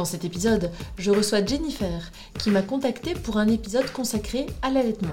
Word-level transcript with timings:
Dans 0.00 0.06
cet 0.06 0.24
épisode, 0.24 0.70
je 0.96 1.10
reçois 1.10 1.44
Jennifer, 1.44 2.10
qui 2.38 2.50
m'a 2.50 2.62
contactée 2.62 3.12
pour 3.12 3.36
un 3.36 3.48
épisode 3.48 3.92
consacré 3.92 4.46
à 4.62 4.70
l'allaitement. 4.70 5.12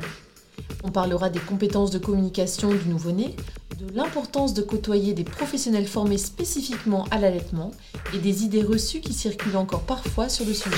On 0.82 0.92
parlera 0.92 1.30
des 1.30 1.42
compétences 1.42 1.92
de 1.92 2.00
communication 2.00 2.70
du 2.70 2.88
nouveau-né, 2.88 3.36
de 3.80 3.94
l'importance 3.94 4.54
de 4.54 4.62
côtoyer 4.62 5.14
des 5.14 5.26
professionnels 5.26 5.88
formés 5.88 6.18
spécifiquement 6.18 7.04
à 7.12 7.20
l'allaitement 7.20 7.72
et 8.14 8.20
des 8.20 8.46
idées 8.46 8.64
reçues 8.64 9.02
qui 9.02 9.12
circulent 9.12 9.58
encore 9.58 9.84
parfois 9.84 10.30
sur 10.30 10.46
le 10.46 10.54
sujet. 10.54 10.78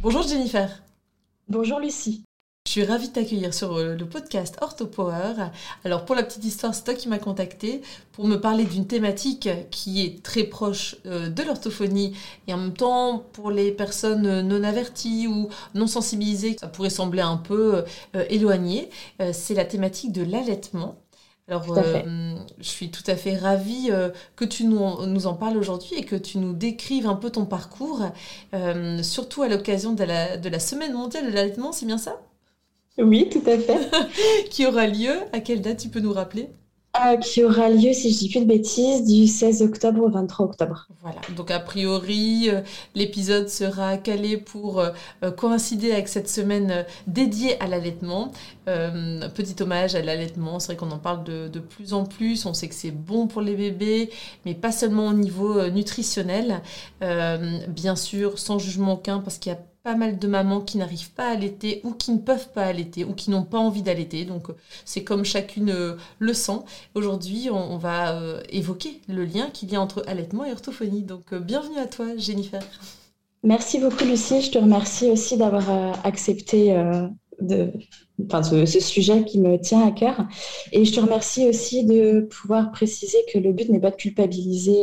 Bonjour 0.00 0.22
Jennifer. 0.22 0.82
Bonjour 1.48 1.80
Lucie. 1.80 2.24
Je 2.72 2.80
suis 2.80 2.84
ravie 2.90 3.08
de 3.08 3.12
t'accueillir 3.12 3.52
sur 3.52 3.74
euh, 3.74 3.96
le 3.96 4.06
podcast 4.06 4.56
OrthoPower. 4.62 5.50
Alors 5.84 6.06
pour 6.06 6.14
la 6.14 6.22
petite 6.22 6.42
histoire, 6.42 6.74
c'est 6.74 6.84
toi 6.84 6.94
qui 6.94 7.06
m'as 7.06 7.18
contacté 7.18 7.82
pour 8.12 8.26
me 8.26 8.36
parler 8.36 8.64
d'une 8.64 8.86
thématique 8.86 9.46
qui 9.70 10.02
est 10.02 10.22
très 10.22 10.44
proche 10.44 10.96
euh, 11.04 11.28
de 11.28 11.42
l'orthophonie 11.42 12.16
et 12.46 12.54
en 12.54 12.56
même 12.56 12.72
temps 12.72 13.26
pour 13.34 13.50
les 13.50 13.72
personnes 13.72 14.40
non 14.40 14.62
averties 14.62 15.26
ou 15.26 15.50
non 15.74 15.86
sensibilisées, 15.86 16.56
ça 16.58 16.66
pourrait 16.66 16.88
sembler 16.88 17.20
un 17.20 17.36
peu 17.36 17.84
euh, 18.16 18.24
éloigné. 18.30 18.88
c'est 19.32 19.52
la 19.52 19.66
thématique 19.66 20.12
de 20.12 20.22
l'allaitement. 20.22 20.96
Alors, 21.48 21.66
je 21.74 22.68
suis 22.68 22.90
tout 22.90 23.02
à 23.06 23.16
fait 23.16 23.36
ravie 23.36 23.90
que 24.36 24.44
tu 24.46 24.64
nous, 24.64 25.26
en 25.26 25.34
parles 25.34 25.58
aujourd'hui 25.58 25.94
et 25.96 26.04
que 26.04 26.16
tu 26.16 26.38
nous 26.38 26.54
décrives 26.54 27.06
un 27.06 27.16
peu 27.16 27.28
ton 27.28 27.44
parcours, 27.44 28.00
surtout 29.02 29.42
à 29.42 29.48
l'occasion 29.48 29.92
de 29.92 30.04
la, 30.04 30.38
de 30.38 30.48
la 30.48 30.60
Semaine 30.60 30.94
mondiale 30.94 31.26
de 31.26 31.34
l'allaitement, 31.34 31.72
c'est 31.72 31.84
bien 31.84 31.98
ça? 31.98 32.18
Oui, 32.98 33.28
tout 33.30 33.42
à 33.46 33.58
fait. 33.58 33.78
qui 34.50 34.66
aura 34.66 34.86
lieu 34.86 35.12
à 35.32 35.40
quelle 35.40 35.62
date 35.62 35.78
tu 35.80 35.88
peux 35.88 36.00
nous 36.00 36.12
rappeler? 36.12 36.50
Euh, 36.94 37.16
Qui 37.16 37.42
aura 37.42 37.70
lieu, 37.70 37.94
si 37.94 38.12
je 38.12 38.18
dis 38.18 38.28
plus 38.28 38.40
de 38.40 38.44
bêtises, 38.44 39.04
du 39.06 39.26
16 39.26 39.62
octobre 39.62 40.02
au 40.02 40.10
23 40.10 40.44
octobre. 40.44 40.88
Voilà, 41.00 41.22
donc 41.34 41.50
a 41.50 41.58
priori, 41.58 42.50
euh, 42.50 42.60
l'épisode 42.94 43.48
sera 43.48 43.96
calé 43.96 44.36
pour 44.36 44.78
euh, 44.78 44.90
coïncider 45.34 45.92
avec 45.92 46.06
cette 46.06 46.28
semaine 46.28 46.84
dédiée 47.06 47.58
à 47.62 47.66
l'allaitement. 47.66 48.30
petit 48.66 49.62
hommage 49.62 49.94
à 49.94 50.02
l'allaitement, 50.02 50.58
c'est 50.60 50.66
vrai 50.66 50.76
qu'on 50.76 50.90
en 50.90 50.98
parle 50.98 51.24
de, 51.24 51.48
de, 51.48 51.60
plus 51.60 51.94
en 51.94 52.04
plus, 52.04 52.44
on 52.44 52.52
sait 52.52 52.68
que 52.68 52.74
c'est 52.74 52.90
bon 52.90 53.26
pour 53.26 53.40
les 53.40 53.56
bébés, 53.56 54.10
mais 54.44 54.54
pas 54.54 54.70
seulement 54.70 55.06
au 55.06 55.14
niveau 55.14 55.66
nutritionnel. 55.70 56.60
bien 57.00 57.96
sûr, 57.96 58.38
sans 58.38 58.58
jugement 58.58 58.94
aucun, 58.94 59.20
parce 59.20 59.38
qu'il 59.38 59.50
y 59.50 59.54
a 59.54 59.58
pas 59.82 59.96
mal 59.96 60.18
de 60.18 60.28
mamans 60.28 60.60
qui 60.60 60.78
n'arrivent 60.78 61.10
pas 61.10 61.26
à 61.28 61.32
allaiter 61.32 61.80
ou 61.82 61.92
qui 61.92 62.12
ne 62.12 62.18
peuvent 62.18 62.50
pas 62.52 62.64
allaiter 62.64 63.04
ou 63.04 63.14
qui 63.14 63.30
n'ont 63.30 63.42
pas 63.42 63.58
envie 63.58 63.82
d'allaiter. 63.82 64.24
Donc 64.24 64.50
euh, 64.50 64.54
c'est 64.84 65.02
comme 65.02 65.24
chacune 65.24 65.70
euh, 65.70 65.96
le 66.18 66.34
sent. 66.34 66.60
Aujourd'hui, 66.94 67.48
on, 67.50 67.78
va 67.78 68.16
euh, 68.16 68.40
évoquer 68.50 69.00
le 69.08 69.24
lien 69.24 69.50
qu'il 69.50 69.72
y 69.72 69.76
a 69.76 69.80
entre 69.80 70.04
allaitement 70.06 70.44
et 70.44 70.52
orthophonie. 70.52 71.02
Donc 71.02 71.34
bienvenue 71.34 71.78
à 71.78 71.86
toi, 71.86 72.06
Jennifer. 72.16 72.62
Merci 73.42 73.80
beaucoup, 73.80 74.04
Lucie. 74.04 74.40
Je 74.40 74.52
te 74.52 74.58
remercie 74.58 75.10
aussi 75.10 75.36
d'avoir 75.36 75.68
accepté 76.06 76.72
de, 77.40 77.72
enfin, 78.24 78.44
ce, 78.44 78.66
ce, 78.66 78.78
sujet 78.78 79.24
qui 79.24 79.40
me 79.40 79.58
tient 79.58 79.84
à 79.84 79.90
cœur. 79.90 80.28
Et 80.70 80.84
je 80.84 80.92
te 80.92 81.00
remercie 81.00 81.48
aussi 81.48 81.84
de 81.84 82.20
pouvoir 82.20 82.70
préciser 82.70 83.18
que 83.32 83.40
le 83.40 83.52
but 83.52 83.68
n'est 83.68 83.80
pas 83.80 83.90
de 83.90 83.96
culpabiliser 83.96 84.82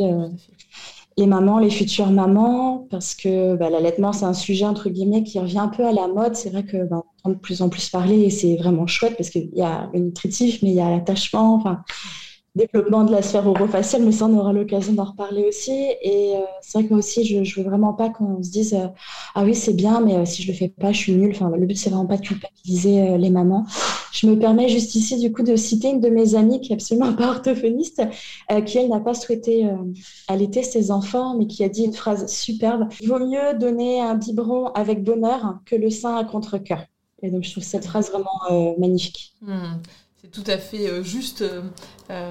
les 1.16 1.26
mamans, 1.26 1.58
les 1.58 1.70
futures 1.70 2.10
mamans, 2.10 2.86
parce 2.90 3.14
que 3.14 3.56
bah, 3.56 3.70
l'allaitement, 3.70 4.12
c'est 4.12 4.24
un 4.24 4.34
sujet, 4.34 4.64
entre 4.64 4.88
guillemets, 4.88 5.22
qui 5.22 5.38
revient 5.38 5.58
un 5.58 5.68
peu 5.68 5.86
à 5.86 5.92
la 5.92 6.08
mode. 6.08 6.36
C'est 6.36 6.50
vrai 6.50 6.64
que 6.64 6.84
bah, 6.84 7.02
entend 7.24 7.30
de 7.30 7.40
plus 7.40 7.62
en 7.62 7.68
plus 7.68 7.88
parler 7.90 8.20
et 8.20 8.30
c'est 8.30 8.56
vraiment 8.56 8.86
chouette 8.86 9.16
parce 9.16 9.30
qu'il 9.30 9.50
y 9.54 9.62
a 9.62 9.90
le 9.92 10.00
nutritif, 10.00 10.62
mais 10.62 10.70
il 10.70 10.76
y 10.76 10.80
a 10.80 10.90
l'attachement. 10.90 11.62
Développement 12.56 13.04
de 13.04 13.12
la 13.12 13.22
sphère 13.22 13.46
orofaciale, 13.46 14.02
mais 14.02 14.12
ça, 14.12 14.26
on 14.26 14.36
aura 14.36 14.52
l'occasion 14.52 14.92
d'en 14.92 15.04
reparler 15.04 15.44
aussi. 15.44 15.72
Et 16.02 16.34
euh, 16.34 16.40
c'est 16.60 16.78
vrai 16.78 16.84
que 16.84 16.90
moi 16.90 16.98
aussi, 16.98 17.24
je 17.24 17.38
ne 17.38 17.62
veux 17.62 17.68
vraiment 17.68 17.92
pas 17.92 18.08
qu'on 18.10 18.42
se 18.42 18.50
dise 18.50 18.74
euh, 18.74 18.88
Ah 19.34 19.44
oui, 19.44 19.54
c'est 19.54 19.72
bien, 19.72 20.00
mais 20.00 20.16
euh, 20.16 20.24
si 20.24 20.42
je 20.42 20.48
ne 20.48 20.52
le 20.52 20.58
fais 20.58 20.68
pas, 20.68 20.90
je 20.92 20.98
suis 20.98 21.12
nulle. 21.12 21.30
Enfin, 21.34 21.50
le 21.56 21.64
but, 21.64 21.76
c'est 21.76 21.90
vraiment 21.90 22.06
pas 22.06 22.16
de 22.16 22.22
culpabiliser 22.22 23.16
les 23.18 23.30
mamans. 23.30 23.66
Je 24.12 24.26
me 24.26 24.36
permets 24.36 24.68
juste 24.68 24.94
ici, 24.96 25.18
du 25.18 25.32
coup, 25.32 25.42
de 25.42 25.54
citer 25.54 25.90
une 25.90 26.00
de 26.00 26.08
mes 26.08 26.34
amies 26.34 26.60
qui 26.60 26.72
est 26.72 26.74
absolument 26.74 27.12
pas 27.16 27.28
orthophoniste, 27.28 28.02
qui, 28.66 28.78
elle, 28.78 28.88
n'a 28.88 29.00
pas 29.00 29.14
souhaité 29.14 29.68
allaiter 30.26 30.62
ses 30.62 30.90
enfants, 30.90 31.36
mais 31.36 31.46
qui 31.46 31.62
a 31.62 31.68
dit 31.68 31.84
une 31.84 31.92
phrase 31.92 32.26
superbe 32.26 32.88
Il 33.00 33.08
vaut 33.08 33.24
mieux 33.24 33.56
donner 33.58 34.00
un 34.00 34.16
biberon 34.16 34.66
avec 34.72 35.04
bonheur 35.04 35.60
que 35.64 35.76
le 35.76 35.90
sein 35.90 36.16
à 36.16 36.24
contre-cœur. 36.24 36.84
Et 37.22 37.30
donc, 37.30 37.44
je 37.44 37.52
trouve 37.52 37.64
cette 37.64 37.84
phrase 37.84 38.10
vraiment 38.10 38.74
magnifique. 38.78 39.34
Hmm. 39.40 39.76
C'est 40.20 40.30
tout 40.30 40.44
à 40.46 40.58
fait 40.58 41.02
juste. 41.04 41.44
Euh, 42.10 42.30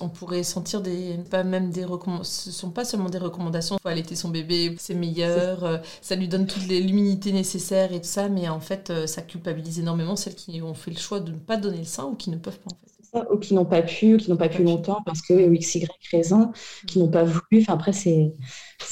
on 0.00 0.08
pourrait 0.08 0.42
sentir 0.42 0.80
des, 0.80 1.18
pas 1.30 1.44
même 1.44 1.70
des 1.70 1.84
recommandations. 1.84 2.24
Ce 2.44 2.50
sont 2.50 2.70
pas 2.70 2.84
seulement 2.84 3.08
des 3.08 3.18
recommandations. 3.18 3.78
Faut 3.82 3.88
allaiter 3.88 4.16
son 4.16 4.28
bébé, 4.28 4.74
c'est 4.78 4.94
meilleur. 4.94 5.80
ça 6.02 6.14
lui 6.14 6.28
donne 6.28 6.46
toute 6.46 6.66
l'immunité 6.66 7.32
nécessaire 7.32 7.92
et 7.92 8.00
tout 8.00 8.08
ça. 8.08 8.28
Mais 8.28 8.48
en 8.48 8.60
fait, 8.60 8.92
ça 9.06 9.22
culpabilise 9.22 9.78
énormément 9.78 10.16
celles 10.16 10.34
qui 10.34 10.60
ont 10.62 10.74
fait 10.74 10.90
le 10.90 10.98
choix 10.98 11.20
de 11.20 11.32
ne 11.32 11.38
pas 11.38 11.56
donner 11.56 11.78
le 11.78 11.84
sein 11.84 12.04
ou 12.04 12.14
qui 12.14 12.30
ne 12.30 12.36
peuvent 12.36 12.58
pas 12.58 12.70
en 12.72 12.76
fait. 12.76 13.32
Ou 13.32 13.38
qui 13.38 13.54
n'ont 13.54 13.64
pas 13.64 13.82
pu, 13.82 14.14
ou 14.14 14.16
qui 14.16 14.28
n'ont 14.28 14.36
pas, 14.36 14.48
pu 14.48 14.64
longtemps 14.64 14.98
parce 15.06 15.22
que 15.22 15.54
X, 15.54 15.76
Y 15.76 15.88
raison, 16.10 16.50
qui 16.88 16.98
n'ont 16.98 17.08
pas 17.08 17.22
voulu. 17.22 17.60
Enfin, 17.60 17.74
après, 17.74 17.92
c'est 17.92 18.34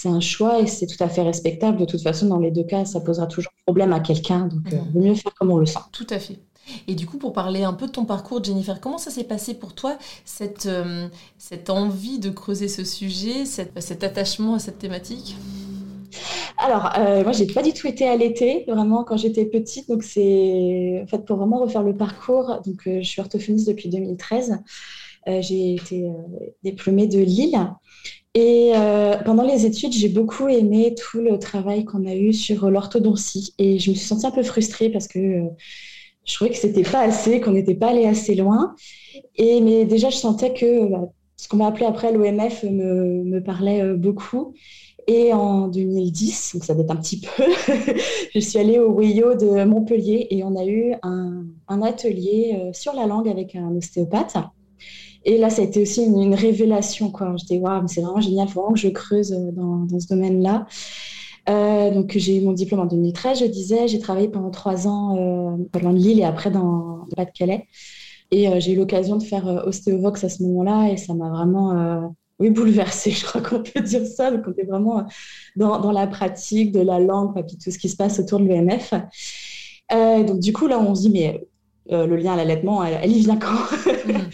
un 0.04 0.20
choix 0.20 0.60
et 0.60 0.66
c'est 0.66 0.86
tout 0.86 1.02
à 1.02 1.08
fait 1.08 1.22
respectable. 1.22 1.78
De 1.78 1.84
toute 1.84 2.02
façon, 2.02 2.26
dans 2.26 2.38
les 2.38 2.52
deux 2.52 2.64
cas, 2.64 2.84
ça 2.84 3.00
posera 3.00 3.26
toujours 3.26 3.52
problème 3.66 3.92
à 3.92 4.00
quelqu'un. 4.00 4.46
Donc, 4.46 4.62
il 4.70 4.78
vaut 4.92 5.00
mieux 5.00 5.14
faire 5.14 5.34
comme 5.34 5.50
on 5.50 5.58
le 5.58 5.66
sent. 5.66 5.80
Tout 5.90 6.06
à 6.10 6.20
fait. 6.20 6.38
Et 6.88 6.94
du 6.94 7.06
coup, 7.06 7.18
pour 7.18 7.32
parler 7.32 7.62
un 7.64 7.72
peu 7.72 7.86
de 7.86 7.92
ton 7.92 8.04
parcours, 8.04 8.42
Jennifer, 8.42 8.80
comment 8.80 8.98
ça 8.98 9.10
s'est 9.10 9.24
passé 9.24 9.54
pour 9.54 9.74
toi, 9.74 9.98
cette, 10.24 10.66
euh, 10.66 11.08
cette 11.38 11.70
envie 11.70 12.18
de 12.18 12.30
creuser 12.30 12.68
ce 12.68 12.84
sujet, 12.84 13.44
cet 13.44 14.04
attachement 14.04 14.54
à 14.54 14.58
cette 14.58 14.78
thématique? 14.78 15.36
Alors, 16.58 16.92
euh, 16.98 17.22
moi, 17.22 17.32
j'ai 17.32 17.46
pas 17.46 17.62
du 17.62 17.72
tout 17.72 17.86
été 17.86 18.06
allaitée, 18.08 18.64
vraiment, 18.68 19.04
quand 19.04 19.16
j'étais 19.16 19.44
petite. 19.44 19.88
Donc, 19.88 20.02
c'est, 20.02 21.00
en 21.02 21.06
fait, 21.06 21.24
pour 21.24 21.36
vraiment 21.36 21.60
refaire 21.60 21.82
le 21.82 21.96
parcours, 21.96 22.60
donc, 22.64 22.86
euh, 22.86 23.02
je 23.02 23.08
suis 23.08 23.20
orthophoniste 23.20 23.68
depuis 23.68 23.88
2013. 23.88 24.58
Euh, 25.28 25.40
j'ai 25.40 25.74
été 25.74 26.04
diplômée 26.64 27.06
de 27.06 27.18
Lille. 27.20 27.58
Et 28.34 28.72
pendant 29.26 29.42
les 29.42 29.66
études, 29.66 29.92
j'ai 29.92 30.08
beaucoup 30.08 30.48
aimé 30.48 30.94
tout 30.94 31.20
le 31.20 31.38
travail 31.38 31.84
qu'on 31.84 32.06
a 32.06 32.14
eu 32.14 32.32
sur 32.32 32.70
l'orthodontie. 32.70 33.54
Et 33.58 33.78
je 33.78 33.90
me 33.90 33.94
suis 33.94 34.06
sentie 34.06 34.26
un 34.26 34.30
peu 34.30 34.42
frustrée 34.42 34.88
parce 34.88 35.06
que 35.06 35.48
je 36.24 36.34
trouvais 36.34 36.50
que 36.50 36.56
c'était 36.56 36.82
pas 36.82 37.00
assez, 37.00 37.40
qu'on 37.40 37.52
n'était 37.52 37.74
pas 37.74 37.88
allé 37.88 38.06
assez 38.06 38.34
loin. 38.34 38.74
Et 39.36 39.60
mais 39.60 39.84
déjà, 39.84 40.10
je 40.10 40.16
sentais 40.16 40.52
que 40.52 40.86
bah, 40.88 41.08
ce 41.36 41.48
qu'on 41.48 41.56
m'a 41.56 41.66
appelé 41.66 41.86
après 41.86 42.12
l'OMF 42.12 42.64
me, 42.64 43.40
parlait 43.40 43.82
euh, 43.82 43.96
beaucoup. 43.96 44.54
Et 45.08 45.32
en 45.32 45.66
2010, 45.66 46.52
donc 46.54 46.64
ça 46.64 46.74
date 46.74 46.88
un 46.88 46.96
petit 46.96 47.20
peu, 47.20 47.42
je 48.34 48.38
suis 48.38 48.56
allée 48.56 48.78
au 48.78 48.92
WIO 48.92 49.34
de 49.34 49.64
Montpellier 49.64 50.28
et 50.30 50.44
on 50.44 50.54
a 50.54 50.64
eu 50.64 50.94
un, 51.02 51.82
atelier 51.82 52.56
euh, 52.56 52.72
sur 52.72 52.92
la 52.92 53.08
langue 53.08 53.28
avec 53.28 53.56
un 53.56 53.74
ostéopathe. 53.74 54.36
Et 55.24 55.38
là, 55.38 55.50
ça 55.50 55.62
a 55.62 55.64
été 55.64 55.82
aussi 55.82 56.04
une, 56.04 56.34
révélation. 56.34 57.10
Quoi. 57.10 57.34
J'étais, 57.36 57.58
waouh, 57.58 57.88
c'est 57.88 58.00
vraiment 58.00 58.20
génial, 58.20 58.46
il 58.46 58.52
faut 58.52 58.60
vraiment 58.60 58.74
que 58.74 58.80
je 58.80 58.88
creuse 58.88 59.32
euh, 59.32 59.50
dans 59.50 59.98
ce 59.98 60.06
domaine-là. 60.06 60.66
Euh, 61.48 61.90
donc 61.90 62.12
j'ai 62.16 62.36
eu 62.36 62.44
mon 62.44 62.52
diplôme 62.52 62.80
en 62.80 62.86
2013, 62.86 63.40
je 63.40 63.44
disais. 63.46 63.88
J'ai 63.88 63.98
travaillé 63.98 64.28
pendant 64.28 64.50
trois 64.50 64.86
ans 64.86 65.16
euh, 65.16 65.80
de 65.80 65.88
Lille 65.96 66.20
et 66.20 66.24
après 66.24 66.50
dans 66.50 67.06
le 67.10 67.16
Pas-de-Calais. 67.16 67.66
Et 68.30 68.48
euh, 68.48 68.60
j'ai 68.60 68.72
eu 68.72 68.76
l'occasion 68.76 69.16
de 69.16 69.22
faire 69.22 69.46
Ostéovox 69.66 70.24
à 70.24 70.28
ce 70.28 70.42
moment-là 70.44 70.90
et 70.90 70.96
ça 70.96 71.14
m'a 71.14 71.30
vraiment 71.30 72.14
oui, 72.38 72.50
bouleversée, 72.50 73.10
je 73.12 73.24
crois 73.24 73.40
qu'on 73.40 73.62
peut 73.62 73.80
dire 73.80 74.06
ça. 74.06 74.30
Donc 74.30 74.44
on 74.46 74.54
est 74.54 74.64
vraiment 74.64 75.06
dans, 75.56 75.80
dans, 75.80 75.92
la 75.92 76.06
pratique 76.06 76.72
de 76.72 76.80
la 76.80 76.98
langue, 76.98 77.38
et 77.38 77.42
puis 77.42 77.56
tout 77.56 77.70
ce 77.70 77.78
qui 77.78 77.88
se 77.88 77.96
passe 77.96 78.18
autour 78.18 78.40
de 78.40 78.46
l'EMF. 78.46 78.94
donc 79.90 80.40
du 80.40 80.52
coup, 80.52 80.66
là, 80.66 80.78
on 80.80 80.94
se 80.94 81.02
dit, 81.02 81.10
mais 81.10 81.46
le 81.90 82.16
lien 82.16 82.34
à 82.34 82.36
l'allaitement, 82.36 82.84
elle, 82.84 83.10
y 83.10 83.20
vient 83.20 83.36
quand 83.36 83.52
mm. 84.06 84.30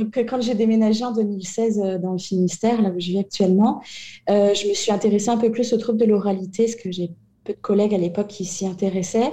Donc, 0.00 0.16
euh, 0.16 0.24
quand 0.24 0.40
j'ai 0.40 0.54
déménagé 0.54 1.04
en 1.04 1.12
2016 1.12 1.80
euh, 1.82 1.98
dans 1.98 2.12
le 2.12 2.18
Finistère, 2.18 2.80
là 2.82 2.90
où 2.90 2.98
je 2.98 3.08
vis 3.08 3.18
actuellement, 3.18 3.82
euh, 4.28 4.54
je 4.54 4.68
me 4.68 4.74
suis 4.74 4.92
intéressée 4.92 5.30
un 5.30 5.36
peu 5.36 5.50
plus 5.50 5.72
aux 5.72 5.78
troubles 5.78 5.98
de 5.98 6.06
l'oralité, 6.06 6.64
parce 6.64 6.76
que 6.76 6.90
j'ai 6.90 7.10
peu 7.44 7.52
de 7.52 7.58
collègues 7.58 7.94
à 7.94 7.98
l'époque 7.98 8.28
qui 8.28 8.44
s'y 8.44 8.66
intéressaient. 8.66 9.32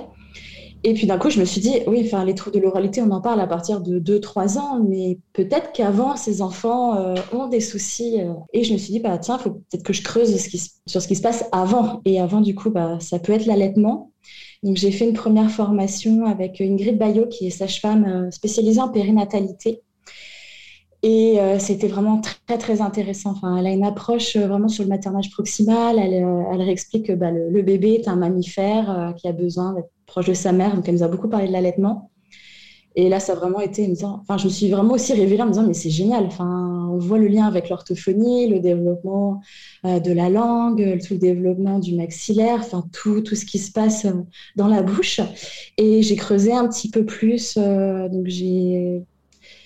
Et 0.83 0.93
puis 0.93 1.07
d'un 1.07 1.17
coup, 1.17 1.29
je 1.29 1.39
me 1.39 1.45
suis 1.45 1.59
dit, 1.59 1.73
oui, 1.87 2.03
enfin, 2.05 2.23
les 2.23 2.35
troubles 2.35 2.55
de 2.55 2.61
l'oralité, 2.61 3.01
on 3.01 3.11
en 3.11 3.21
parle 3.21 3.41
à 3.41 3.47
partir 3.47 3.81
de 3.81 3.99
2-3 3.99 4.57
ans, 4.57 4.83
mais 4.87 5.17
peut-être 5.33 5.71
qu'avant, 5.73 6.15
ces 6.15 6.41
enfants 6.41 6.95
euh, 6.95 7.15
ont 7.33 7.47
des 7.47 7.59
soucis. 7.59 8.21
Euh. 8.21 8.33
et 8.53 8.63
je 8.63 8.73
me 8.73 8.77
suis 8.77 8.93
dit, 8.93 8.99
bah, 8.99 9.17
tiens, 9.17 9.37
il 9.39 9.43
faut 9.43 9.51
peut-être 9.51 9.83
que 9.83 9.93
je 9.93 10.03
creuse 10.03 10.35
sur 10.85 11.01
ce 11.01 11.07
qui 11.07 11.15
se 11.15 11.21
passe 11.21 11.45
avant. 11.51 12.01
Et 12.05 12.21
avant, 12.21 12.41
du 12.41 12.53
coup, 12.53 12.69
bah, 12.69 12.97
ça 12.99 13.19
peut 13.19 13.33
être 13.33 13.45
l'allaitement. 13.45 14.11
J'ai 14.75 14.91
fait 14.91 15.07
une 15.07 15.13
première 15.13 15.49
formation 15.49 16.25
avec 16.25 16.61
Ingrid 16.61 16.97
Bayot, 16.97 17.27
qui 17.27 17.47
est 17.47 17.51
sage-femme 17.51 18.05
euh, 18.05 18.31
spécialisée 18.31 18.81
en 18.81 18.89
périnatalité. 18.89 19.81
Et 21.03 21.37
c'était 21.59 21.87
vraiment 21.87 22.19
très, 22.21 22.57
très 22.57 22.81
intéressant. 22.81 23.35
Elle 23.57 23.67
a 23.67 23.71
une 23.71 23.85
approche 23.85 24.35
vraiment 24.35 24.67
sur 24.67 24.83
le 24.83 24.89
maternage 24.89 25.29
proximal. 25.29 25.99
Elle, 25.99 26.13
elle 26.13 26.61
réexplique 26.61 27.05
que 27.05 27.13
bah, 27.13 27.29
le, 27.29 27.49
le, 27.51 27.61
bébé 27.61 27.93
est 27.93 28.07
un 28.07 28.15
mammifère 28.15 29.13
qui 29.15 29.27
a 29.27 29.31
besoin 29.31 29.73
d'être 29.73 29.91
proche 30.07 30.25
de 30.25 30.33
sa 30.33 30.51
mère, 30.51 30.75
donc 30.75 30.87
elle 30.87 30.95
nous 30.95 31.03
a 31.03 31.07
beaucoup 31.07 31.29
parlé 31.29 31.47
de 31.47 31.53
l'allaitement. 31.53 32.09
Et 32.99 33.09
là, 33.09 33.19
ça 33.19 33.33
a 33.33 33.35
vraiment 33.35 33.59
été, 33.59 33.87
enfin, 34.01 34.37
je 34.39 34.45
me 34.45 34.49
suis 34.49 34.71
vraiment 34.71 34.95
aussi 34.95 35.13
révélée 35.13 35.43
en 35.43 35.45
me 35.45 35.51
disant, 35.51 35.67
mais 35.67 35.75
c'est 35.75 35.91
génial. 35.91 36.25
Enfin, 36.25 36.89
on 36.91 36.97
voit 36.97 37.19
le 37.19 37.27
lien 37.27 37.45
avec 37.45 37.69
l'orthophonie, 37.69 38.47
le 38.47 38.59
développement 38.59 39.39
euh, 39.85 39.99
de 39.99 40.11
la 40.11 40.31
langue, 40.31 40.97
tout 41.05 41.13
le 41.13 41.19
développement 41.19 41.77
du 41.77 41.93
maxillaire, 41.93 42.57
enfin, 42.57 42.83
tout, 42.91 43.21
tout 43.21 43.35
ce 43.35 43.45
qui 43.45 43.59
se 43.59 43.71
passe 43.71 44.05
euh, 44.05 44.13
dans 44.55 44.67
la 44.67 44.81
bouche. 44.81 45.21
Et 45.77 46.01
j'ai 46.01 46.15
creusé 46.15 46.51
un 46.53 46.67
petit 46.67 46.89
peu 46.89 47.05
plus. 47.05 47.53
Euh, 47.57 48.09
donc, 48.09 48.25
j'ai 48.25 49.03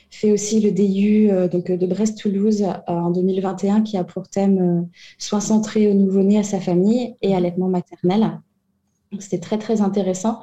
fait 0.10 0.33
aussi 0.33 0.60
le 0.60 0.72
DU 0.72 1.30
donc, 1.50 1.72
de 1.72 1.86
Brest-Toulouse 1.88 2.66
en 2.86 3.12
2021, 3.12 3.83
qui 3.83 3.95
a 3.95 4.04
pour 4.04 4.28
thème 4.28 4.89
soins 5.18 5.39
centrés 5.39 5.89
au 5.89 5.94
nouveau-né, 5.94 6.38
à 6.38 6.44
sa 6.44 6.60
famille 6.60 7.16
et 7.22 7.33
allaitement 7.33 7.69
maternel. 7.69 8.42
C'était 9.19 9.39
très, 9.39 9.57
très 9.57 9.80
intéressant. 9.80 10.42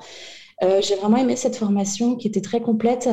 Euh, 0.65 0.81
j'ai 0.83 0.97
vraiment 0.97 1.19
aimé 1.19 1.37
cette 1.37 1.55
formation 1.55 2.17
qui 2.17 2.27
était 2.27 2.41
très 2.41 2.61
complète. 2.61 3.09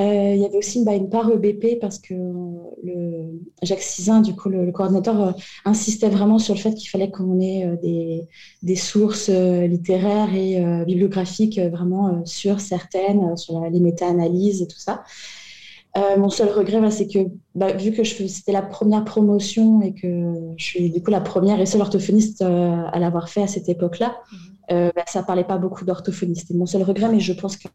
Euh, 0.00 0.34
il 0.34 0.40
y 0.40 0.44
avait 0.44 0.56
aussi 0.56 0.84
bah, 0.84 0.94
une 0.94 1.08
part 1.08 1.30
EBP 1.30 1.78
parce 1.80 2.00
que 2.00 2.14
le, 2.14 3.40
Jacques 3.62 3.82
Cizin, 3.82 4.20
du 4.20 4.34
coup, 4.34 4.48
le, 4.48 4.72
coordinateur, 4.72 5.20
euh, 5.20 5.32
insistait 5.64 6.08
vraiment 6.08 6.40
sur 6.40 6.54
le 6.54 6.60
fait 6.60 6.74
qu'il 6.74 6.88
fallait 6.88 7.10
qu'on 7.10 7.40
ait 7.40 7.68
des, 8.62 8.76
sources 8.76 9.28
littéraires 9.28 10.34
et 10.34 10.84
bibliographiques 10.84 11.60
vraiment 11.60 12.24
sûres, 12.24 12.60
certaines, 12.60 13.36
sur 13.36 13.60
les 13.68 13.80
méta-analyses 13.80 14.62
et 14.62 14.66
tout 14.66 14.78
ça. 14.78 15.04
mon 16.16 16.30
seul 16.30 16.48
regret, 16.48 16.80
bah, 16.80 16.90
c'est 16.90 17.06
que 17.06 17.18
bah, 17.54 17.72
vu 17.72 17.92
que 17.92 18.02
c'était 18.04 18.52
la 18.52 18.62
première 18.62 19.04
promotion 19.04 19.82
et 19.82 19.92
que 19.92 20.34
je 20.56 20.64
suis 20.64 20.90
du 20.90 21.02
coup 21.02 21.10
la 21.10 21.20
première 21.20 21.60
et 21.60 21.66
seule 21.66 21.82
orthophoniste 21.82 22.42
à 22.42 22.98
l'avoir 22.98 23.28
fait 23.28 23.42
à 23.42 23.46
cette 23.46 23.68
époque-là, 23.68 24.16
mhm 24.32 24.49
euh, 24.72 24.90
bah, 24.94 25.04
ça 25.06 25.22
parlait 25.22 25.44
pas 25.44 25.58
beaucoup 25.58 25.84
d'orthophonie. 25.84 26.36
C'était 26.36 26.54
mon 26.54 26.66
seul 26.66 26.82
regret, 26.82 27.08
mais 27.08 27.20
je 27.20 27.32
pense 27.32 27.56
que 27.56 27.68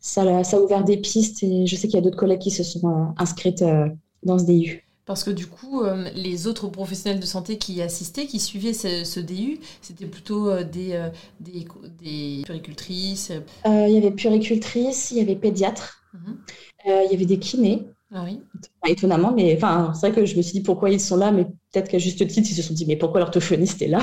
ça, 0.00 0.44
ça, 0.44 0.56
a 0.56 0.60
ouvert 0.60 0.84
des 0.84 0.98
pistes 0.98 1.42
et 1.42 1.66
je 1.66 1.76
sais 1.76 1.88
qu'il 1.88 1.96
y 1.96 1.98
a 1.98 2.02
d'autres 2.02 2.18
collègues 2.18 2.40
qui 2.40 2.50
se 2.50 2.62
sont 2.62 2.88
euh, 2.88 3.04
inscrites 3.18 3.62
euh, 3.62 3.88
dans 4.22 4.38
ce 4.38 4.44
DU. 4.44 4.82
Parce 5.04 5.22
que 5.22 5.30
du 5.30 5.46
coup, 5.46 5.82
euh, 5.82 6.08
les 6.14 6.46
autres 6.46 6.68
professionnels 6.68 7.20
de 7.20 7.26
santé 7.26 7.58
qui 7.58 7.80
assistaient, 7.80 8.26
qui 8.26 8.40
suivaient 8.40 8.72
ce, 8.72 9.20
DU, 9.20 9.60
c'était 9.80 10.06
plutôt 10.06 10.62
des, 10.64 11.10
des, 11.40 11.66
des, 12.02 12.42
puricultrices 12.44 13.32
Il 13.64 13.90
y 13.90 13.96
avait 13.96 14.10
puricultrices, 14.10 15.12
il 15.12 15.18
y 15.18 15.20
avait 15.20 15.36
pédiatres, 15.36 16.02
mhm. 16.12 16.38
il 16.86 17.10
y 17.10 17.14
avait 17.14 17.24
des 17.24 17.38
kinés. 17.38 17.86
Ah 18.18 18.22
oui. 18.24 18.40
Étonnamment, 18.86 19.32
mais 19.32 19.54
enfin, 19.56 19.92
c'est 19.92 20.08
vrai 20.08 20.18
que 20.18 20.24
je 20.24 20.36
me 20.38 20.42
suis 20.42 20.54
dit 20.54 20.62
pourquoi 20.62 20.88
ils 20.88 21.00
sont 21.00 21.18
là, 21.18 21.32
mais 21.32 21.44
peut-être 21.44 21.90
qu'à 21.90 21.98
juste 21.98 22.26
titre, 22.26 22.48
ils 22.50 22.54
se 22.54 22.62
sont 22.62 22.72
dit 22.72 22.86
mais 22.86 22.96
pourquoi 22.96 23.20
l'orthophoniste 23.20 23.82
est 23.82 23.88
là? 23.88 24.00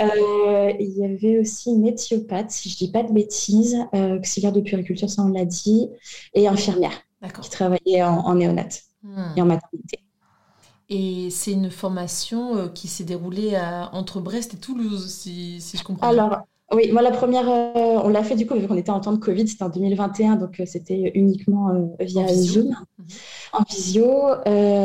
Euh, 0.00 0.72
Il 0.80 0.96
y 0.96 1.04
avait 1.04 1.38
aussi 1.38 1.70
une 1.70 1.86
éthiopathe, 1.86 2.50
si 2.50 2.68
je 2.68 2.76
dis 2.76 2.90
pas 2.90 3.04
de 3.04 3.12
bêtises, 3.12 3.76
euh, 3.94 4.18
auxiliaire 4.18 4.52
de 4.52 4.60
puriculture, 4.60 5.08
ça 5.08 5.22
on 5.22 5.28
l'a 5.28 5.44
dit, 5.44 5.88
et 6.34 6.48
infirmière 6.48 6.92
qui 7.42 7.50
travaillait 7.50 8.02
en, 8.02 8.18
en 8.18 8.34
néonate 8.34 8.82
hmm. 9.02 9.34
et 9.36 9.42
en 9.42 9.46
maternité. 9.46 9.98
Et 10.88 11.30
c'est 11.30 11.52
une 11.52 11.70
formation 11.70 12.56
euh, 12.56 12.68
qui 12.68 12.88
s'est 12.88 13.04
déroulée 13.04 13.54
à, 13.54 13.90
entre 13.92 14.20
Brest 14.20 14.54
et 14.54 14.56
Toulouse, 14.56 15.12
si, 15.12 15.60
si 15.60 15.76
je 15.76 15.84
comprends 15.84 16.08
Alors, 16.08 16.38
oui, 16.70 16.92
moi 16.92 17.00
la 17.00 17.10
première, 17.10 17.48
euh, 17.48 17.98
on 18.04 18.08
l'a 18.08 18.22
fait 18.22 18.36
du 18.36 18.46
coup, 18.46 18.54
vu 18.54 18.68
qu'on 18.68 18.76
était 18.76 18.90
en 18.90 19.00
temps 19.00 19.12
de 19.12 19.18
Covid, 19.18 19.48
c'était 19.48 19.62
en 19.62 19.70
2021, 19.70 20.36
donc 20.36 20.60
euh, 20.60 20.64
c'était 20.66 21.12
uniquement 21.14 21.70
euh, 21.70 21.86
via 22.00 22.28
Zoom, 22.28 22.66
mhm. 22.66 23.06
en 23.54 23.62
visio. 23.64 24.06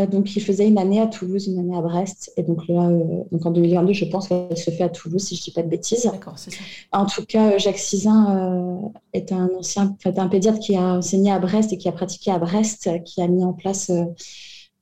donc 0.09 0.33
il 0.33 0.41
faisait 0.41 0.65
une 0.65 0.77
année 0.77 1.01
à 1.01 1.07
Toulouse, 1.07 1.47
une 1.47 1.59
année 1.59 1.75
à 1.75 1.81
Brest. 1.81 2.31
Et 2.37 2.43
donc 2.43 2.69
là, 2.69 2.89
donc 3.31 3.45
en 3.45 3.51
2022, 3.51 3.91
je 3.91 4.05
pense 4.05 4.29
qu'elle 4.29 4.55
se 4.55 4.71
fait 4.71 4.83
à 4.83 4.89
Toulouse, 4.89 5.23
si 5.23 5.35
je 5.35 5.41
ne 5.41 5.43
dis 5.43 5.51
pas 5.51 5.61
de 5.61 5.67
bêtises. 5.67 6.05
D'accord, 6.05 6.39
c'est 6.39 6.51
ça. 6.51 6.63
En 6.93 7.05
tout 7.05 7.25
cas, 7.25 7.57
Jacques 7.57 7.79
Cizin 7.79 8.79
est 9.11 9.33
un 9.33 9.49
ancien, 9.59 9.97
un 10.05 10.27
pédiatre 10.29 10.59
qui 10.59 10.77
a 10.77 10.95
enseigné 10.95 11.33
à 11.33 11.39
Brest 11.39 11.73
et 11.73 11.77
qui 11.77 11.89
a 11.89 11.91
pratiqué 11.91 12.31
à 12.31 12.39
Brest, 12.39 12.89
qui 13.03 13.21
a 13.21 13.27
mis 13.27 13.43
en 13.43 13.51
place 13.51 13.91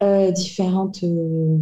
euh, 0.01 0.31
différentes 0.31 1.03
euh, 1.03 1.59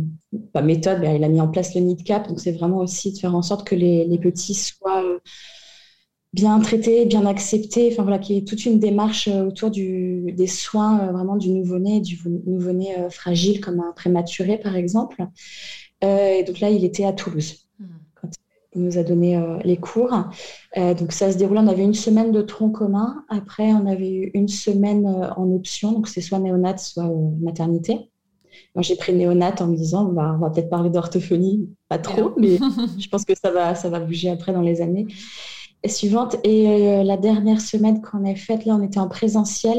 méthodes. 0.63 1.01
il 1.03 1.23
a 1.25 1.27
mis 1.27 1.41
en 1.41 1.49
place 1.49 1.75
le 1.75 1.81
NIDCAP, 1.81 2.29
donc 2.29 2.39
c'est 2.39 2.53
vraiment 2.53 2.77
aussi 2.77 3.11
de 3.11 3.17
faire 3.17 3.35
en 3.35 3.41
sorte 3.41 3.67
que 3.67 3.75
les, 3.75 4.17
petits 4.17 4.53
soient 4.53 5.03
euh, 5.03 5.19
bien 6.31 6.57
traités, 6.61 7.05
bien 7.05 7.25
acceptés. 7.25 7.89
Enfin 7.91 8.03
voilà, 8.03 8.17
qu'il 8.17 8.37
y 8.37 8.39
ait 8.39 8.45
toute 8.45 8.65
une 8.65 8.79
démarche 8.79 9.27
autour 9.27 9.71
du, 9.71 10.31
des 10.31 10.47
soins 10.47 11.11
vraiment 11.11 11.35
du 11.35 11.49
nouveau-né, 11.49 11.99
du 11.99 12.17
nouveau-né 12.45 12.95
fragile 13.09 13.59
comme 13.59 13.81
un 13.81 13.91
prématuré 13.91 14.57
par 14.57 14.77
exemple. 14.77 15.21
et 16.01 16.45
donc 16.47 16.61
là, 16.61 16.69
il 16.69 16.85
était 16.85 17.03
à 17.03 17.11
Toulouse. 17.11 17.67
Hmm. 17.77 17.87
Quand 18.15 18.29
il 18.73 18.83
nous 18.83 18.97
a 18.97 19.03
donné 19.03 19.37
les 19.65 19.75
cours. 19.75 20.15
donc 20.77 21.11
ça 21.11 21.29
se 21.29 21.37
déroulait, 21.37 21.59
on 21.59 21.67
avait 21.67 21.83
une 21.83 21.93
semaine 21.93 22.31
de 22.31 22.41
tronc 22.41 22.69
commun. 22.69 23.25
Après, 23.27 23.73
on 23.73 23.85
avait 23.85 24.13
eu 24.13 24.31
une 24.33 24.47
semaine 24.47 25.05
en 25.35 25.51
option, 25.51 25.91
donc 25.91 26.07
c'est 26.07 26.21
soit 26.21 26.39
néonat, 26.39 26.77
soit 26.77 27.11
maternité. 27.41 28.09
Moi, 28.75 28.83
j'ai 28.83 28.95
pris 28.95 29.13
néonat 29.13 29.55
en 29.59 29.67
me 29.67 29.75
disant, 29.75 30.05
bah, 30.05 30.35
on 30.35 30.39
va 30.39 30.49
peut-être 30.49 30.69
parler 30.69 30.89
d'orthophonie, 30.89 31.69
pas 31.87 31.97
trop, 31.97 32.33
mais 32.37 32.57
je 32.99 33.07
pense 33.09 33.25
que 33.25 33.33
ça 33.35 33.51
va, 33.51 33.75
ça 33.75 33.89
va 33.89 33.99
bouger 33.99 34.29
après 34.29 34.53
dans 34.53 34.61
les 34.61 34.81
années 34.81 35.07
suivantes. 35.87 36.35
Et 36.43 36.67
euh, 36.67 37.03
la 37.03 37.17
dernière 37.17 37.61
semaine 37.61 38.01
qu'on 38.01 38.29
a 38.29 38.35
faite, 38.35 38.65
là, 38.65 38.75
on 38.75 38.83
était 38.83 38.99
en 38.99 39.07
présentiel. 39.07 39.77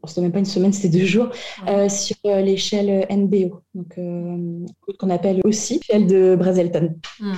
Bon, 0.00 0.08
c'était 0.08 0.22
même 0.22 0.32
pas 0.32 0.38
une 0.38 0.44
semaine, 0.44 0.72
c'était 0.72 0.98
deux 0.98 1.04
jours, 1.04 1.28
euh, 1.68 1.88
sur 1.88 2.16
euh, 2.26 2.40
l'échelle 2.40 3.06
NBO, 3.08 3.62
donc 3.74 3.94
qu'on 4.98 5.10
appelle 5.10 5.40
aussi 5.44 5.74
l'échelle 5.74 6.06
de 6.08 6.34
Brazelton. 6.36 6.96
Hmm. 7.20 7.34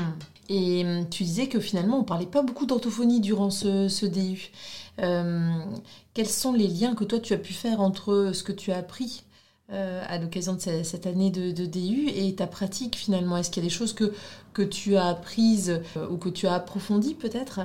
Et 0.49 0.85
tu 1.11 1.25
disais 1.25 1.47
que 1.49 1.59
finalement, 1.61 1.99
on 1.99 2.05
parlait 2.05 2.27
pas 2.27 2.43
beaucoup 2.43 2.65
d'orthophonie 2.67 3.21
durant 3.21 3.51
ce, 3.51 3.89
ce 3.89 4.07
DU. 4.07 4.51
quels 4.99 6.29
sont 6.29 6.53
les 6.53 6.69
liens 6.69 6.95
que 6.95 7.05
toi 7.05 7.19
tu 7.19 7.33
as 7.33 7.39
pu 7.39 7.53
faire 7.53 7.81
entre 7.81 8.31
ce 8.33 8.43
que 8.43 8.53
tu 8.53 8.71
as 8.71 8.77
appris 8.77 9.24
euh, 9.73 10.03
à 10.07 10.19
l'occasion 10.19 10.53
de 10.53 10.61
cette 10.61 11.07
année 11.07 11.31
de, 11.31 11.65
DU 11.65 12.11
et 12.15 12.35
ta 12.35 12.47
pratique 12.47 12.97
finalement 12.97 13.39
Est-ce 13.39 13.51
qu'il 13.51 13.63
y 13.63 13.67
a 13.67 13.69
des 13.69 13.75
choses 13.75 13.95
que, 13.95 14.13
que 14.53 14.61
tu 14.61 14.97
as 14.97 15.07
apprises 15.07 15.81
euh, 15.97 16.07
ou 16.11 16.19
que 16.19 16.29
tu 16.29 16.47
as 16.47 16.53
approfondies 16.53 17.15
peut-être? 17.15 17.61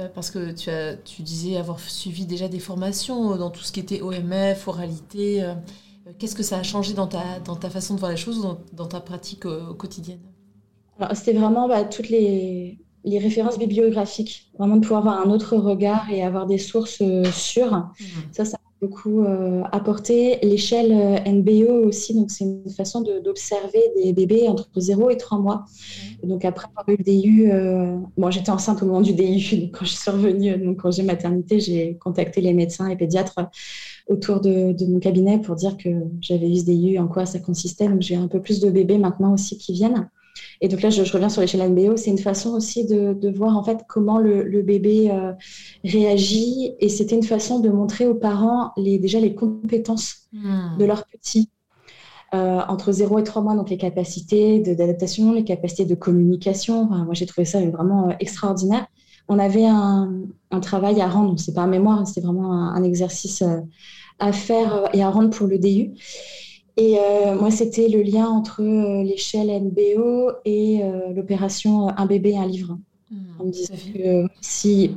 Euh, 0.00 0.08
Parce 0.12 0.32
que 0.32 0.50
tu, 0.50 0.68
as, 0.70 0.96
tu 0.96 1.22
disais 1.22 1.56
avoir 1.56 1.78
suivi 1.78 2.26
déjà 2.26 2.48
des 2.48 2.58
formations 2.58 3.36
dans 3.36 3.50
tout 3.50 3.62
ce 3.62 3.70
qui 3.70 3.78
était 3.78 4.02
OMF, 4.02 4.66
oralité. 4.66 5.48
Qu'est-ce 6.18 6.34
que 6.34 6.42
ça 6.42 6.58
a 6.58 6.64
changé 6.64 6.92
dans 6.92 7.06
ta, 7.06 7.38
dans 7.44 7.54
ta 7.54 7.70
façon 7.70 7.94
de 7.94 8.00
voir 8.00 8.10
les 8.10 8.16
choses 8.16 8.38
ou 8.38 8.56
dans, 8.72 8.86
ta 8.86 9.00
pratique 9.00 9.44
quotidienne? 9.78 10.20
C'était 11.12 11.34
vraiment 11.34 11.68
bah, 11.68 11.84
toutes 11.84 12.08
les, 12.08 12.78
les 13.04 13.18
références 13.20 13.60
bibliographiques, 13.60 14.50
vraiment 14.58 14.76
de 14.76 14.80
pouvoir 14.80 15.06
avoir 15.06 15.24
un 15.24 15.30
autre 15.30 15.56
regard 15.56 16.10
et 16.10 16.24
avoir 16.24 16.46
des 16.46 16.58
sources 16.58 17.00
sûres. 17.32 17.72
Mmh. 17.72 18.04
Ça, 18.32 18.44
ça 18.44 18.58
beaucoup 18.84 19.24
euh, 19.24 19.62
apporté. 19.72 20.38
L'échelle 20.42 20.92
euh, 20.92 21.32
NBO 21.32 21.86
aussi, 21.86 22.14
donc 22.14 22.30
c'est 22.30 22.44
une 22.44 22.68
façon 22.70 23.00
d'observer 23.00 23.80
des 23.96 24.12
bébés 24.12 24.46
entre 24.48 24.68
0 24.76 25.10
et 25.10 25.16
3 25.16 25.38
mois. 25.38 25.64
donc 26.22 26.44
après 26.44 26.66
avoir 26.68 26.88
eu 26.88 26.96
le 26.98 27.04
DU, 27.04 27.50
euh, 27.50 27.96
bon, 28.16 28.30
j'étais 28.30 28.50
enceinte 28.50 28.82
au 28.82 28.86
moment 28.86 29.00
du 29.00 29.14
DU, 29.14 29.56
donc 29.56 29.70
quand 29.72 29.84
je 29.84 29.92
suis 29.92 30.10
revenue 30.10 30.56
de 30.56 30.64
mon 30.64 30.74
congé 30.74 31.02
maternité, 31.02 31.60
j'ai 31.60 31.96
contacté 31.96 32.40
les 32.40 32.52
médecins 32.52 32.88
et 32.88 32.96
pédiatres 32.96 33.40
autour 34.08 34.40
de, 34.40 34.72
de, 34.72 34.86
mon 34.86 34.98
cabinet 34.98 35.38
pour 35.38 35.54
dire 35.54 35.78
que 35.78 35.88
j'avais 36.20 36.50
eu 36.50 36.56
ce 36.56 36.66
DU, 36.66 36.98
en 36.98 37.08
quoi 37.08 37.24
ça 37.24 37.38
consistait. 37.38 37.88
Donc 37.88 38.02
j'ai 38.02 38.16
un 38.16 38.28
peu 38.28 38.40
plus 38.40 38.60
de 38.60 38.70
bébés 38.70 38.98
maintenant 38.98 39.32
aussi 39.32 39.56
qui 39.56 39.72
viennent. 39.72 40.08
Et 40.60 40.68
donc 40.68 40.82
là, 40.82 40.90
je, 40.90 41.00
reviens 41.12 41.28
sur 41.28 41.40
l'échelle 41.40 41.68
NBO. 41.70 41.96
C'est 41.96 42.10
une 42.10 42.18
façon 42.18 42.50
aussi 42.50 42.86
de, 42.86 43.36
voir 43.36 43.56
en 43.56 43.64
fait 43.64 43.80
comment 43.88 44.18
le, 44.18 44.62
bébé 44.62 45.10
euh, 45.10 45.32
réagit. 45.84 46.74
Et 46.80 46.88
c'était 46.88 47.16
une 47.16 47.22
façon 47.22 47.60
de 47.60 47.68
montrer 47.68 48.06
aux 48.06 48.14
parents 48.14 48.72
les, 48.76 48.98
déjà 48.98 49.20
les 49.20 49.34
compétences 49.34 50.28
hmm. 50.32 50.78
de 50.78 50.84
leur 50.84 51.06
petit. 51.06 51.50
Euh, 52.34 52.60
entre 52.68 52.90
0 52.90 53.20
et 53.20 53.22
3 53.22 53.42
mois, 53.42 53.54
donc 53.54 53.70
les 53.70 53.76
capacités 53.76 54.58
d'adaptation, 54.58 55.32
les 55.32 55.44
capacités 55.44 55.84
de 55.84 55.94
communication. 55.94 56.86
moi, 56.86 57.12
j'ai 57.12 57.26
trouvé 57.26 57.44
ça 57.44 57.64
vraiment 57.64 58.08
euh, 58.08 58.12
extraordinaire. 58.18 58.86
On 59.28 59.38
avait 59.38 59.66
un, 59.66 60.10
travail 60.60 61.00
à 61.00 61.08
rendre, 61.08 61.38
c'est 61.38 61.54
pas 61.54 61.62
un 61.62 61.68
mémoire, 61.68 62.06
c'était 62.06 62.20
vraiment 62.20 62.52
un, 62.52 62.74
un 62.74 62.82
exercice 62.82 63.42
à 64.18 64.32
faire 64.32 64.88
et 64.92 65.02
à 65.02 65.10
rendre 65.10 65.30
pour 65.30 65.46
le 65.46 65.58
DU. 65.58 65.92
Et 66.76 66.98
euh, 66.98 67.36
moi, 67.36 67.50
c'était 67.50 67.88
le 67.88 68.02
lien 68.02 68.26
entre 68.26 68.62
euh, 68.62 69.02
l'échelle 69.04 69.48
NBO 69.48 70.32
et 70.44 70.82
euh, 70.82 71.12
l'opération 71.14 71.88
Un 71.96 72.06
bébé, 72.06 72.36
un 72.36 72.46
livre. 72.46 72.78
Hmm, 73.10 73.16
on 73.38 73.44
me 73.44 73.50
disait 73.50 73.74
que 73.92 74.26
si, 74.40 74.96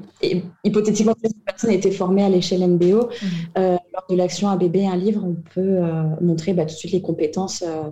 hypothétiquement, 0.63 1.13
cette 1.21 1.43
personne 1.45 1.71
était 1.71 1.91
formée 1.91 2.23
à 2.23 2.29
l'échelle 2.29 2.67
MBO, 2.67 3.03
hmm. 3.03 3.25
euh, 3.59 3.77
lors 3.93 4.05
de 4.09 4.15
l'action 4.15 4.49
Un 4.49 4.57
bébé, 4.57 4.87
un 4.87 4.95
livre, 4.95 5.23
on 5.23 5.35
peut 5.53 5.61
euh, 5.61 6.03
montrer 6.19 6.53
bah, 6.53 6.65
tout 6.65 6.73
de 6.73 6.79
suite 6.79 6.93
les 6.93 7.01
compétences 7.01 7.61
euh, 7.61 7.83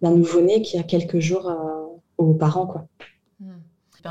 d'un 0.00 0.12
nouveau-né 0.12 0.62
qui 0.62 0.78
a 0.78 0.82
quelques 0.82 1.18
jours 1.18 1.52
aux 2.16 2.32
parents. 2.32 2.66
Quoi 2.66 2.86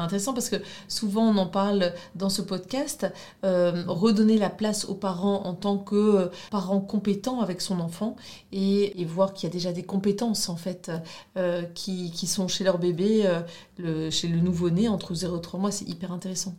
intéressant 0.01 0.33
parce 0.33 0.49
que 0.49 0.57
souvent 0.87 1.29
on 1.29 1.37
en 1.37 1.47
parle 1.47 1.93
dans 2.15 2.29
ce 2.29 2.41
podcast, 2.41 3.05
euh, 3.43 3.83
redonner 3.87 4.37
la 4.37 4.49
place 4.49 4.85
aux 4.85 4.95
parents 4.95 5.43
en 5.45 5.53
tant 5.53 5.77
que 5.77 5.95
euh, 5.95 6.27
parents 6.51 6.79
compétents 6.79 7.41
avec 7.41 7.61
son 7.61 7.79
enfant 7.79 8.15
et, 8.51 8.91
voir 9.05 9.33
qu'il 9.33 9.47
y 9.47 9.51
a 9.51 9.53
déjà 9.53 9.73
des 9.73 9.83
compétences 9.83 10.49
en 10.49 10.55
fait 10.55 10.91
euh, 11.37 11.63
qui, 11.75 12.09
qui, 12.11 12.25
sont 12.25 12.47
chez 12.47 12.63
leur 12.63 12.79
bébé, 12.79 13.29
le, 13.77 14.09
chez 14.09 14.27
le 14.27 14.39
nouveau-né 14.39 14.87
entre 14.87 15.13
0 15.13 15.37
et 15.37 15.41
3 15.41 15.59
mois, 15.59 15.71
c'est 15.71 15.87
hyper 15.87 16.11
intéressant. 16.11 16.55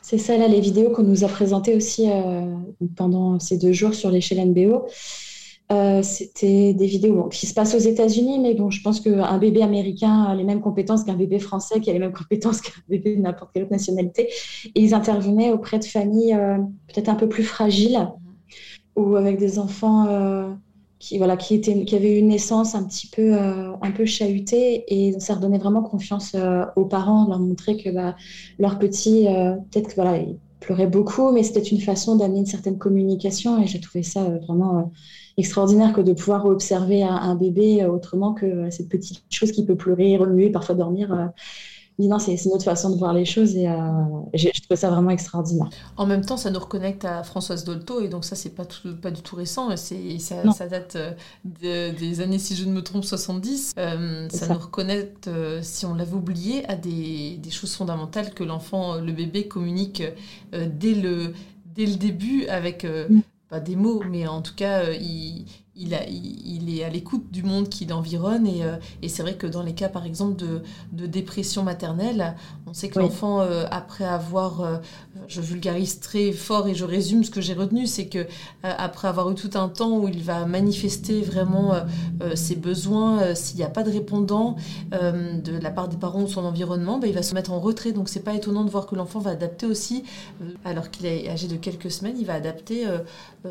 C'est 0.00 0.16
ça 0.16 0.38
là 0.38 0.48
les 0.48 0.60
vidéos 0.60 0.90
qu'on 0.90 1.02
nous 1.02 1.24
a 1.24 1.28
présentées 1.28 1.74
aussi 1.74 2.08
pendant 2.96 3.38
ces 3.38 3.58
deux 3.58 3.72
jours 3.72 3.92
sur 3.94 4.10
l'échelle 4.10 4.48
NBO. 4.48 4.86
Euh, 5.72 6.00
c'était 6.02 6.74
des 6.74 6.86
vidéos 6.86 7.24
qui 7.24 7.46
se 7.46 7.54
passent 7.54 7.74
aux 7.74 7.78
États-Unis, 7.78 8.38
mais 8.38 8.54
bon, 8.54 8.70
je 8.70 8.80
pense 8.82 9.00
qu'un 9.00 9.38
bébé 9.38 9.62
américain 9.62 10.22
a 10.22 10.34
les 10.34 10.44
mêmes 10.44 10.60
compétences 10.60 11.02
qu'un 11.02 11.16
bébé 11.16 11.40
français, 11.40 11.80
qui 11.80 11.90
a 11.90 11.92
les 11.92 11.98
mêmes 11.98 12.12
compétences 12.12 12.60
qu'un 12.62 12.80
bébé 12.88 13.16
de 13.16 13.22
n'importe 13.22 13.50
quelle 13.52 13.64
autre 13.64 13.72
nationalité. 13.72 14.28
Et 14.74 14.80
ils 14.80 14.94
intervenaient 14.94 15.50
auprès 15.50 15.78
de 15.78 15.84
familles 15.84 16.34
euh, 16.34 16.58
peut-être 16.86 17.08
un 17.08 17.16
peu 17.16 17.28
plus 17.28 17.42
fragiles 17.42 18.08
ou 18.94 19.16
avec 19.16 19.38
des 19.38 19.58
enfants 19.58 20.06
euh, 20.08 20.48
qui, 21.00 21.18
voilà, 21.18 21.36
qui, 21.36 21.54
étaient, 21.54 21.84
qui 21.84 21.96
avaient 21.96 22.16
eu 22.16 22.20
une 22.20 22.28
naissance 22.28 22.74
un 22.74 22.84
petit 22.84 23.08
peu, 23.08 23.34
un 23.34 23.90
peu 23.90 24.06
chahutée. 24.06 24.84
Et 24.88 25.18
ça 25.20 25.34
redonnait 25.34 25.58
vraiment 25.58 25.82
confiance 25.82 26.34
aux 26.76 26.86
parents, 26.86 27.26
leur 27.28 27.38
montrer 27.38 27.76
que 27.76 27.90
bah, 27.90 28.16
leur 28.58 28.78
petit, 28.78 29.26
peut-être 29.70 29.88
que 29.88 29.94
voilà, 29.96 30.16
il 30.16 30.38
pleurait 30.60 30.86
beaucoup, 30.86 31.32
mais 31.32 31.42
c'était 31.42 31.60
une 31.62 31.80
façon 31.80 32.16
d'amener 32.16 32.40
une 32.40 32.46
certaine 32.46 32.78
communication. 32.78 33.62
Et 33.62 33.66
j'ai 33.66 33.80
trouvé 33.80 34.02
ça 34.02 34.22
vraiment 34.46 34.90
extraordinaire 35.36 35.92
que 35.92 36.00
de 36.00 36.12
pouvoir 36.12 36.46
observer 36.46 37.02
un, 37.02 37.34
bébé 37.34 37.82
euh, 37.82 37.88
autrement 37.88 38.32
que 38.32 38.46
euh, 38.46 38.70
cette 38.70 38.88
petite 38.88 39.22
chose 39.30 39.52
qui 39.52 39.64
peut 39.64 39.76
pleurer, 39.76 40.16
remuer, 40.16 40.50
parfois 40.50 40.74
dormir. 40.74 41.30
Euh. 42.00 42.08
non, 42.08 42.18
c'est 42.18 42.34
une 42.44 42.52
autre 42.52 42.64
façon 42.64 42.90
de 42.90 42.96
voir 42.96 43.12
les 43.12 43.24
choses 43.24 43.56
et 43.56 43.66
je 44.34 44.62
trouve 44.62 44.76
ça 44.76 44.90
vraiment 44.90 45.10
extraordinaire. 45.10 45.68
En 45.96 46.06
même 46.06 46.24
temps, 46.24 46.36
ça 46.36 46.50
nous 46.50 46.60
reconnecte 46.60 47.04
à 47.04 47.22
Françoise 47.22 47.64
Dolto 47.64 48.00
et 48.00 48.08
donc 48.08 48.24
ça, 48.24 48.36
c'est 48.36 48.54
pas, 48.54 48.64
pas 49.00 49.10
du 49.10 49.22
tout 49.22 49.36
récent, 49.36 49.76
c'est 49.76 50.18
ça, 50.18 50.36
ça, 50.52 50.66
date 50.66 50.96
des 51.44 52.20
années, 52.20 52.38
si 52.38 52.54
je 52.56 52.64
ne 52.64 52.72
me 52.72 52.82
trompe, 52.82 53.04
70. 53.04 53.74
ça, 53.76 53.96
nous 54.48 54.58
reconnecte, 54.58 55.30
si 55.62 55.86
on 55.86 55.94
l'avait 55.94 56.14
oublié, 56.14 56.68
à 56.68 56.76
des, 56.76 57.36
des, 57.36 57.50
choses 57.50 57.74
fondamentales 57.74 58.34
que 58.34 58.44
l'enfant, 58.44 58.96
le 58.96 59.12
bébé 59.12 59.48
communique 59.48 60.02
dès, 60.52 60.94
le, 60.94 61.32
dès 61.74 61.86
le 61.86 61.96
début 61.96 62.46
avec... 62.46 62.84
Mm 62.84 63.20
pas 63.48 63.60
des 63.60 63.76
mots, 63.76 64.02
mais 64.08 64.26
en 64.26 64.42
tout 64.42 64.54
cas, 64.54 64.84
euh, 64.84 64.94
il, 64.94 65.46
il, 65.78 65.94
a, 65.94 66.06
il, 66.08 66.74
est 66.74 66.84
à 66.84 66.88
l'écoute 66.88 67.30
du 67.30 67.42
monde 67.42 67.68
qui 67.68 67.84
l'environne. 67.84 68.46
Et, 68.46 68.64
euh, 68.64 68.76
et 69.02 69.08
c'est 69.08 69.22
vrai 69.22 69.34
que 69.34 69.46
dans 69.46 69.62
les 69.62 69.74
cas, 69.74 69.88
par 69.88 70.06
exemple, 70.06 70.36
de, 70.36 70.62
de 70.92 71.06
dépression 71.06 71.62
maternelle, 71.62 72.34
on 72.66 72.72
sait 72.72 72.88
que 72.88 72.98
l'enfant, 72.98 73.40
euh, 73.40 73.64
après 73.70 74.04
avoir, 74.04 74.60
euh, 74.60 74.76
je 75.28 75.40
vulgarise 75.40 76.00
très 76.00 76.32
fort 76.32 76.66
et 76.66 76.74
je 76.74 76.84
résume 76.84 77.24
ce 77.24 77.30
que 77.30 77.40
j'ai 77.40 77.54
retenu, 77.54 77.86
c'est 77.86 78.06
que 78.06 78.26
après 78.62 79.08
avoir 79.08 79.30
eu 79.30 79.34
tout 79.34 79.50
un 79.54 79.68
temps 79.68 79.98
où 79.98 80.08
il 80.08 80.22
va 80.22 80.46
manifester 80.46 81.20
vraiment 81.22 81.74
ses 82.34 82.56
besoins, 82.56 83.34
s'il 83.34 83.56
n'y 83.56 83.62
a 83.62 83.68
pas 83.68 83.82
de 83.82 83.90
répondant 83.90 84.56
de 84.92 85.58
la 85.58 85.70
part 85.70 85.88
des 85.88 85.96
parents 85.96 86.22
ou 86.22 86.28
son 86.28 86.44
environnement, 86.44 86.98
bah, 86.98 87.06
il 87.06 87.14
va 87.14 87.22
se 87.22 87.34
mettre 87.34 87.52
en 87.52 87.60
retrait. 87.60 87.92
Donc 87.92 88.08
c'est 88.08 88.22
pas 88.22 88.34
étonnant 88.34 88.64
de 88.64 88.70
voir 88.70 88.86
que 88.86 88.94
l'enfant 88.94 89.18
va 89.20 89.30
adapter 89.30 89.66
aussi, 89.66 90.04
alors 90.64 90.90
qu'il 90.90 91.06
est 91.06 91.28
âgé 91.28 91.48
de 91.48 91.56
quelques 91.56 91.90
semaines, 91.90 92.16
il 92.18 92.26
va 92.26 92.34
adapter 92.34 92.86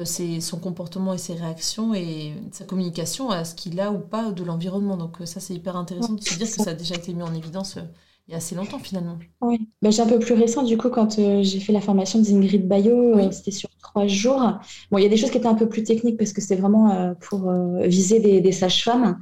ses, 0.03 0.39
son 0.39 0.58
comportement 0.58 1.13
et 1.13 1.17
ses 1.17 1.34
réactions 1.34 1.94
et 1.94 2.14
sa 2.51 2.65
communication 2.65 3.29
à 3.29 3.45
ce 3.45 3.55
qu'il 3.55 3.79
a 3.79 3.91
ou 3.91 4.00
pas 4.00 4.31
de 4.31 4.43
l'environnement. 4.43 4.98
Donc 4.98 5.22
euh, 5.22 5.25
ça, 5.25 5.39
c'est 5.39 5.53
hyper 5.53 5.75
intéressant 5.75 6.13
de 6.13 6.22
se 6.22 6.36
dire 6.38 6.48
que 6.48 6.63
ça 6.63 6.72
a 6.72 6.74
déjà 6.74 6.95
été 6.95 7.13
mis 7.13 7.24
en 7.24 7.34
évidence 7.34 7.77
euh, 7.77 7.81
il 8.27 8.31
y 8.31 8.34
a 8.34 8.38
assez 8.38 8.55
longtemps 8.55 8.79
finalement. 8.79 9.19
Oui, 9.41 9.69
ben, 9.84 9.91
j'ai 9.91 10.01
un 10.01 10.07
peu 10.07 10.17
plus 10.17 10.34
récent 10.34 10.63
du 10.63 10.77
coup 10.77 10.89
quand 10.89 11.19
euh, 11.19 11.43
j'ai 11.43 11.60
fait 11.60 11.72
la 11.72 11.81
formation 11.81 12.19
d'Ingrid 12.19 12.67
Bayo, 12.67 13.31
c'était 13.31 13.51
sur 13.51 13.69
trois 13.77 14.07
jours. 14.07 14.41
Bon, 14.89 14.98
il 14.98 15.03
y 15.03 15.05
a 15.05 15.10
des 15.10 15.17
choses 15.17 15.29
qui 15.29 15.38
étaient 15.38 15.45
un 15.45 15.53
peu 15.53 15.69
plus 15.69 15.84
techniques 15.84 16.17
parce 16.17 16.34
que 16.34 16.41
c'était 16.41 16.55
vraiment 16.55 17.13
pour 17.22 17.53
viser 17.84 18.19
des, 18.19 18.41
des 18.41 18.51
sages-femmes. 18.51 19.19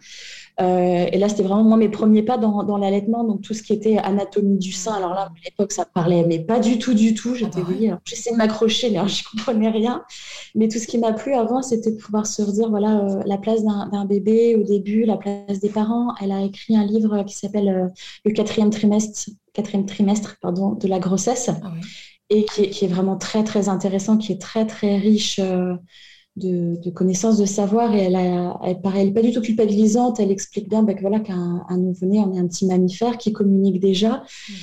Euh, 0.62 1.08
et 1.12 1.18
là, 1.18 1.30
c'était 1.30 1.44
vraiment 1.44 1.64
moi 1.64 1.78
mes 1.78 1.90
premiers 1.90 2.22
pas 2.22 2.38
dans, 2.38 2.64
dans 2.64 2.78
l'allaitement, 2.78 3.24
donc 3.24 3.42
tout 3.42 3.54
ce 3.54 3.64
qui 3.64 3.74
était 3.74 3.98
anatomie 3.98 4.58
du 4.58 4.72
sein. 4.72 4.94
Alors 4.94 5.14
là, 5.14 5.22
à 5.22 5.32
l'époque, 5.46 5.72
ça 5.72 5.86
parlait, 5.86 6.24
mais 6.28 6.40
pas 6.40 6.60
du 6.60 6.78
tout, 6.78 6.94
du 6.94 7.16
tout. 7.16 7.34
J'étais, 7.36 7.62
ah 7.62 8.00
j'essayais 8.06 8.34
de 8.34 8.38
m'accrocher, 8.38 8.92
mais 8.92 9.08
je 9.08 9.24
comprenais 9.24 9.70
rien. 9.70 10.04
Mais 10.54 10.68
tout 10.68 10.78
ce 10.78 10.86
qui 10.86 11.00
m'a 11.00 11.14
plu 11.14 11.34
avant, 11.34 11.62
c'était 11.64 11.92
de 11.92 11.98
pouvoir 11.98 12.28
se 12.28 12.42
redire, 12.44 12.70
voilà, 12.70 13.00
euh, 13.00 13.24
la 13.26 13.38
place 13.38 13.64
d'un 13.64 14.06
bébé 14.06 14.56
au 14.56 14.64
début, 14.64 15.06
la 15.06 15.18
place 15.18 15.60
des 15.60 15.70
parents. 15.70 16.14
Elle 16.22 16.32
a 16.32 16.42
écrit 16.42 16.76
un 16.76 16.86
livre 16.86 17.24
qui 17.24 17.36
s'appelle 17.36 17.70
euh, 17.70 17.88
Le 18.24 18.32
quatrième 18.32 18.70
trimestre, 18.70 19.32
quatrième 19.54 19.86
trimestre, 19.86 20.38
pardon, 20.40 20.74
de 20.74 20.88
la 20.88 21.00
grossesse. 21.00 21.50
Ah 21.50 21.72
et 22.30 22.46
qui 22.46 22.64
est, 22.64 22.70
qui 22.70 22.86
est, 22.86 22.88
vraiment 22.88 23.18
très, 23.18 23.44
très 23.44 23.70
intéressant, 23.70 24.18
qui 24.18 24.32
est 24.32 24.42
très, 24.42 24.66
très 24.66 24.98
riche 24.98 25.40
de, 26.36 26.90
connaissances, 26.90 27.38
de 27.38 27.46
savoir, 27.46 27.94
et 27.94 28.00
elle, 28.00 28.16
a, 28.16 28.60
elle 28.64 28.82
paraît 28.82 29.10
pas 29.12 29.22
du 29.22 29.32
tout 29.32 29.42
culpabilisante. 29.42 30.20
Elle 30.20 30.32
explique 30.32 30.70
bien 30.70 30.84
bah, 30.84 30.94
que 30.94 31.02
voilà 31.02 31.20
qu'un 31.20 31.66
nouveau-né, 31.78 32.20
on 32.20 32.34
est 32.34 32.40
un 32.40 32.48
petit 32.48 32.66
mammifère 32.66 33.18
qui 33.18 33.34
communique 33.34 33.80
déjà. 33.80 34.18
Mmh. 34.18 34.54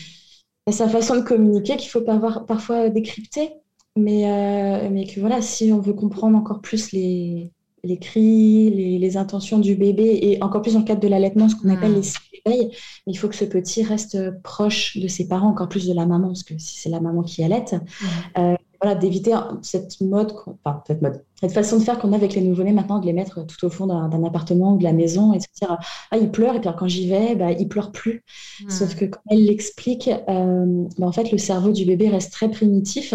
Et 0.67 0.73
sa 0.73 0.89
façon 0.89 1.17
de 1.17 1.23
communiquer 1.23 1.77
qu'il 1.77 1.91
faut 1.91 2.09
avoir, 2.09 2.47
parfois 2.47 2.91
décrypter, 2.91 3.51
mais, 3.97 4.31
euh, 4.31 4.89
mais 4.91 5.07
que 5.07 5.21
voilà, 5.21 5.43
si 5.43 5.73
on 5.73 5.81
veut 5.81 5.95
comprendre 5.95 6.37
encore 6.37 6.61
plus 6.61 6.93
les, 6.93 7.51
les 7.83 7.99
cris, 7.99 8.71
les, 8.71 9.17
intentions 9.17 9.59
du 9.59 9.75
bébé, 9.75 10.19
et 10.23 10.43
encore 10.43 10.63
plus 10.63 10.75
dans 10.75 10.81
le 10.81 10.85
cadre 10.85 11.01
de 11.01 11.09
l'allaitement, 11.09 11.49
ce 11.49 11.57
qu'on 11.57 11.71
appelle 11.71 11.93
mmh. 11.93 12.01
les 12.01 12.13
éveils, 12.47 12.71
il 13.07 13.19
faut 13.19 13.29
que 13.29 13.35
ce 13.37 13.45
petit 13.45 13.83
reste 13.83 14.43
proche 14.43 14.97
de 14.97 15.09
ses 15.09 15.29
parents, 15.29 15.49
encore 15.49 15.69
plus 15.69 15.89
de 15.89 15.95
la 15.95 16.07
maman, 16.07 16.29
parce 16.29 16.43
que 16.43 16.59
si 16.59 16.79
c'est 16.79 16.91
la 16.91 17.01
maman 17.01 17.23
qui 17.23 17.43
allaite, 17.43 17.73
mmh. 17.73 18.07
euh, 18.39 18.57
voilà, 18.83 18.99
d'éviter 18.99 19.35
cette 19.63 20.01
mode, 20.01 20.33
enfin, 20.65 20.83
cette 20.87 21.03
mode, 21.03 21.23
cette 21.39 21.53
façon 21.53 21.79
de 21.79 21.83
faire 21.83 21.99
qu'on 21.99 22.13
a 22.13 22.17
avec 22.17 22.35
les 22.35 22.41
nouveau-nés 22.41 22.73
maintenant, 22.73 22.99
de 22.99 23.07
les 23.07 23.13
mettre 23.13 23.45
tout 23.47 23.67
au 23.67 23.71
fond 23.71 23.87
d'un 23.87 24.25
appartement 24.25 24.75
ou 24.75 24.79
de 24.79 24.85
la 24.85 24.93
maison 24.93 25.33
et 25.33 25.39
de 25.39 25.43
se 25.43 25.49
dire 25.61 25.79
Ah, 26.11 26.17
il 26.17 26.31
pleure, 26.31 26.55
et 26.57 26.61
puis 26.61 26.71
quand 26.79 26.89
j'y 26.89 27.09
vais, 27.09 27.35
bah, 27.35 27.53
il 27.53 27.69
pleure 27.69 27.93
plus. 27.93 28.25
Hmm. 28.63 28.71
Sauf 28.71 28.95
que 28.95 29.05
comme 29.05 29.23
elle 29.29 29.45
l'explique, 29.45 30.09
euh, 30.29 30.85
bah, 30.99 31.07
en 31.07 31.13
fait, 31.13 31.31
le 31.31 31.39
cerveau 31.39 31.73
du 31.73 31.85
bébé 31.85 32.09
reste 32.09 32.33
très 32.33 32.51
primitif 32.51 33.15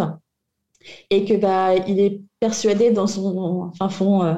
et 1.10 1.26
que 1.26 1.34
bah, 1.36 1.76
il 1.88 2.00
est 2.00 2.22
persuadé 2.40 2.92
dans 2.92 3.08
son 3.08 3.72
fin 3.78 3.90
fond 3.90 4.24
euh, 4.24 4.36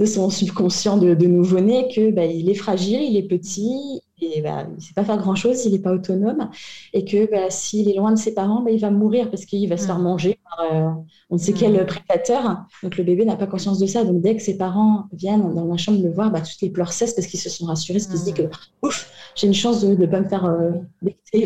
de 0.00 0.06
son 0.06 0.30
subconscient 0.30 0.98
de, 0.98 1.14
nouveau-né 1.26 1.88
que 1.94 2.10
bah, 2.10 2.24
il 2.24 2.50
est 2.50 2.54
fragile, 2.54 3.02
il 3.02 3.16
est 3.16 3.28
petit, 3.28 4.00
et 4.32 4.40
bah, 4.40 4.66
il 4.68 4.76
ne 4.76 4.80
sait 4.80 4.94
pas 4.94 5.04
faire 5.04 5.18
grand-chose, 5.18 5.64
il 5.64 5.72
n'est 5.72 5.78
pas 5.78 5.92
autonome, 5.92 6.50
et 6.92 7.04
que 7.04 7.30
bah, 7.30 7.50
s'il 7.50 7.88
est 7.88 7.94
loin 7.94 8.12
de 8.12 8.18
ses 8.18 8.34
parents, 8.34 8.62
bah, 8.62 8.70
il 8.70 8.80
va 8.80 8.90
mourir 8.90 9.30
parce 9.30 9.44
qu'il 9.44 9.68
va 9.68 9.76
se 9.76 9.86
faire 9.86 9.98
mm. 9.98 10.02
manger 10.02 10.40
par 10.44 10.54
euh, 10.72 10.90
on 11.30 11.34
ne 11.34 11.40
sait 11.40 11.52
quel 11.52 11.82
mm. 11.82 11.86
prédateur. 11.86 12.64
Donc 12.82 12.96
le 12.96 13.04
bébé 13.04 13.24
n'a 13.24 13.36
pas 13.36 13.46
conscience 13.46 13.78
de 13.78 13.86
ça. 13.86 14.04
Donc 14.04 14.22
dès 14.22 14.36
que 14.36 14.42
ses 14.42 14.56
parents 14.56 15.06
viennent 15.12 15.54
dans 15.54 15.66
la 15.66 15.76
chambre 15.76 16.02
le 16.02 16.10
voir, 16.10 16.30
bah, 16.30 16.40
toutes 16.40 16.60
les 16.60 16.70
pleurs 16.70 16.92
cessent 16.92 17.14
parce 17.14 17.26
qu'ils 17.26 17.40
se 17.40 17.50
sont 17.50 17.66
rassurés, 17.66 17.98
parce 17.98 18.06
qu'ils 18.06 18.18
se 18.18 18.24
disent 18.24 18.44
mm. 18.44 18.48
que 18.48 18.56
ouf, 18.82 19.10
j'ai 19.34 19.46
une 19.46 19.54
chance 19.54 19.82
de 19.82 19.94
ne 19.94 20.06
pas 20.06 20.20
me 20.20 20.28
faire 20.28 20.44
euh, 20.44 20.70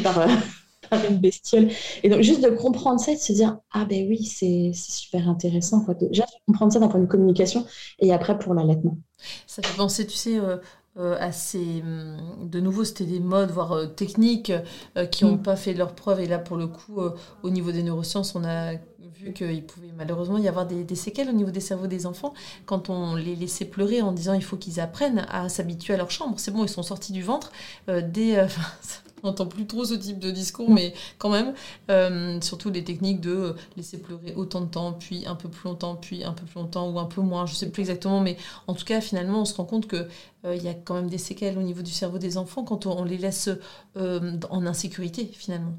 par, 0.03 0.19
euh, 0.19 0.27
par, 0.91 1.05
une 1.05 1.19
bestiole. 1.19 1.69
Et 2.03 2.09
donc 2.09 2.23
juste 2.23 2.43
de 2.43 2.51
comprendre 2.51 3.01
ça 3.01 3.13
et 3.13 3.17
de 3.17 3.21
se 3.21 3.33
dire 3.33 3.59
ah 3.73 3.85
ben 3.85 4.07
oui, 4.09 4.25
c'est 4.25 4.73
super 4.75 5.29
intéressant. 5.29 5.85
Quoi. 5.85 5.95
Déjà 5.95 6.25
de 6.25 6.47
comprendre 6.47 6.73
ça 6.73 6.81
d'un 6.81 6.89
point 6.89 7.01
de 7.01 7.07
communication 7.07 7.65
et 7.99 8.13
après 8.13 8.39
pour 8.39 8.55
l'allaitement. 8.55 8.99
Ça 9.47 9.63
fait 9.63 9.77
penser, 9.77 10.07
tu 10.07 10.17
sais, 10.17 10.39
euh, 10.39 10.59
euh, 10.99 11.17
assez. 11.21 11.83
Hum, 11.83 12.49
de 12.49 12.61
nouveau, 12.61 12.83
c'était 12.85 13.05
des 13.05 13.21
modes, 13.21 13.51
voire 13.51 13.73
euh, 13.73 13.87
techniques, 13.87 14.53
euh, 14.97 15.07
qui 15.07 15.25
n'ont 15.25 15.37
mm. 15.37 15.43
pas 15.43 15.55
fait 15.57 15.73
leur 15.73 15.95
preuve. 15.95 16.21
Et 16.21 16.27
là, 16.27 16.39
pour 16.39 16.57
le 16.57 16.67
coup, 16.67 17.01
au 17.43 17.51
niveau 17.51 17.71
des 17.71 17.83
neurosciences, 17.83 18.35
on 18.35 18.45
a 18.45 18.73
vu 19.21 19.33
qu'il 19.33 19.65
pouvait 19.65 19.93
malheureusement 19.97 20.39
y 20.39 20.49
avoir 20.49 20.67
des, 20.67 20.85
des, 20.85 20.95
séquelles 20.95 21.29
au 21.29 21.33
niveau 21.33 21.51
des 21.51 21.61
cerveaux 21.61 21.87
des 21.87 22.07
enfants 22.07 22.35
quand 22.67 22.89
on 22.89 23.17
les 23.17 23.35
laissait 23.35 23.65
pleurer 23.65 24.01
en 24.01 24.13
disant 24.13 24.33
il 24.35 24.45
faut 24.45 24.57
qu'ils 24.57 24.79
apprennent 24.81 25.27
à 25.29 25.49
s'habituer 25.49 25.95
à 25.95 25.97
leur 25.97 26.11
chambre. 26.11 26.35
C'est 26.39 26.51
bon, 26.51 26.65
ils 26.65 26.69
sont 26.69 26.83
sortis 26.83 27.13
du 27.13 27.23
ventre. 27.23 27.53
dès, 27.89 28.47
on 29.23 29.29
n'entend 29.29 29.47
plus 29.47 29.67
trop 29.67 29.85
ce 29.85 29.95
type 29.95 30.19
de 30.19 30.31
discours, 30.31 30.71
mais 30.71 30.95
quand 31.19 31.31
même, 31.31 31.55
euh, 31.91 32.41
surtout 32.41 32.71
les 32.71 32.85
techniques 32.85 33.21
de 33.21 33.55
laisser 33.77 33.99
pleurer 33.99 34.35
autant 34.37 34.61
de 34.61 34.67
temps, 34.67 34.93
puis 34.93 35.27
un 35.27 35.35
peu 35.35 35.49
plus 35.49 35.69
longtemps, 35.69 35.97
puis 35.97 36.25
un 36.25 36.33
peu 36.33 36.45
plus 36.45 36.61
longtemps, 36.61 36.91
ou 36.91 36.99
un 36.99 37.07
peu 37.07 37.21
moins, 37.21 37.47
je 37.47 37.53
ne 37.53 37.57
sais 37.57 37.71
plus 37.71 37.83
exactement, 37.83 38.21
mais 38.21 38.37
en 38.67 38.75
tout 38.75 38.85
cas, 38.85 39.01
finalement, 39.01 39.43
on 39.43 39.45
se 39.45 39.55
rend 39.55 39.65
compte 39.65 39.89
qu'il 39.89 40.09
euh, 40.45 40.57
il 40.57 40.63
y 40.63 40.69
a 40.69 40.75
quand 40.75 40.95
même 40.95 41.11
des 41.11 41.19
séquelles 41.19 41.59
au 41.59 41.63
niveau 41.63 41.83
du 41.83 41.91
cerveau 41.91 42.19
des 42.19 42.39
enfants 42.39 42.65
quand 42.65 42.87
on, 42.87 43.05
les 43.05 43.19
laisse 43.19 43.51
euh, 43.97 44.39
en 44.51 44.67
insécurité, 44.67 45.31
finalement. 45.33 45.75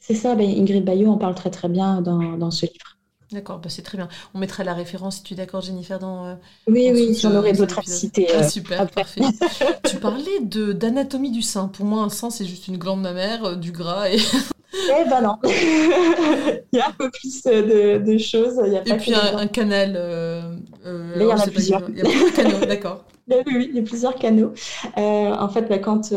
C'est 0.00 0.14
ça, 0.14 0.34
ben, 0.34 0.48
Ingrid 0.48 0.84
Bayot 0.84 1.10
en 1.10 1.18
parle 1.18 1.34
très 1.34 1.50
très 1.50 1.68
bien 1.68 2.00
dans, 2.00 2.36
dans 2.38 2.50
ce 2.50 2.66
livre. 2.66 2.99
D'accord, 3.32 3.58
bah 3.58 3.68
c'est 3.68 3.82
très 3.82 3.96
bien. 3.96 4.08
On 4.34 4.38
mettra 4.38 4.64
la 4.64 4.74
référence 4.74 5.16
si 5.16 5.22
tu 5.22 5.34
es 5.34 5.36
d'accord, 5.36 5.60
Jennifer, 5.60 5.98
dans. 5.98 6.26
Euh, 6.26 6.34
oui, 6.66 6.90
oui, 6.92 7.16
j'en 7.20 7.34
aurai 7.34 7.52
d'autres 7.52 7.78
à 7.78 7.82
citer. 7.82 8.26
Ah, 8.34 8.48
super, 8.48 8.88
parfait. 8.88 9.20
tu 9.88 9.96
parlais 9.96 10.40
de 10.42 10.72
d'anatomie 10.72 11.30
du 11.30 11.42
sein. 11.42 11.68
Pour 11.68 11.84
moi, 11.84 12.02
un 12.02 12.08
sein, 12.08 12.30
c'est 12.30 12.44
juste 12.44 12.66
une 12.66 12.76
glande 12.76 13.02
mammaire, 13.02 13.44
euh, 13.44 13.54
du 13.56 13.72
gras 13.72 14.10
et. 14.10 14.18
Eh 14.72 15.08
ben 15.08 15.20
non. 15.20 15.36
il 15.44 16.78
y 16.78 16.80
a 16.80 16.88
un 16.88 16.92
peu 16.92 17.10
plus 17.10 17.42
de, 17.42 18.18
choses. 18.18 18.58
Et 18.86 18.94
puis 18.94 19.12
un, 19.14 19.46
canal. 19.48 19.94
Euh, 19.96 20.54
euh, 20.86 21.12
il 21.16 21.22
y 21.22 21.26
en 21.26 21.36
a 21.36 21.46
plusieurs. 21.46 21.88
Il 21.90 21.98
y 21.98 22.00
a 22.00 22.04
plusieurs 22.04 22.32
canaux, 22.32 22.66
d'accord. 22.66 23.04
Oui, 23.28 23.68
il 23.70 23.76
y 23.76 23.78
a 23.80 23.82
plusieurs 23.82 24.14
canaux. 24.14 24.52
Euh, 24.96 25.34
en 25.34 25.48
fait, 25.48 25.62
bah, 25.62 25.78
quand 25.78 26.12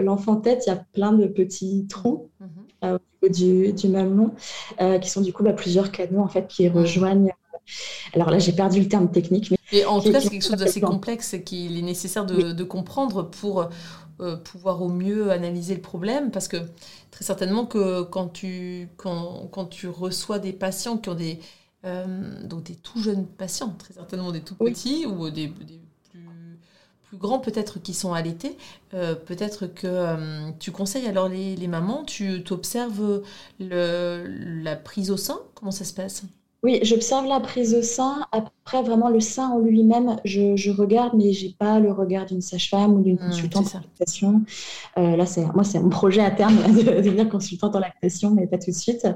l'enfant 0.00 0.36
tête, 0.36 0.64
il 0.66 0.70
y 0.70 0.72
a 0.72 0.84
plein 0.92 1.12
de 1.12 1.26
petits 1.26 1.86
trous 1.88 2.30
mhm. 2.40 2.57
Au 2.82 2.86
niveau 3.22 3.34
du, 3.34 3.72
du 3.72 3.88
mamelon, 3.88 4.32
qui 5.00 5.08
sont 5.10 5.20
du 5.20 5.32
coup 5.32 5.42
bah, 5.42 5.52
plusieurs 5.52 5.90
canaux 5.92 6.20
en 6.20 6.28
fait 6.28 6.46
qui 6.48 6.68
rejoignent. 6.68 7.32
Alors 8.14 8.30
là, 8.30 8.38
j'ai 8.38 8.52
perdu 8.52 8.80
le 8.80 8.88
terme 8.88 9.10
technique. 9.10 9.50
Mais 9.50 9.58
et 9.80 9.84
en 9.84 10.00
tout 10.00 10.10
cas, 10.10 10.20
c'est 10.20 10.30
quelque 10.30 10.42
chose 10.46 10.56
d'assez 10.56 10.80
complexe 10.80 11.36
qu'il 11.44 11.76
est 11.76 11.82
nécessaire 11.82 12.24
de, 12.24 12.52
de 12.52 12.64
comprendre 12.64 13.24
pour 13.24 13.68
euh, 14.20 14.36
pouvoir 14.36 14.82
au 14.82 14.88
mieux 14.88 15.30
analyser 15.30 15.74
le 15.74 15.80
problème 15.82 16.30
parce 16.30 16.48
que 16.48 16.56
très 17.10 17.24
certainement 17.24 17.66
que 17.66 18.02
quand 18.02 18.28
tu, 18.28 18.88
quand, 18.96 19.48
quand 19.52 19.66
tu 19.66 19.88
reçois 19.88 20.38
des 20.38 20.52
patients 20.52 20.96
qui 20.96 21.08
ont 21.10 21.14
des, 21.14 21.40
euh, 21.84 22.42
donc 22.44 22.64
des 22.64 22.74
tout 22.76 23.00
jeunes 23.02 23.26
patients, 23.26 23.74
très 23.78 23.94
certainement 23.94 24.32
des 24.32 24.40
tout 24.40 24.56
petits 24.56 25.06
ou 25.06 25.30
des, 25.30 25.48
des 25.48 25.80
plus, 27.08 27.18
grands 27.18 27.38
peut-être 27.38 27.80
qui 27.80 27.94
sont 27.94 28.12
allaités, 28.12 28.56
euh, 28.94 29.14
peut-être 29.14 29.66
que 29.66 30.52
tu 30.58 30.70
conseilles 30.70 31.06
alors 31.06 31.28
les, 31.28 31.56
les 31.56 31.68
mamans, 31.68 32.04
tu 32.04 32.42
observes 32.50 33.22
la 33.58 34.76
prise 34.76 35.10
au 35.10 35.16
sein, 35.16 35.38
comment 35.54 35.72
ça 35.72 35.84
se 35.84 35.94
passe? 35.94 36.24
Oui, 36.64 36.80
j'observe 36.82 37.26
la 37.26 37.38
prise 37.38 37.72
au 37.72 37.82
sein. 37.82 38.26
Après, 38.32 38.82
vraiment, 38.82 39.10
le 39.10 39.20
sein 39.20 39.48
en 39.48 39.60
lui-même, 39.60 40.16
je, 40.24 40.70
regarde, 40.72 41.12
mais 41.14 41.32
je 41.32 41.46
n'ai 41.46 41.52
pas 41.56 41.78
le 41.78 41.92
regard 41.92 42.26
d'une 42.26 42.40
sage-femme 42.40 42.94
ou 42.94 43.00
d'une 43.00 43.14
mmh, 43.14 43.28
consultante 43.28 43.74
en 43.76 43.78
lactation. 43.78 44.42
Euh, 44.98 45.14
là, 45.14 45.24
c'est, 45.24 45.44
moi, 45.54 45.62
c'est 45.62 45.78
mon 45.78 45.88
projet 45.88 46.20
à 46.20 46.32
terme 46.32 46.56
de 46.74 47.00
devenir 47.00 47.28
consultante 47.28 47.76
en 47.76 47.78
lactation, 47.78 48.32
mais 48.32 48.48
pas 48.48 48.58
tout 48.58 48.72
de 48.72 48.76
suite. 48.76 49.06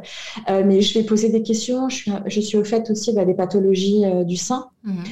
Euh, 0.48 0.62
mais 0.64 0.82
je 0.82 0.96
vais 0.96 1.04
poser 1.04 1.30
des 1.30 1.42
questions. 1.42 1.88
Je 1.88 1.96
suis, 1.96 2.12
je 2.26 2.40
suis 2.40 2.56
au 2.56 2.62
fait 2.62 2.88
aussi 2.90 3.12
bah, 3.12 3.24
des 3.24 3.34
pathologies 3.34 4.04
euh, 4.04 4.22
du 4.22 4.36
sein. 4.36 4.68
Mmh 4.84 5.02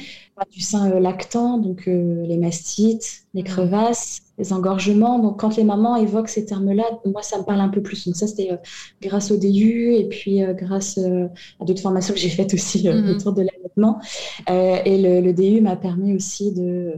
du 0.51 0.61
sein 0.61 0.91
euh, 0.91 0.99
lactant, 0.99 1.57
donc 1.57 1.87
euh, 1.87 2.25
les 2.25 2.37
mastites, 2.37 3.23
les 3.33 3.41
mmh. 3.41 3.45
crevasses, 3.45 4.21
les 4.37 4.53
engorgements. 4.53 5.19
Donc 5.19 5.39
quand 5.39 5.55
les 5.55 5.63
mamans 5.63 5.95
évoquent 5.95 6.29
ces 6.29 6.45
termes-là, 6.45 6.83
moi 7.05 7.21
ça 7.21 7.37
me 7.37 7.43
parle 7.43 7.61
un 7.61 7.69
peu 7.69 7.81
plus. 7.81 8.05
Donc 8.05 8.15
ça 8.15 8.27
c'était 8.27 8.51
euh, 8.51 8.57
grâce 9.01 9.31
au 9.31 9.37
DU 9.37 9.93
et 9.93 10.07
puis 10.07 10.41
grâce 10.53 10.97
à 10.97 11.65
d'autres 11.65 11.81
formations 11.81 12.13
que 12.13 12.19
j'ai 12.19 12.29
faites 12.29 12.53
aussi 12.53 12.87
mmh. 12.87 13.09
autour 13.09 13.33
de 13.33 13.41
l'allaitement. 13.41 13.99
et 14.47 14.97
le, 15.01 15.21
le 15.21 15.33
DU 15.33 15.61
m'a 15.61 15.75
permis 15.75 16.15
aussi 16.15 16.51
de, 16.53 16.93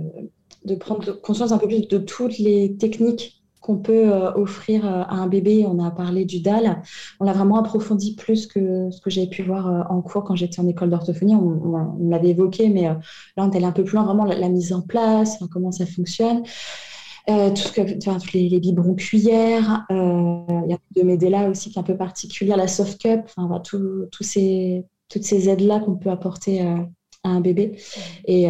de 0.65 0.75
prendre 0.75 1.11
conscience 1.21 1.51
un 1.51 1.57
peu 1.57 1.67
plus 1.67 1.87
de 1.87 1.97
toutes 1.97 2.37
les 2.37 2.75
techniques 2.77 3.42
qu'on 3.63 3.77
peut 3.77 4.11
euh, 4.11 4.33
offrir 4.33 4.85
euh, 4.85 5.03
à 5.07 5.15
un 5.15 5.27
bébé. 5.27 5.65
On 5.65 5.79
a 5.83 5.89
parlé 5.89 6.25
du 6.25 6.41
DAL. 6.41 6.83
On 7.19 7.23
l'a 7.23 7.31
vraiment 7.31 7.57
approfondi 7.57 8.13
plus 8.13 8.45
que 8.45 8.91
ce 8.91 8.99
que 8.99 9.09
j'ai 9.09 9.25
pu 9.25 9.41
voir 9.41 9.67
euh, 9.67 9.83
en 9.89 10.01
cours 10.01 10.25
quand 10.25 10.35
j'étais 10.35 10.59
en 10.59 10.67
école 10.67 10.89
d'orthophonie. 10.89 11.33
On, 11.33 11.97
l'avait 12.09 12.29
évoqué, 12.29 12.67
mais 12.67 12.83
là, 12.83 12.99
on 13.37 13.49
est 13.49 13.55
allé 13.55 13.65
un 13.65 13.71
peu 13.71 13.85
plus 13.85 13.95
loin, 13.95 14.03
vraiment 14.03 14.25
la, 14.25 14.49
mise 14.49 14.73
en 14.73 14.81
place, 14.81 15.39
comment 15.51 15.71
ça 15.71 15.85
fonctionne. 15.85 16.43
tout 16.43 17.55
ce 17.55 17.71
que, 17.71 17.81
enfin, 17.97 18.17
les, 18.33 18.49
les, 18.49 18.59
biberons 18.59 18.95
cuillères, 18.95 19.85
il 19.89 20.65
y 20.69 20.73
a 20.73 20.77
de 20.95 21.01
Medela 21.03 21.49
aussi 21.49 21.69
qui 21.69 21.79
est 21.79 21.81
un 21.81 21.83
peu 21.83 21.95
particulière, 21.95 22.57
la 22.57 22.67
soft 22.67 23.01
cup, 23.01 23.21
enfin, 23.37 23.61
tout, 23.61 24.09
ces, 24.19 24.83
toutes 25.09 25.23
ces 25.23 25.49
aides-là 25.49 25.79
qu'on 25.79 25.95
peut 25.95 26.11
apporter 26.11 26.61
à 26.61 27.29
un 27.29 27.39
bébé. 27.39 27.77
Et 28.25 28.47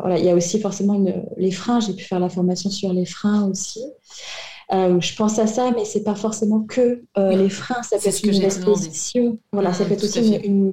voilà, 0.00 0.18
il 0.18 0.24
y 0.24 0.30
a 0.30 0.34
aussi 0.34 0.58
forcément 0.60 1.04
les 1.36 1.50
freins, 1.50 1.80
j'ai 1.80 1.92
pu 1.92 2.04
faire 2.04 2.20
la 2.20 2.30
formation 2.30 2.70
sur 2.70 2.92
les 2.92 3.04
freins 3.04 3.48
aussi. 3.48 3.84
Euh, 4.72 5.00
je 5.00 5.16
pense 5.16 5.38
à 5.38 5.46
ça, 5.46 5.70
mais 5.72 5.84
c'est 5.84 6.04
pas 6.04 6.14
forcément 6.14 6.62
que 6.62 7.04
euh, 7.18 7.36
les 7.36 7.48
freins. 7.48 7.82
Ça 7.82 7.98
peut 7.98 8.08
être 8.08 8.24
une 8.24 8.42
exposition. 8.42 9.38
Voilà, 9.52 9.72
ça 9.72 9.84
peut 9.84 9.92
être 9.92 10.04
aussi 10.04 10.36
une, 10.36 10.72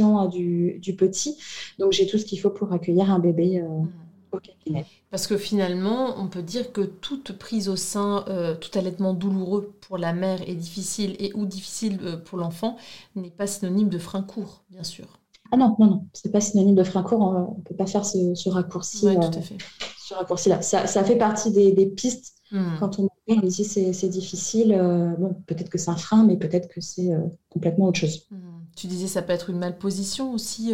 hein, 0.00 0.26
du, 0.26 0.78
du, 0.80 0.94
petit. 0.94 1.38
Donc 1.78 1.92
j'ai 1.92 2.06
tout 2.06 2.18
ce 2.18 2.24
qu'il 2.24 2.40
faut 2.40 2.50
pour 2.50 2.72
accueillir 2.72 3.10
un 3.10 3.18
bébé 3.18 3.60
euh, 3.60 3.68
mm. 3.68 3.88
au 4.32 4.38
cabinet. 4.38 4.86
Parce 5.10 5.26
que 5.26 5.36
finalement, 5.36 6.14
on 6.18 6.26
peut 6.26 6.42
dire 6.42 6.72
que 6.72 6.80
toute 6.80 7.32
prise 7.38 7.68
au 7.68 7.76
sein, 7.76 8.24
tout 8.62 8.70
allaitement 8.78 9.12
douloureux 9.12 9.74
pour 9.86 9.98
la 9.98 10.14
mère 10.14 10.40
est 10.48 10.54
difficile 10.54 11.16
et 11.18 11.32
ou 11.34 11.44
difficile 11.44 11.98
pour 12.24 12.38
l'enfant 12.38 12.76
n'est 13.14 13.30
pas 13.30 13.46
synonyme 13.46 13.90
de 13.90 13.98
frein 13.98 14.22
court, 14.22 14.64
bien 14.70 14.84
sûr. 14.84 15.04
Ah 15.50 15.58
non, 15.58 15.76
non, 15.78 15.86
non, 15.86 16.06
c'est 16.14 16.32
pas 16.32 16.40
synonyme 16.40 16.74
de 16.74 16.82
frein 16.82 17.02
court. 17.02 17.20
On 17.20 17.58
ne 17.58 17.62
peut 17.62 17.74
pas 17.74 17.84
faire 17.84 18.06
ce, 18.06 18.34
ce 18.34 18.48
raccourci. 18.48 19.06
Oui, 19.06 19.16
tout 19.16 19.38
à 19.38 19.42
fait. 19.42 19.58
Ce 19.98 20.14
raccourci-là. 20.14 20.62
Ça, 20.62 20.86
ça, 20.86 21.04
fait 21.04 21.16
partie 21.16 21.50
des, 21.50 21.72
des 21.72 21.84
pistes 21.84 22.31
Hmm. 22.52 22.76
Quand 22.78 22.98
on 22.98 23.08
me 23.28 23.48
dit 23.48 23.64
c'est 23.64 24.08
difficile, 24.08 24.74
euh, 24.78 25.14
bon, 25.18 25.34
peut-être 25.46 25.70
que 25.70 25.78
c'est 25.78 25.90
un 25.90 25.96
frein, 25.96 26.24
mais 26.24 26.36
peut-être 26.36 26.68
que 26.68 26.80
c'est 26.80 27.12
euh, 27.12 27.20
complètement 27.48 27.86
autre 27.86 27.98
chose. 27.98 28.26
Hmm. 28.30 28.36
Tu 28.76 28.86
disais 28.86 29.06
ça 29.06 29.22
peut 29.22 29.32
être 29.32 29.50
une 29.50 29.58
malposition 29.58 30.32
aussi 30.32 30.72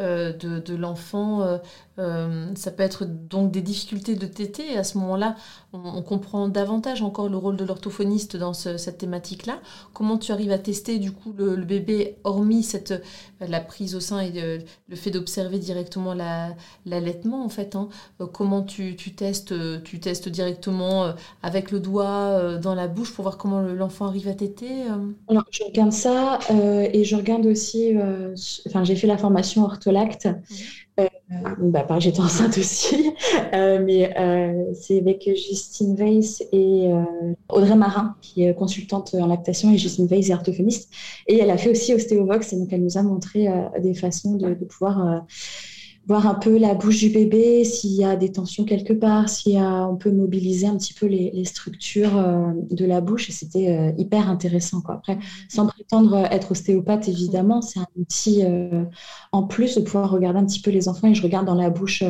euh, 0.00 0.32
de, 0.32 0.74
l'enfant. 0.74 1.60
ça 2.54 2.70
peut 2.70 2.82
être 2.82 3.04
donc 3.04 3.50
des 3.50 3.60
difficultés 3.60 4.14
de 4.14 4.26
téter. 4.26 4.72
Et 4.72 4.78
à 4.78 4.84
ce 4.84 4.96
moment-là, 4.98 5.36
on, 5.72 6.02
comprend 6.02 6.48
davantage 6.48 7.02
encore 7.02 7.28
le 7.28 7.36
rôle 7.36 7.56
de 7.56 7.64
l'orthophoniste 7.64 8.36
dans 8.36 8.54
cette 8.54 8.98
thématique-là. 8.98 9.60
Comment 9.92 10.16
tu 10.16 10.32
arrives 10.32 10.52
à 10.52 10.58
tester 10.58 10.98
du 10.98 11.12
coup 11.12 11.34
le, 11.36 11.56
bébé, 11.56 12.16
hormis 12.24 12.62
cette, 12.62 12.94
la 13.40 13.60
prise 13.60 13.94
au 13.94 14.00
sein 14.00 14.20
et 14.20 14.64
le 14.88 14.96
fait 14.96 15.10
d'observer 15.10 15.58
directement 15.58 16.14
l'allaitement 16.86 17.44
en 17.44 17.48
fait 17.48 17.76
hein. 17.76 17.88
Comment 18.32 18.62
tu, 18.62 18.96
tu, 18.96 19.14
testes, 19.14 19.54
tu 19.82 20.00
testes 20.00 20.28
directement 20.28 21.04
euh, 21.04 21.12
avec 21.42 21.70
le 21.70 21.80
doigt 21.80 22.06
euh, 22.06 22.58
dans 22.58 22.74
la 22.74 22.88
bouche 22.88 23.12
pour 23.12 23.22
voir 23.22 23.36
comment 23.36 23.60
l'enfant 23.60 24.06
arrive 24.06 24.28
à 24.28 24.34
téter 24.34 24.84
euh? 24.88 25.12
Alors, 25.28 25.44
je 25.50 25.64
regarde 25.64 25.92
ça 25.92 26.38
et 26.50 27.04
je 27.04 27.16
regarde 27.16 27.46
aussi, 27.46 27.92
enfin, 28.66 28.84
j'ai 28.84 28.96
fait 28.96 29.06
la 29.06 29.18
formation 29.18 29.64
ortholacte. 29.90 30.28
Mhm. 30.98 31.70
bah, 31.70 31.86
j'étais 31.98 32.20
enceinte 32.20 32.58
aussi, 32.58 33.12
mais 33.52 34.12
c'est 34.74 34.98
avec 34.98 35.24
Justine 35.24 35.94
Weiss 35.96 36.42
et 36.52 36.90
Audrey 37.48 37.76
Marin, 37.76 38.16
qui 38.20 38.44
est 38.44 38.54
consultante 38.54 39.14
en 39.14 39.26
lactation, 39.26 39.72
et 39.72 39.78
Justine 39.78 40.06
Weiss 40.06 40.28
est 40.28 40.34
orthophoniste. 40.34 40.92
Et 41.26 41.38
elle 41.38 41.50
a 41.50 41.56
fait 41.56 41.70
aussi 41.70 41.94
Ostéovox, 41.94 42.52
et 42.52 42.56
donc 42.56 42.72
elle 42.72 42.82
nous 42.82 42.98
a 42.98 43.02
montré 43.02 43.48
des 43.80 43.94
façons 43.94 44.36
de, 44.36 44.54
de 44.54 44.64
pouvoir 44.64 45.24
voir 46.06 46.26
un 46.26 46.34
peu 46.34 46.58
la 46.58 46.74
bouche 46.74 46.98
du 46.98 47.10
bébé, 47.10 47.64
s'il 47.64 47.92
y 47.92 48.04
a 48.04 48.16
des 48.16 48.32
tensions 48.32 48.64
quelque 48.64 48.92
part, 48.92 49.28
si 49.28 49.56
on 49.58 49.96
peut 49.96 50.10
mobiliser 50.10 50.66
un 50.66 50.76
petit 50.76 50.94
peu 50.94 51.06
les, 51.06 51.44
structures 51.44 52.16
euh, 52.16 52.52
de 52.70 52.84
la 52.84 53.00
bouche. 53.00 53.28
Et 53.28 53.32
c'était 53.32 53.68
euh, 53.68 53.92
hyper 53.98 54.28
intéressant. 54.28 54.82
Après, 54.88 55.18
sans 55.48 55.66
prétendre 55.66 56.16
être 56.30 56.52
ostéopathe, 56.52 57.08
évidemment, 57.08 57.62
c'est 57.62 57.80
un 57.80 57.86
outil 57.96 58.42
euh, 58.42 58.84
en 59.32 59.44
plus 59.44 59.76
de 59.76 59.82
pouvoir 59.82 60.10
regarder 60.10 60.40
un 60.40 60.46
petit 60.46 60.60
peu 60.60 60.70
les 60.70 60.88
enfants. 60.88 61.08
Et 61.08 61.14
je 61.14 61.22
regarde 61.22 61.46
dans 61.46 61.54
la 61.54 61.70
bouche 61.70 62.02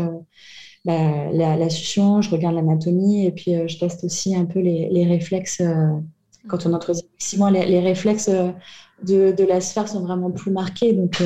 la, 0.87 1.31
la, 1.33 1.69
succion, 1.69 2.23
je 2.23 2.31
regarde 2.31 2.55
l'anatomie, 2.55 3.27
et 3.27 3.33
puis 3.33 3.53
je 3.69 3.79
teste 3.79 4.05
aussi 4.05 4.35
un 4.35 4.47
peu 4.47 4.61
les, 4.61 5.05
réflexes. 5.05 5.63
quand 6.49 6.65
on 6.65 6.73
entre 6.73 6.93
six 7.19 7.37
mois, 7.37 7.51
les, 7.51 7.81
réflexes 7.81 8.31
de, 8.31 9.33
de, 9.33 9.45
la 9.45 9.61
sphère 9.61 9.89
sont 9.89 10.01
vraiment 10.01 10.31
plus 10.31 10.53
marqués. 10.53 10.95
Donc, 10.95 11.21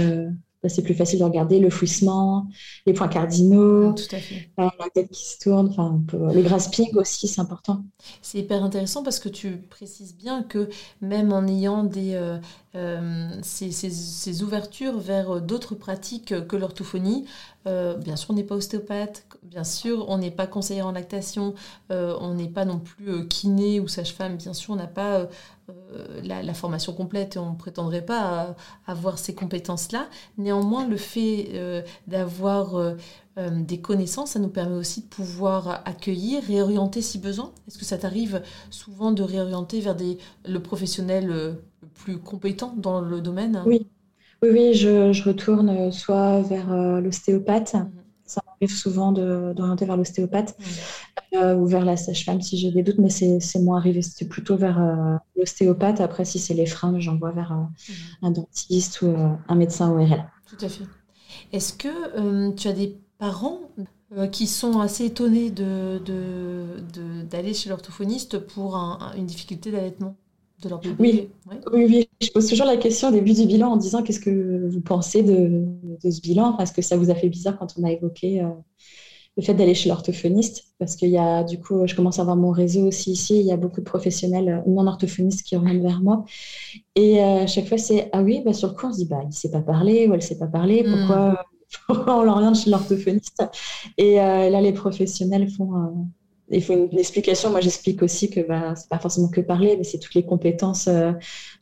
c'est 0.68 0.82
plus 0.82 0.94
facile 0.94 1.18
de 1.18 1.24
regarder 1.24 1.58
le 1.58 1.70
fouissement, 1.70 2.48
les 2.86 2.92
points 2.92 3.08
cardinaux, 3.08 3.92
Tout 3.92 4.16
à 4.16 4.18
fait. 4.18 4.50
la 4.56 4.70
tête 4.94 5.10
qui 5.10 5.24
se 5.24 5.38
tourne, 5.38 5.68
enfin, 5.68 6.00
le 6.12 6.42
grasping 6.42 6.94
aussi, 6.96 7.28
c'est 7.28 7.40
important. 7.40 7.84
C'est 8.22 8.38
hyper 8.38 8.62
intéressant 8.62 9.02
parce 9.02 9.18
que 9.18 9.28
tu 9.28 9.58
précises 9.70 10.16
bien 10.16 10.42
que 10.42 10.68
même 11.00 11.32
en 11.32 11.46
ayant 11.46 11.84
des, 11.84 12.14
euh, 12.14 12.38
euh, 12.74 13.28
ces, 13.42 13.70
ces, 13.70 14.42
ouvertures 14.42 14.98
vers 14.98 15.40
d'autres 15.40 15.74
pratiques 15.74 16.46
que 16.46 16.56
l'orthophonie, 16.56 17.26
euh, 17.66 17.96
bien 17.96 18.16
sûr, 18.16 18.30
on 18.30 18.34
n'est 18.34 18.44
pas 18.44 18.56
ostéopathe, 18.56 19.26
bien 19.42 19.64
sûr, 19.64 20.06
on 20.08 20.18
n'est 20.18 20.30
pas 20.30 20.46
conseiller 20.46 20.82
en 20.82 20.92
lactation, 20.92 21.54
on 21.90 22.34
n'est 22.34 22.48
pas 22.48 22.64
non 22.64 22.78
plus 22.78 23.26
kiné 23.28 23.80
ou 23.80 23.88
sage-femme, 23.88 24.36
bien 24.36 24.52
sûr, 24.52 24.74
on 24.74 24.76
n'a 24.76 24.86
pas 24.86 25.28
euh, 25.70 26.20
la, 26.22 26.52
formation 26.52 26.92
complète 26.92 27.36
et 27.36 27.38
on 27.38 27.52
ne 27.52 27.56
prétendrait 27.56 28.04
pas 28.04 28.54
avoir 28.86 29.18
ces 29.18 29.34
compétences-là. 29.34 30.08
Néanmoins, 30.36 30.86
le 30.86 30.96
fait 30.96 31.48
euh, 31.54 31.80
d'avoir 32.06 32.76
euh, 32.76 32.96
des 33.36 33.80
connaissances, 33.80 34.32
ça 34.32 34.38
nous 34.38 34.48
permet 34.48 34.76
aussi 34.76 35.02
de 35.02 35.06
pouvoir 35.06 35.82
accueillir, 35.86 36.42
réorienter 36.42 37.00
si 37.00 37.18
besoin. 37.18 37.52
Est-ce 37.66 37.78
que 37.78 37.84
ça 37.86 37.96
t'arrive 37.96 38.42
souvent 38.70 39.12
de 39.12 39.22
réorienter 39.22 39.80
vers 39.80 39.94
des, 39.94 40.18
le 40.46 40.60
professionnel 40.60 41.26
le 41.26 41.88
plus 41.94 42.18
compétent 42.18 42.74
dans 42.76 43.00
le 43.00 43.22
domaine? 43.22 43.62
Oui, 43.64 43.86
oui, 44.42 44.50
oui 44.52 44.74
je, 44.74 45.22
retourne 45.24 45.90
soit 45.90 46.42
vers 46.42 46.70
l'ostéopathe. 47.00 47.74
Mhm. 47.74 48.03
Ça 48.26 48.42
m'arrive 48.46 48.74
souvent 48.74 49.12
d'orienter 49.12 49.84
vers 49.84 49.96
l'ostéopathe. 49.96 50.56
Euh, 51.34 51.56
ou 51.56 51.66
vers 51.66 51.84
la 51.84 51.96
sage-femme 51.96 52.40
si 52.40 52.56
j'ai 52.56 52.70
des 52.70 52.82
doutes, 52.82 52.98
mais 52.98 53.10
c'est 53.10 53.58
moins 53.58 53.78
arrivé. 53.78 54.02
C'était 54.02 54.24
plutôt 54.24 54.56
vers 54.56 54.80
euh, 54.80 55.16
l'ostéopathe. 55.36 56.00
Après, 56.00 56.24
si 56.24 56.38
c'est 56.38 56.54
les 56.54 56.66
freins, 56.66 56.98
j'envoie 57.00 57.32
vers 57.32 57.52
euh, 57.52 57.96
un 58.22 58.30
dentiste 58.30 59.02
ou 59.02 59.14
un 59.48 59.54
médecin 59.54 59.90
ORL. 59.90 60.24
Tout 60.46 60.64
à 60.64 60.68
fait. 60.68 60.84
Est-ce 61.52 61.72
que 61.72 62.50
tu 62.52 62.68
as 62.68 62.72
des 62.72 62.96
parents 63.18 63.60
qui 64.30 64.46
sont 64.46 64.78
assez 64.80 65.06
étonnés 65.06 65.50
d'aller 65.50 66.00
de, 66.00 67.48
de, 67.48 67.52
chez 67.52 67.68
l'orthophoniste 67.68 68.38
pour 68.38 68.76
une 69.16 69.26
difficulté 69.26 69.72
d'allaitement? 69.72 70.16
De 70.62 70.68
leur 70.68 70.80
bébé. 70.80 70.94
Oui. 70.98 71.30
oui, 71.72 71.86
oui, 71.88 72.08
je 72.20 72.30
pose 72.30 72.48
toujours 72.48 72.66
la 72.66 72.76
question 72.76 73.08
au 73.08 73.12
début 73.12 73.32
du 73.32 73.46
bilan 73.46 73.72
en 73.72 73.76
disant 73.76 74.02
qu'est-ce 74.02 74.20
que 74.20 74.68
vous 74.68 74.80
pensez 74.80 75.22
de, 75.22 75.64
ce 76.02 76.20
bilan? 76.20 76.54
Parce 76.54 76.72
que 76.72 76.82
ça 76.82 76.96
vous 76.96 77.10
a 77.10 77.14
fait 77.14 77.28
bizarre 77.28 77.58
quand 77.58 77.74
on 77.78 77.84
a 77.84 77.90
évoqué 77.90 78.42
le 79.36 79.42
fait 79.42 79.54
d'aller 79.54 79.74
chez 79.74 79.88
l'orthophoniste, 79.88 80.74
parce 80.78 80.94
qu'il 80.94 81.08
y 81.08 81.18
a, 81.18 81.42
du 81.42 81.58
coup, 81.58 81.86
je 81.86 81.94
commence 81.94 82.18
à 82.18 82.22
avoir 82.22 82.36
mon 82.36 82.50
réseau 82.50 82.86
aussi 82.86 83.12
ici, 83.12 83.40
il 83.40 83.46
y 83.46 83.52
a 83.52 83.56
beaucoup 83.56 83.80
de 83.80 83.84
professionnels 83.84 84.62
non 84.66 84.86
orthophonistes 84.86 85.42
qui 85.42 85.56
reviennent 85.56 85.82
vers 85.82 86.00
moi. 86.00 86.24
Et 86.94 87.20
à 87.20 87.42
euh, 87.42 87.46
chaque 87.46 87.66
fois, 87.66 87.78
c'est 87.78 88.10
Ah 88.12 88.22
oui, 88.22 88.42
bah, 88.44 88.52
sur 88.52 88.68
le 88.68 88.74
coup, 88.74 88.86
on 88.86 88.92
se 88.92 88.98
dit 88.98 89.06
bah, 89.06 89.20
Il 89.22 89.28
ne 89.28 89.32
sait 89.32 89.50
pas 89.50 89.60
parler 89.60 90.06
ou 90.06 90.12
elle 90.12 90.20
ne 90.20 90.24
sait 90.24 90.38
pas 90.38 90.46
parler, 90.46 90.84
hmm. 90.84 90.92
pourquoi, 90.92 91.46
pourquoi 91.88 92.18
on 92.20 92.22
l'oriente 92.22 92.56
chez 92.56 92.70
l'orthophoniste? 92.70 93.44
Et 93.98 94.20
euh, 94.20 94.50
là, 94.50 94.60
les 94.60 94.72
professionnels 94.72 95.50
font. 95.50 96.08
Il 96.54 96.62
faut 96.62 96.72
une, 96.72 96.98
explication. 96.98 97.50
Moi, 97.50 97.60
j'explique 97.60 98.02
aussi 98.02 98.30
que 98.30 98.40
bah, 98.40 98.74
c'est 98.76 98.88
pas 98.88 98.98
forcément 98.98 99.28
que 99.28 99.40
parler, 99.40 99.76
mais 99.76 99.84
c'est 99.84 99.98
toutes 99.98 100.14
les 100.14 100.24
compétences 100.24 100.88
euh, 100.88 101.12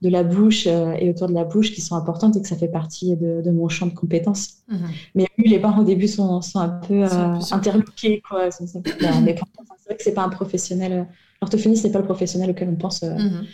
de 0.02 0.08
la 0.08 0.22
bouche 0.22 0.66
euh, 0.66 0.92
et 0.98 1.10
autour 1.10 1.28
de 1.28 1.34
la 1.34 1.44
bouche 1.44 1.72
qui 1.72 1.80
sont 1.80 1.96
importantes 1.96 2.36
et 2.36 2.42
que 2.42 2.48
ça 2.48 2.56
fait 2.56 2.68
partie 2.68 3.16
de, 3.16 3.50
mon 3.50 3.68
champ 3.68 3.86
de 3.86 3.94
compétences. 3.94 4.62
Mhm. 4.68 4.78
Mais 5.14 5.26
oui, 5.38 5.48
les 5.48 5.58
parents 5.58 5.80
au 5.80 5.84
début 5.84 6.08
sont, 6.08 6.40
sont 6.42 6.58
un 6.58 6.68
peu 6.68 7.04
euh, 7.04 7.38
interloqués. 7.50 8.22
Quoi. 8.28 8.48
mais 8.60 8.66
c'est 8.66 9.86
vrai 9.86 9.96
que 9.96 10.02
c'est 10.02 10.14
pas 10.14 10.22
un 10.22 10.28
professionnel. 10.28 11.08
L'orthophoniste, 11.40 11.84
n'est 11.84 11.92
pas 11.92 11.98
le 11.98 12.04
professionnel 12.04 12.50
auquel 12.50 12.68
on 12.68 12.76
pense 12.76 13.02
mhm. 13.02 13.46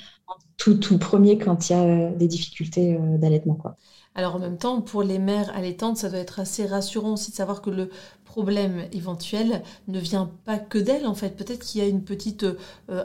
tout, 0.57 0.75
tout 0.75 0.99
premier 0.99 1.39
quand 1.39 1.71
il 1.71 1.73
y 1.73 1.77
a 1.77 2.11
des 2.11 2.27
difficultés 2.27 2.99
d'allaitement. 3.19 3.55
Quoi. 3.55 3.77
Alors 4.19 4.35
en 4.35 4.41
même 4.41 4.59
temps, 4.59 4.81
pour 4.81 5.05
les 5.05 5.21
mères 5.21 5.55
allaitantes, 5.55 5.97
ça 5.97 6.09
doit 6.09 6.19
être 6.19 6.41
assez 6.41 6.67
rassurant 6.67 7.13
aussi 7.13 7.31
de 7.31 7.37
savoir 7.37 7.63
que 7.63 7.71
le 7.71 7.89
problème 8.25 8.83
éventuel 8.91 9.63
ne 9.87 10.01
vient 10.01 10.29
pas 10.45 10.59
que 10.59 10.77
d'elles 10.77 11.07
en 11.07 11.15
fait. 11.15 11.37
Peut-être 11.37 11.65
qu'il 11.65 11.81
y 11.81 11.85
a 11.85 11.87
une 11.87 12.03
petite 12.03 12.43
euh, 12.43 12.57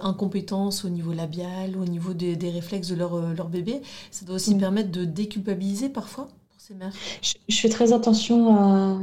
incompétence 0.01 0.85
au 0.85 0.89
niveau 0.89 1.13
labial, 1.13 1.77
au 1.77 1.85
niveau 1.85 2.15
des, 2.15 2.35
réflexes 2.49 2.87
de 2.87 2.95
leur, 2.95 3.13
euh, 3.13 3.35
leur, 3.35 3.49
bébé. 3.49 3.83
Ça 4.09 4.25
doit 4.25 4.37
aussi 4.37 4.55
mm. 4.55 4.59
permettre 4.59 4.91
de 4.91 5.05
déculpabiliser 5.05 5.89
parfois 5.89 6.29
pour 6.49 6.59
ces 6.59 6.73
mères. 6.73 6.91
Je, 7.21 7.57
fais 7.59 7.69
très 7.69 7.93
attention 7.93 8.55
à 8.55 8.99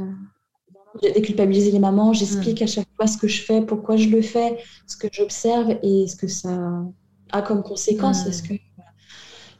déculpabiliser 1.13 1.71
les 1.71 1.79
mamans. 1.79 2.11
J'explique 2.11 2.59
mm. 2.59 2.65
à 2.65 2.67
chaque 2.67 2.89
fois 2.97 3.07
ce 3.07 3.17
que 3.17 3.29
je 3.29 3.41
fais, 3.41 3.61
pourquoi 3.61 3.95
je 3.95 4.09
le 4.09 4.21
fais, 4.21 4.57
ce 4.85 4.97
que 4.97 5.07
j'observe 5.09 5.77
et 5.81 6.07
ce 6.09 6.17
que 6.17 6.27
ça 6.27 6.83
a 7.31 7.41
comme 7.41 7.63
conséquence. 7.63 8.25
Mm. 8.25 8.29
Est-ce 8.29 8.43
que 8.43 8.53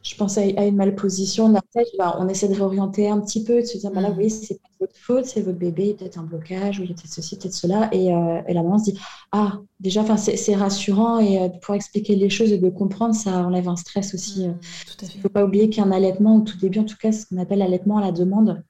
je 0.04 0.16
pense 0.16 0.38
à, 0.38 0.44
une 0.44 0.76
malposition 0.76 1.50
de 1.50 1.54
la 1.54 1.62
tête, 1.74 1.88
bah, 1.98 2.18
on 2.20 2.28
essaie 2.28 2.48
de 2.48 2.56
réorienter 2.56 3.10
un 3.10 3.20
petit 3.20 3.44
peu, 3.44 3.62
de 3.62 3.66
se 3.66 3.78
dire, 3.78 3.92
bah 3.92 4.02
là, 4.02 4.10
mm. 4.10 4.18
oui, 4.18 4.30
c'est 4.30 4.56
pas 4.56 4.70
votre 4.80 4.96
faute, 4.96 5.26
c'est 5.26 5.42
votre 5.42 5.60
bébé, 5.60 5.96
peut-être 5.98 6.18
un 6.18 6.24
blocage, 6.24 6.80
ou 6.80 6.84
il 6.84 6.90
y 6.90 6.92
a 6.92 6.96
peut-être 6.96 7.14
ceci, 7.14 7.38
peut-être 7.38 7.54
cela. 7.54 7.90
Et, 7.94 8.14
euh, 8.14 8.42
et, 8.48 8.54
la 8.54 8.64
maman 8.64 8.80
se 8.80 8.92
dit, 8.92 9.00
ah, 9.32 9.60
déjà, 9.80 10.04
c'est 10.18 10.56
rassurant 10.56 11.20
et 11.20 11.40
euh, 11.40 11.50
pour 11.50 11.76
expliquer 11.76 12.16
les 12.16 12.30
choses 12.30 12.52
et 12.52 12.58
de 12.58 12.70
comprendre, 12.70 13.14
ça 13.14 13.46
enlève 13.46 13.70
un 13.70 13.76
stress 13.76 14.14
aussi. 14.16 14.48
Mm, 14.48 14.58
il 15.02 15.18
ne 15.18 15.22
faut 15.22 15.30
pas 15.30 15.46
oublier 15.46 15.70
qu'un 15.70 15.92
allaitement, 15.92 16.38
au 16.38 16.42
tout 16.42 16.58
début, 16.58 16.80
en 16.80 16.86
tout 16.86 16.98
cas, 17.00 17.12
ce 17.12 17.28
qu'on 17.28 17.38
appelle 17.38 17.60
l'allaitement 17.60 17.98
à 17.98 18.02
la 18.02 18.12
demande. 18.12 18.64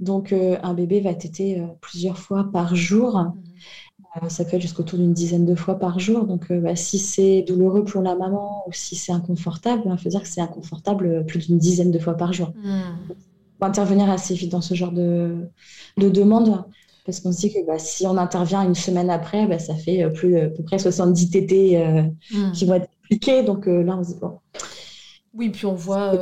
Donc, 0.00 0.32
euh, 0.32 0.56
un 0.62 0.74
bébé 0.74 1.00
va 1.00 1.14
téter 1.14 1.62
plusieurs 1.80 2.18
fois 2.18 2.48
par 2.50 2.74
jour. 2.74 3.18
Mm. 3.18 3.34
Euh, 4.22 4.28
ça 4.28 4.44
peut 4.44 4.56
être 4.56 4.62
jusqu'autour 4.62 4.98
d'une 4.98 5.12
dizaine 5.12 5.44
de 5.44 5.54
fois 5.54 5.78
par 5.78 5.98
jour. 5.98 6.24
Donc, 6.24 6.50
euh, 6.50 6.60
bah, 6.60 6.76
si 6.76 6.98
c'est 6.98 7.42
douloureux 7.42 7.84
pour 7.84 8.02
la 8.02 8.14
maman 8.14 8.64
ou 8.66 8.72
si 8.72 8.94
c'est 8.96 9.12
inconfortable, 9.12 9.82
il 9.86 9.98
faut 9.98 10.08
dire 10.08 10.22
que 10.22 10.28
c'est 10.28 10.40
inconfortable 10.40 11.24
plus 11.26 11.48
d'une 11.48 11.58
dizaine 11.58 11.90
de 11.90 11.98
fois 11.98 12.14
par 12.14 12.32
jour. 12.32 12.52
Hmm. 12.62 12.82
On 13.10 13.14
va 13.60 13.66
intervenir 13.66 14.08
assez 14.10 14.34
vite 14.34 14.52
dans 14.52 14.60
ce 14.60 14.74
genre 14.74 14.92
de, 14.92 15.48
de 15.96 16.08
demande. 16.08 16.64
Parce 17.04 17.20
qu'on 17.20 17.32
se 17.32 17.40
dit 17.40 17.52
que 17.52 17.66
bah, 17.66 17.78
si 17.78 18.06
on 18.06 18.16
intervient 18.16 18.62
une 18.62 18.74
semaine 18.74 19.10
après, 19.10 19.46
bah, 19.46 19.58
ça 19.58 19.74
fait 19.74 20.04
euh, 20.04 20.10
plus, 20.10 20.38
à 20.38 20.48
peu 20.48 20.62
près 20.62 20.78
70 20.78 21.30
TT 21.30 21.84
hmm. 22.32 22.52
qui 22.52 22.66
vont 22.66 22.74
être 22.74 22.88
appliqués. 23.04 23.42
Donc 23.42 23.66
là, 23.66 23.96
on 23.98 24.04
se 24.04 24.10
dit, 24.10 24.18
bon. 24.20 24.38
Oui, 25.36 25.50
puis 25.50 25.66
on 25.66 25.74
voit, 25.74 26.12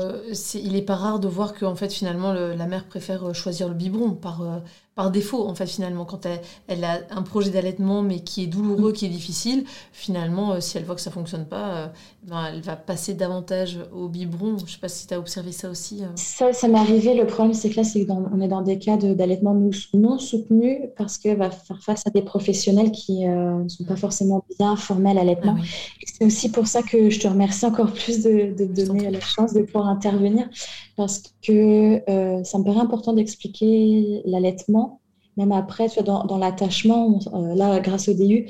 il 0.54 0.72
n'est 0.72 0.80
pas 0.80 0.94
rare 0.94 1.20
de 1.20 1.28
voir 1.28 1.52
que 1.52 1.66
en 1.66 1.74
fait, 1.74 1.92
finalement, 1.92 2.32
la 2.32 2.66
mère 2.66 2.86
préfère 2.86 3.34
choisir 3.34 3.68
le 3.68 3.74
biberon 3.74 4.12
par, 4.12 4.62
par 4.94 5.10
défaut, 5.10 5.46
en 5.46 5.54
fait, 5.54 5.66
finalement, 5.66 6.04
quand 6.04 6.26
elle, 6.68 6.84
a 6.84 7.00
un 7.10 7.22
projet 7.22 7.50
d'allaitement, 7.50 8.02
mais 8.02 8.20
qui 8.20 8.44
est 8.44 8.46
douloureux, 8.46 8.90
mm. 8.90 8.92
qui 8.92 9.06
est 9.06 9.10
difficile, 9.10 9.64
finalement, 9.92 10.52
euh, 10.52 10.60
si 10.60 10.76
elle 10.76 10.84
voit 10.84 10.94
que 10.94 11.00
ça 11.00 11.10
fonctionne 11.10 11.46
pas, 11.46 11.68
euh, 11.68 11.86
ben, 12.24 12.44
elle 12.52 12.60
va 12.60 12.76
passer 12.76 13.14
davantage 13.14 13.78
au 13.94 14.08
biberon. 14.08 14.58
Je 14.66 14.72
sais 14.72 14.78
pas 14.78 14.88
si 14.88 15.06
tu 15.06 15.14
as 15.14 15.18
observé 15.18 15.52
ça 15.52 15.70
aussi. 15.70 16.02
Euh. 16.02 16.08
Ça, 16.16 16.52
ça 16.52 16.68
m'est 16.68 16.78
arrivé. 16.78 17.14
Le 17.14 17.26
problème, 17.26 17.54
c'est 17.54 17.70
que 17.70 17.76
là, 17.76 17.84
c'est 17.84 18.04
qu'on 18.04 18.40
est 18.42 18.48
dans 18.48 18.60
des 18.60 18.78
cas 18.78 18.98
d'allaitement 18.98 19.54
non 19.94 20.18
soutenus 20.18 20.78
parce 20.96 21.16
qu'elle 21.16 21.38
va 21.38 21.50
faire 21.50 21.82
face 21.82 22.06
à 22.06 22.10
des 22.10 22.22
professionnels 22.22 22.92
qui 22.92 23.24
ne 23.26 23.68
sont 23.68 23.84
pas 23.84 23.96
forcément 23.96 24.44
bien 24.58 24.76
formés 24.76 25.10
à 25.10 25.14
l'allaitement. 25.14 25.56
Ah 25.58 25.64
c'est 26.04 26.24
aussi 26.26 26.50
pour 26.50 26.66
ça 26.66 26.82
que 26.82 27.08
je 27.08 27.18
te 27.18 27.26
remercie 27.26 27.64
encore 27.64 27.92
plus 27.92 28.22
de, 28.22 28.54
de 28.56 28.84
donner 28.84 29.10
la 29.10 29.20
chance 29.20 29.54
de 29.54 29.62
pouvoir 29.62 29.86
intervenir 29.86 30.48
parce 30.96 31.22
que 31.42 32.02
ça 32.44 32.58
me 32.58 32.64
paraît 32.64 32.80
important 32.80 33.12
d'expliquer 33.12 34.22
l'allaitement 34.24 35.00
même 35.36 35.52
après, 35.52 35.88
dans, 36.04 36.24
dans 36.24 36.38
l'attachement, 36.38 37.18
euh, 37.32 37.54
là, 37.54 37.80
grâce 37.80 38.08
au 38.08 38.14
DU, 38.14 38.48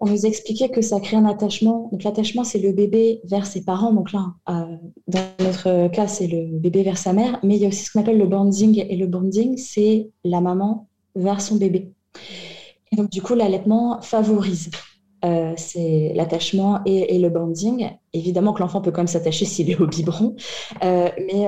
on 0.00 0.06
nous 0.06 0.26
expliquait 0.26 0.68
que 0.68 0.82
ça 0.82 1.00
crée 1.00 1.16
un 1.16 1.24
attachement. 1.24 1.88
Donc 1.92 2.02
l'attachement, 2.02 2.44
c'est 2.44 2.58
le 2.58 2.72
bébé 2.72 3.20
vers 3.24 3.46
ses 3.46 3.64
parents. 3.64 3.92
Donc 3.92 4.12
là, 4.12 4.34
euh, 4.48 4.76
dans 5.08 5.24
notre 5.40 5.88
cas, 5.88 6.06
c'est 6.06 6.26
le 6.26 6.58
bébé 6.58 6.82
vers 6.82 6.98
sa 6.98 7.12
mère. 7.12 7.38
Mais 7.42 7.56
il 7.56 7.62
y 7.62 7.64
a 7.64 7.68
aussi 7.68 7.84
ce 7.84 7.92
qu'on 7.92 8.00
appelle 8.00 8.18
le 8.18 8.26
bonding. 8.26 8.84
Et 8.88 8.96
le 8.96 9.06
bonding, 9.06 9.56
c'est 9.56 10.10
la 10.24 10.40
maman 10.40 10.88
vers 11.14 11.40
son 11.40 11.56
bébé. 11.56 11.92
Et 12.92 12.96
donc 12.96 13.10
du 13.10 13.22
coup, 13.22 13.34
l'allaitement 13.34 14.00
favorise. 14.02 14.70
Euh, 15.24 15.54
c'est 15.56 16.12
l'attachement 16.14 16.80
et, 16.84 17.18
le 17.18 17.30
bonding. 17.30 17.90
Évidemment 18.12 18.52
que 18.52 18.60
l'enfant 18.60 18.80
peut 18.80 18.90
quand 18.90 19.00
même 19.00 19.06
s'attacher 19.06 19.44
s'il 19.44 19.70
est 19.70 19.80
au 19.80 19.86
biberon, 19.86 20.36
mais 20.82 21.46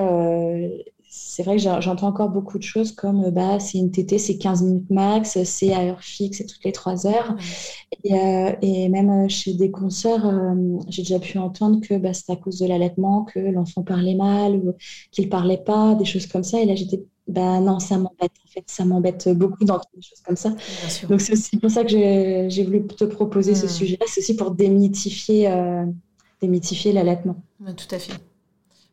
c'est 1.10 1.42
vrai 1.42 1.56
que 1.56 1.62
j'entends 1.62 2.08
encore 2.08 2.28
beaucoup 2.28 2.58
de 2.58 2.62
choses 2.62 2.92
comme 2.92 3.30
bah, 3.30 3.58
c'est 3.60 3.78
une 3.78 3.90
TT, 3.90 4.18
c'est 4.18 4.36
15 4.36 4.62
minutes 4.62 4.90
max, 4.90 5.42
c'est 5.44 5.72
à 5.72 5.80
heure 5.80 6.02
fixe, 6.02 6.38
c'est 6.38 6.46
toutes 6.46 6.64
les 6.64 6.72
3 6.72 7.06
heures. 7.06 7.34
Euh, 8.10 8.52
et, 8.60 8.88
même 8.88 9.10
euh, 9.10 9.28
chez 9.28 9.54
des 9.54 9.70
consoeurs, 9.70 10.26
euh, 10.26 10.78
j'ai 10.88 11.02
déjà 11.02 11.18
pu 11.18 11.38
entendre 11.38 11.80
que 11.80 11.94
bah, 11.94 12.12
c'est 12.12 12.30
à 12.30 12.36
cause 12.36 12.58
de 12.58 12.66
l'allaitement, 12.66 13.24
que 13.24 13.38
l'enfant 13.38 13.82
parlait 13.82 14.14
mal 14.14 14.56
ou 14.56 14.74
qu'il 15.10 15.28
parlait 15.28 15.62
pas, 15.64 15.94
des 15.94 16.04
choses 16.04 16.26
comme 16.26 16.44
ça. 16.44 16.60
Et 16.60 16.66
là, 16.66 16.74
j'étais, 16.74 17.02
bah 17.28 17.60
non, 17.60 17.78
ça 17.78 17.96
m'embête. 17.98 18.32
En 18.44 18.50
fait, 18.50 18.64
ça 18.66 18.84
m'embête 18.84 19.28
beaucoup 19.28 19.64
d'entendre 19.64 19.90
des 19.94 20.02
choses 20.02 20.20
comme 20.20 20.36
ça. 20.36 20.54
Donc, 21.08 21.20
c'est 21.20 21.34
aussi 21.34 21.56
pour 21.58 21.70
ça 21.70 21.84
que 21.84 21.90
j'ai 21.90 22.64
voulu 22.64 22.86
te 22.86 23.04
proposer 23.04 23.54
ce 23.54 23.68
sujet-là. 23.68 24.06
C'est 24.08 24.20
aussi 24.20 24.34
pour 24.34 24.50
démythifier, 24.52 25.52
démythifier 26.40 26.92
l'allaitement. 26.92 27.36
tout 27.76 27.94
à 27.94 27.98
fait. 27.98 28.14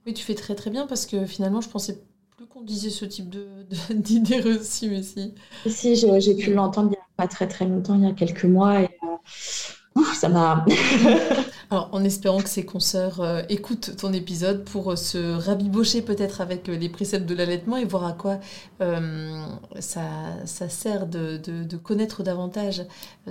Oui, 0.05 0.13
tu 0.13 0.23
fais 0.23 0.35
très 0.35 0.53
très 0.53 0.69
bien 0.69 0.85
parce 0.85 1.05
que 1.05 1.25
finalement, 1.25 1.61
je 1.61 1.69
pensais 1.69 1.99
plus 2.37 2.45
qu'on 2.45 2.61
disait 2.61 2.89
ce 2.89 3.05
type 3.05 3.29
d'idées 3.89 4.41
de, 4.41 4.57
reçues, 4.57 4.89
mais 4.89 5.01
si. 5.01 5.33
Si, 5.65 5.95
j'ai 5.95 6.35
pu 6.35 6.53
l'entendre 6.53 6.89
il 6.89 6.91
n'y 6.91 6.97
a 6.97 7.07
pas 7.17 7.27
très 7.27 7.47
très 7.47 7.65
longtemps, 7.65 7.95
il 7.95 8.03
y 8.03 8.07
a 8.07 8.13
quelques 8.13 8.45
mois, 8.45 8.81
et 8.81 8.89
euh, 9.03 9.15
ça 10.13 10.29
m'a. 10.29 10.65
Alors, 11.71 11.89
en 11.91 12.03
espérant 12.03 12.41
que 12.41 12.49
ces 12.49 12.65
consoeurs 12.65 13.21
euh, 13.21 13.41
écoutent 13.49 13.95
ton 13.97 14.13
épisode 14.13 14.63
pour 14.65 14.91
euh, 14.91 14.95
se 14.95 15.33
rabibocher 15.33 16.01
peut-être 16.01 16.41
avec 16.41 16.67
les 16.67 16.89
préceptes 16.89 17.25
de 17.25 17.33
l'allaitement 17.33 17.77
et 17.77 17.85
voir 17.85 18.05
à 18.05 18.13
quoi 18.13 18.39
ça, 19.79 20.01
ça, 20.45 20.69
sert 20.69 21.07
de, 21.07 21.37
de, 21.37 21.77
connaître 21.77 22.23
davantage, 22.23 22.83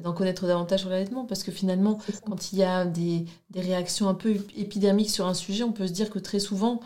d'en 0.02 0.12
connaître 0.12 0.46
davantage 0.46 0.80
sur 0.80 0.88
l'allaitement. 0.88 1.24
Parce 1.24 1.42
que 1.42 1.52
finalement, 1.52 1.98
quand 2.26 2.52
il 2.52 2.58
y 2.58 2.64
a 2.64 2.84
des, 2.84 3.24
des, 3.50 3.60
réactions 3.60 4.08
un 4.08 4.14
peu 4.14 4.34
épidermiques 4.56 5.10
sur 5.10 5.26
un 5.26 5.34
sujet, 5.34 5.62
on 5.62 5.72
peut 5.72 5.86
se 5.86 5.92
dire 5.92 6.10
que 6.10 6.18
très 6.18 6.40
souvent, 6.40 6.80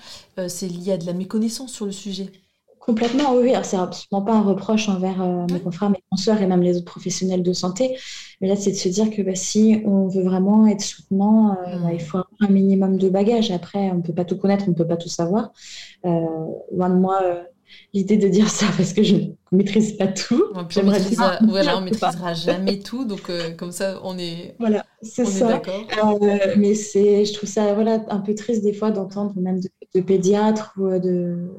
c'est 0.49 0.69
lié 0.69 0.93
à 0.93 0.99
de 0.99 1.07
la 1.07 1.13
méconnaissance 1.13 1.73
sur 1.73 1.87
le 1.87 1.93
sujet. 1.93 2.31
Complètement, 2.89 3.35
oui. 3.35 3.51
Alors, 3.51 3.67
c'est 3.67 3.77
absolument 3.77 4.25
pas 4.25 4.33
un 4.33 4.41
reproche 4.41 4.89
envers 4.89 5.21
euh, 5.21 5.45
mes 5.53 5.61
confrères, 5.61 5.91
mes 5.91 6.03
consoeurs 6.11 6.41
et 6.41 6.47
même 6.47 6.63
les 6.63 6.79
autres 6.79 6.87
professionnels 6.87 7.43
de 7.43 7.53
santé. 7.53 7.99
Mais 8.41 8.49
là, 8.49 8.57
c'est 8.57 8.71
de 8.71 8.77
se 8.77 8.89
dire 8.89 9.11
que 9.11 9.21
bah, 9.21 9.35
si 9.35 9.83
on 9.85 10.09
veut 10.09 10.23
vraiment 10.23 10.67
être 10.67 10.81
soutenant, 10.81 11.51
euh, 11.51 11.79
bah, 11.81 11.91
il 11.93 12.01
faut 12.01 12.17
avoir 12.17 12.33
un 12.41 12.49
minimum 12.49 12.97
de 12.97 13.11
bagages. 13.11 13.51
Après, 13.51 13.91
on 13.91 13.97
ne 13.97 14.01
peut 14.01 14.15
pas 14.15 14.25
tout 14.25 14.39
connaître, 14.39 14.65
on 14.69 14.71
ne 14.71 14.75
peut 14.75 14.87
pas 14.87 14.97
tout 14.97 15.11
savoir. 15.11 15.53
Euh, 16.07 16.25
loin 16.73 16.89
de 16.89 16.95
moi 16.95 17.21
l'idée 17.93 18.17
de 18.17 18.27
dire 18.27 18.49
ça 18.49 18.65
parce 18.79 18.95
que 18.95 19.03
je 19.03 19.17
ne 19.17 19.33
maîtrise 19.53 19.93
pas 19.99 20.07
tout. 20.07 20.43
J'aimerais 20.71 21.01
dire. 21.01 21.41
Voilà, 21.47 21.77
on 21.77 21.81
ne 21.81 21.91
maîtrisera 21.91 22.33
jamais 22.33 22.79
tout. 22.79 23.05
Donc, 23.05 23.31
comme 23.59 23.73
ça, 23.73 24.01
on 24.03 24.17
est, 24.17 24.55
voilà, 24.59 24.87
c'est 25.03 25.27
ça. 25.27 25.61
mais 26.57 26.73
c'est, 26.73 27.27
je 27.27 27.35
trouve 27.35 27.51
ça 27.51 27.75
voilà, 27.75 28.03
un 28.09 28.21
peu 28.21 28.35
triste 28.35 28.63
des 28.63 28.73
fois 28.73 28.91
d'entendre 28.91 29.35
même 29.37 29.61
de, 29.61 29.69
de 29.95 30.01
pédiatres 30.01 30.73
ou 30.79 30.99
de 30.99 31.51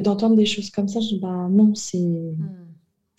d'entendre 0.00 0.36
des 0.36 0.46
choses 0.46 0.70
comme 0.70 0.88
ça, 0.88 1.00
je 1.00 1.08
dis, 1.08 1.18
bah 1.18 1.48
non, 1.50 1.74
c'est 1.74 1.98
hmm. 1.98 2.66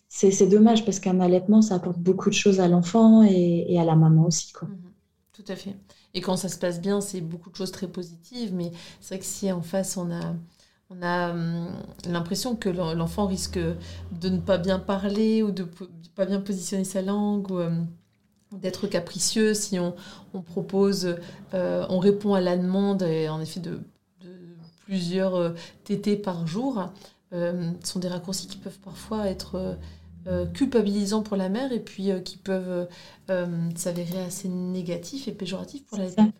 c'est 0.10 0.48
dommage 0.48 0.86
parce 0.86 1.00
qu'un 1.00 1.20
allaitement, 1.20 1.62
ça 1.62 1.76
apporte 1.76 2.00
beaucoup 2.00 2.30
de 2.30 2.36
choses 2.36 2.60
à 2.60 2.68
l'enfant 2.68 3.24
et, 3.24 3.78
à 3.80 3.86
la 3.86 3.96
maman 3.96 4.26
aussi. 4.26 4.54
Quoi. 4.54 4.68
Hmm. 4.68 4.78
Tout 5.34 5.52
à 5.52 5.56
fait. 5.56 5.76
Et 6.14 6.22
quand 6.22 6.36
ça 6.36 6.50
se 6.50 6.58
passe 6.58 6.82
bien, 6.82 7.02
c'est 7.02 7.22
beaucoup 7.22 7.50
de 7.50 7.56
choses 7.56 7.72
très 7.72 7.88
positives, 7.88 8.54
mais 8.54 8.72
c'est 9.02 9.16
vrai 9.16 9.20
que 9.20 9.26
si 9.26 9.52
en 9.52 9.62
face, 9.62 9.98
on 9.98 10.12
a, 10.12 10.36
on 10.90 11.02
a 11.02 11.32
hum, 11.32 11.68
l'impression 12.10 12.56
que 12.56 12.70
l'enfant 12.70 13.28
risque 13.28 13.60
de 13.60 14.30
ne 14.30 14.40
pas 14.40 14.58
bien 14.58 14.80
parler 14.80 15.44
ou 15.44 15.52
de 15.52 15.64
ne 15.64 15.68
pas 16.16 16.26
bien 16.26 16.42
positionner 16.42 16.86
sa 16.86 17.02
langue 17.02 17.52
ou, 17.52 17.60
hum, 17.60 17.88
d'être 18.52 18.88
capricieux, 18.88 19.54
si 19.54 19.78
on, 19.78 19.94
propose, 20.42 21.18
on 21.54 22.00
répond 22.00 22.34
à 22.34 22.42
la 22.42 22.58
demande, 22.58 23.04
et 23.04 23.28
en 23.28 23.42
effet 23.42 23.60
de, 23.60 23.82
plusieurs 24.88 25.54
TT 25.84 26.16
par 26.16 26.48
jour, 26.48 26.90
ce 27.32 27.76
sont 27.84 28.00
des 28.00 28.08
raccourcis 28.08 28.48
qui 28.48 28.58
peuvent 28.58 28.80
parfois 28.80 29.28
être 29.28 29.78
culpabilisants 30.54 31.24
pour 31.24 31.38
la 31.38 31.50
mère 31.50 31.72
et 31.74 31.80
puis 31.80 32.10
qui 32.24 32.38
peuvent 32.38 32.88
s'avérer 33.76 34.22
assez 34.26 34.48
négatifs 34.48 35.28
et 35.28 35.34
péjoratifs 35.34 35.86
pour 35.86 35.98
la 35.98 36.06
mère. 36.06 36.32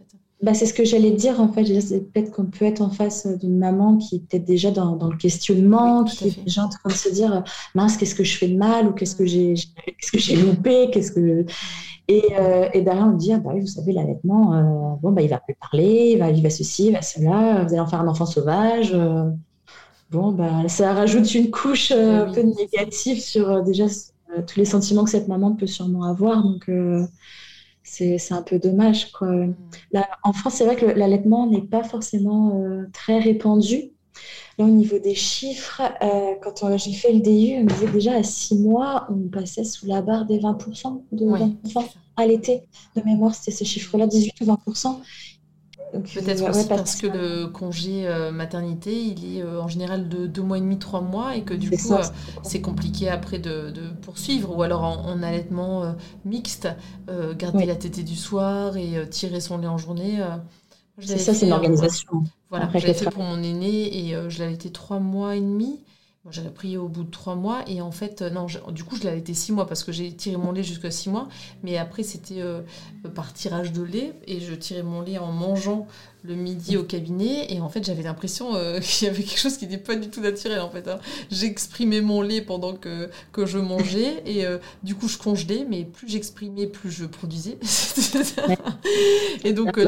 Bah, 0.44 0.54
c'est 0.54 0.68
ce 0.68 0.74
que 0.74 0.86
j'allais 0.86 1.12
dire 1.12 1.42
en 1.42 1.52
fait. 1.52 1.64
Peut-être 1.64 2.32
qu'on 2.32 2.46
peut 2.46 2.66
être 2.66 2.82
en 2.82 2.92
face 2.92 3.26
d'une 3.26 3.58
maman 3.58 3.98
qui 3.98 4.18
est 4.18 4.20
peut-être 4.20 4.46
déjà 4.46 4.70
dans, 4.70 4.96
dans, 4.96 5.10
le 5.10 5.18
questionnement, 5.18 6.04
qui 6.04 6.28
est 6.28 6.44
déjà 6.44 6.64
en 6.64 6.70
train 6.70 6.90
de 6.90 6.94
se 6.94 7.10
dire 7.10 7.44
mince, 7.74 7.98
qu'est-ce 7.98 8.14
que 8.14 8.24
je 8.24 8.38
fais 8.38 8.48
de 8.48 8.56
mal 8.56 8.88
ou 8.88 8.92
qu'est-ce 8.92 9.16
que 9.16 9.26
j'ai 9.26 9.56
qu'est-ce 9.56 10.12
que 10.12 10.20
j'ai 10.20 10.36
loupé, 10.36 10.92
qu'est-ce 10.92 11.12
que 11.12 11.46
et, 12.08 12.24
euh, 12.40 12.70
et, 12.74 12.82
derrière 12.82 13.08
on 13.08 13.12
dit 13.12 13.34
ah, 13.34 13.40
bah 13.40 13.52
oui, 13.54 13.62
vous 13.62 13.68
savez 13.68 13.92
l'allaitement, 13.92 14.54
euh, 14.54 14.96
bon 15.02 15.12
bah 15.12 15.22
il 15.22 15.30
va 15.30 15.40
plus 15.40 15.56
parler, 15.56 16.12
il 16.14 16.20
va, 16.20 16.30
il 16.30 16.42
va 16.42 16.50
ceci, 16.50 16.88
il 16.88 16.94
va 16.94 17.02
cela, 17.02 17.64
vous 17.64 17.70
allez 17.70 17.80
en 17.80 17.88
faire 17.88 18.02
un 18.02 18.08
enfant 18.08 18.26
sauvage. 18.26 18.92
Euh. 18.94 19.30
bon 20.12 20.32
bah 20.32 20.68
ça 20.68 20.94
rajoute 20.94 21.34
une 21.36 21.52
couche 21.52 21.92
un 21.92 22.32
peu 22.32 22.42
négative 22.42 23.20
sur 23.20 23.64
déjà 23.64 23.86
tous 24.48 24.60
les 24.60 24.66
sentiments 24.66 25.04
que 25.04 25.10
cette 25.10 25.28
maman 25.28 25.54
peut 25.56 25.68
sûrement 25.68 26.04
avoir 26.04 26.44
donc 26.44 26.70
c'est 27.88 28.34
un 28.34 28.42
peu 28.42 28.60
dommage. 28.60 29.12
Quoi. 29.12 29.28
Mm. 29.28 29.56
en 30.24 30.34
France, 30.34 30.56
c'est 30.56 30.66
vrai 30.66 30.76
que 30.76 30.86
l'allaitement 30.86 31.48
n'est 31.48 31.62
pas 31.62 31.84
forcément 31.84 32.62
euh, 32.62 32.86
très 32.94 33.20
répandu. 33.20 33.92
Là, 34.58 34.66
au 34.66 34.70
niveau 34.70 34.98
des 34.98 35.14
chiffres, 35.14 35.82
euh, 36.02 36.34
quand 36.42 36.78
j'ai 36.78 36.94
fait 36.94 37.14
le 37.14 37.20
DU, 37.20 37.58
on 37.62 37.66
disait 37.66 37.92
déjà 37.92 38.14
à 38.16 38.24
6 38.24 38.58
mois, 38.58 39.08
on 39.10 39.30
passait 39.30 39.64
sous 39.64 39.86
la 39.86 40.02
barre 40.02 40.26
des 40.26 40.40
20% 40.40 41.04
de 41.12 41.28
à 42.18 42.26
l'été. 42.26 42.64
De 42.96 43.04
mémoire, 43.04 43.36
c'était 43.36 43.52
ces 43.52 43.66
chiffres-là, 43.66 44.08
18 44.08 44.42
ou 44.42 44.46
20%. 44.46 44.98
Peut-être 45.92 46.50
aussi 46.50 46.68
parce 46.68 46.96
que 46.96 47.08
le 47.08 47.48
congé 47.48 48.08
euh, 48.08 48.32
maternité, 48.32 48.94
il 48.94 49.38
est 49.38 49.42
euh, 49.42 49.62
en 49.62 49.68
général 49.68 50.10
de 50.10 50.28
deux 50.28 50.42
mois 50.42 50.58
et 50.58 50.62
demi, 50.62 50.78
trois 50.78 51.02
mois, 51.02 51.36
et 51.36 51.44
que 51.44 51.54
du 51.54 51.70
coup, 51.70 51.94
euh, 51.94 52.04
c'est 52.44 52.62
compliqué 52.62 53.10
après 53.10 53.40
de, 53.40 53.72
poursuivre. 54.02 54.56
Ou 54.58 54.64
alors 54.64 54.84
en, 54.84 55.24
allaitement 55.24 55.96
mixte, 56.26 56.68
garder 57.38 57.66
la 57.66 57.76
tétée 57.76 58.04
du 58.04 58.16
soir 58.16 58.76
et 58.78 59.08
tirer 59.10 59.40
son 59.40 59.58
lait 59.58 59.68
en 59.68 59.78
journée. 59.78 60.20
c'est 61.00 61.18
ça, 61.18 61.34
c'est 61.34 61.46
une 61.46 61.54
organisation. 61.54 62.24
Voilà, 62.50 62.70
je 62.74 62.80
l'avais 62.80 62.94
fait 62.94 63.10
pour 63.10 63.24
mon 63.24 63.42
aîné 63.44 64.10
et 64.10 64.16
je 64.30 64.40
l'avais 64.40 64.54
été 64.54 64.72
trois 64.72 65.00
mois 65.00 65.36
et 65.36 65.42
demi. 65.42 65.84
J'avais 66.30 66.50
pris 66.50 66.76
au 66.76 66.90
bout 66.90 67.06
de 67.06 67.10
trois 67.10 67.36
mois 67.36 67.64
et 67.68 67.80
en 67.80 67.92
fait, 67.92 68.22
non, 68.22 68.48
du 68.72 68.84
coup, 68.84 68.98
je 68.98 69.06
l'avais 69.06 69.20
été 69.20 69.34
six 69.34 69.54
mois 69.54 69.66
parce 69.66 69.86
que 69.86 69.94
j'ai 69.94 70.12
tiré 70.12 70.36
mon 70.36 70.52
lait 70.52 70.64
jusqu'à 70.64 70.92
six 70.92 71.10
mois. 71.10 71.30
Mais 71.64 71.78
après, 71.78 72.04
c'était 72.04 72.42
par 73.16 73.32
tirage 73.32 73.72
de 73.72 73.82
lait 73.82 74.14
et 74.28 74.42
je 74.42 74.54
tirais 74.54 74.84
mon 74.84 75.00
lait 75.00 75.18
en 75.18 75.32
mangeant 75.32 75.88
le 76.28 76.36
midi 76.36 76.78
au 76.78 76.84
cabinet 76.84 77.52
et 77.52 77.62
en 77.62 77.70
fait 77.70 77.84
j'avais 77.86 78.04
l'impression 78.04 78.56
euh, 78.56 78.80
qu'il 78.82 79.08
y 79.08 79.10
avait 79.12 79.24
quelque 79.24 79.40
chose 79.40 79.58
qui 79.58 79.66
n'était 79.66 79.78
pas 79.82 79.96
du 79.96 80.10
tout 80.10 80.22
naturel 80.22 80.60
en 80.60 80.70
fait. 80.70 80.88
Hein. 80.88 81.00
J'exprimais 81.32 82.02
mon 82.02 82.22
lait 82.22 82.42
pendant 82.42 82.76
que, 82.76 83.10
que 83.32 83.46
je 83.46 83.58
mangeais 83.58 84.22
et 84.26 84.46
euh, 84.46 84.58
du 84.84 84.96
coup 84.96 85.08
je 85.08 85.18
congelais 85.18 85.66
mais 85.70 85.84
plus 85.84 86.08
j'exprimais 86.10 86.68
plus 86.68 86.92
je 86.92 87.06
produisais. 87.06 87.58
et 89.44 89.54
donc 89.54 89.78
euh, 89.78 89.88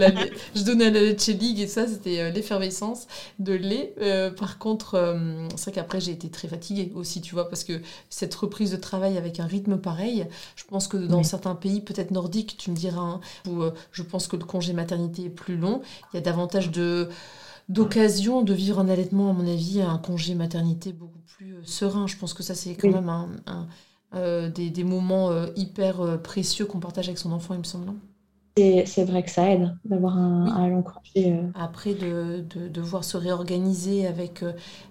je 0.55 0.63
donnais 0.63 0.87
à 0.87 0.91
la 0.91 1.01
lait 1.01 1.17
chez 1.17 1.33
Ligue 1.33 1.59
et 1.59 1.67
ça 1.67 1.87
c'était 1.87 2.31
l'effervescence 2.31 3.07
de 3.39 3.53
lait. 3.53 3.93
par 4.37 4.57
contre 4.57 5.17
c'est 5.55 5.65
vrai 5.65 5.71
qu'après 5.73 6.01
j'ai 6.01 6.11
été 6.11 6.29
très 6.29 6.47
fatiguée 6.47 6.91
aussi 6.95 7.21
tu 7.21 7.35
vois 7.35 7.49
parce 7.49 7.63
que 7.63 7.81
cette 8.09 8.33
reprise 8.35 8.71
de 8.71 8.77
travail 8.77 9.17
avec 9.17 9.39
un 9.39 9.45
rythme 9.45 9.77
pareil 9.77 10.27
je 10.55 10.63
pense 10.63 10.87
que 10.87 10.97
dans 10.97 11.23
certains 11.23 11.55
pays 11.55 11.81
peut-être 11.81 12.11
nordiques 12.11 12.57
tu 12.57 12.71
me 12.71 12.75
diras 12.75 13.01
hein, 13.01 13.21
où 13.47 13.63
je 13.91 14.03
pense 14.03 14.27
que 14.27 14.35
le 14.35 14.45
congé 14.45 14.73
maternité 14.73 15.25
est 15.25 15.29
plus 15.29 15.57
long. 15.57 15.81
Il 16.13 16.17
y 16.17 16.19
a 16.19 16.21
davantage 16.29 16.71
de 16.71 17.09
d'occasion 17.69 18.41
de 18.41 18.53
vivre 18.53 18.79
un 18.79 18.89
allaitement, 18.89 19.29
à 19.29 19.33
mon 19.33 19.47
avis, 19.47 19.81
un 19.81 19.99
congé 19.99 20.35
maternité 20.35 20.91
beaucoup 20.91 21.19
plus 21.37 21.53
euh, 21.53 21.61
serein. 21.63 22.07
Je 22.07 22.17
pense 22.17 22.33
que 22.33 22.43
ça, 22.43 22.55
c'est 22.55 22.73
quand 22.73 22.91
même 22.91 23.09
un, 23.09 23.67
euh, 24.15 24.49
des, 24.49 24.71
des, 24.71 24.83
moments 24.83 25.29
euh, 25.29 25.47
hyper 25.55 26.19
précieux 26.21 26.65
qu'on 26.65 26.79
partage 26.79 27.07
avec 27.07 27.19
son 27.19 27.31
enfant, 27.31 27.53
il 27.53 27.59
me 27.59 27.63
semble. 27.63 27.93
C'est 28.57 29.05
vrai 29.05 29.23
que 29.23 29.29
ça 29.29 29.49
aide 29.51 29.73
d'avoir 29.85 30.17
un, 30.17 30.67
long 30.67 30.81
congé. 30.81 31.39
Après, 31.55 31.93
de, 31.93 32.43
de, 32.53 32.67
devoir 32.67 33.05
se 33.05 33.15
réorganiser 33.15 34.05
avec 34.05 34.43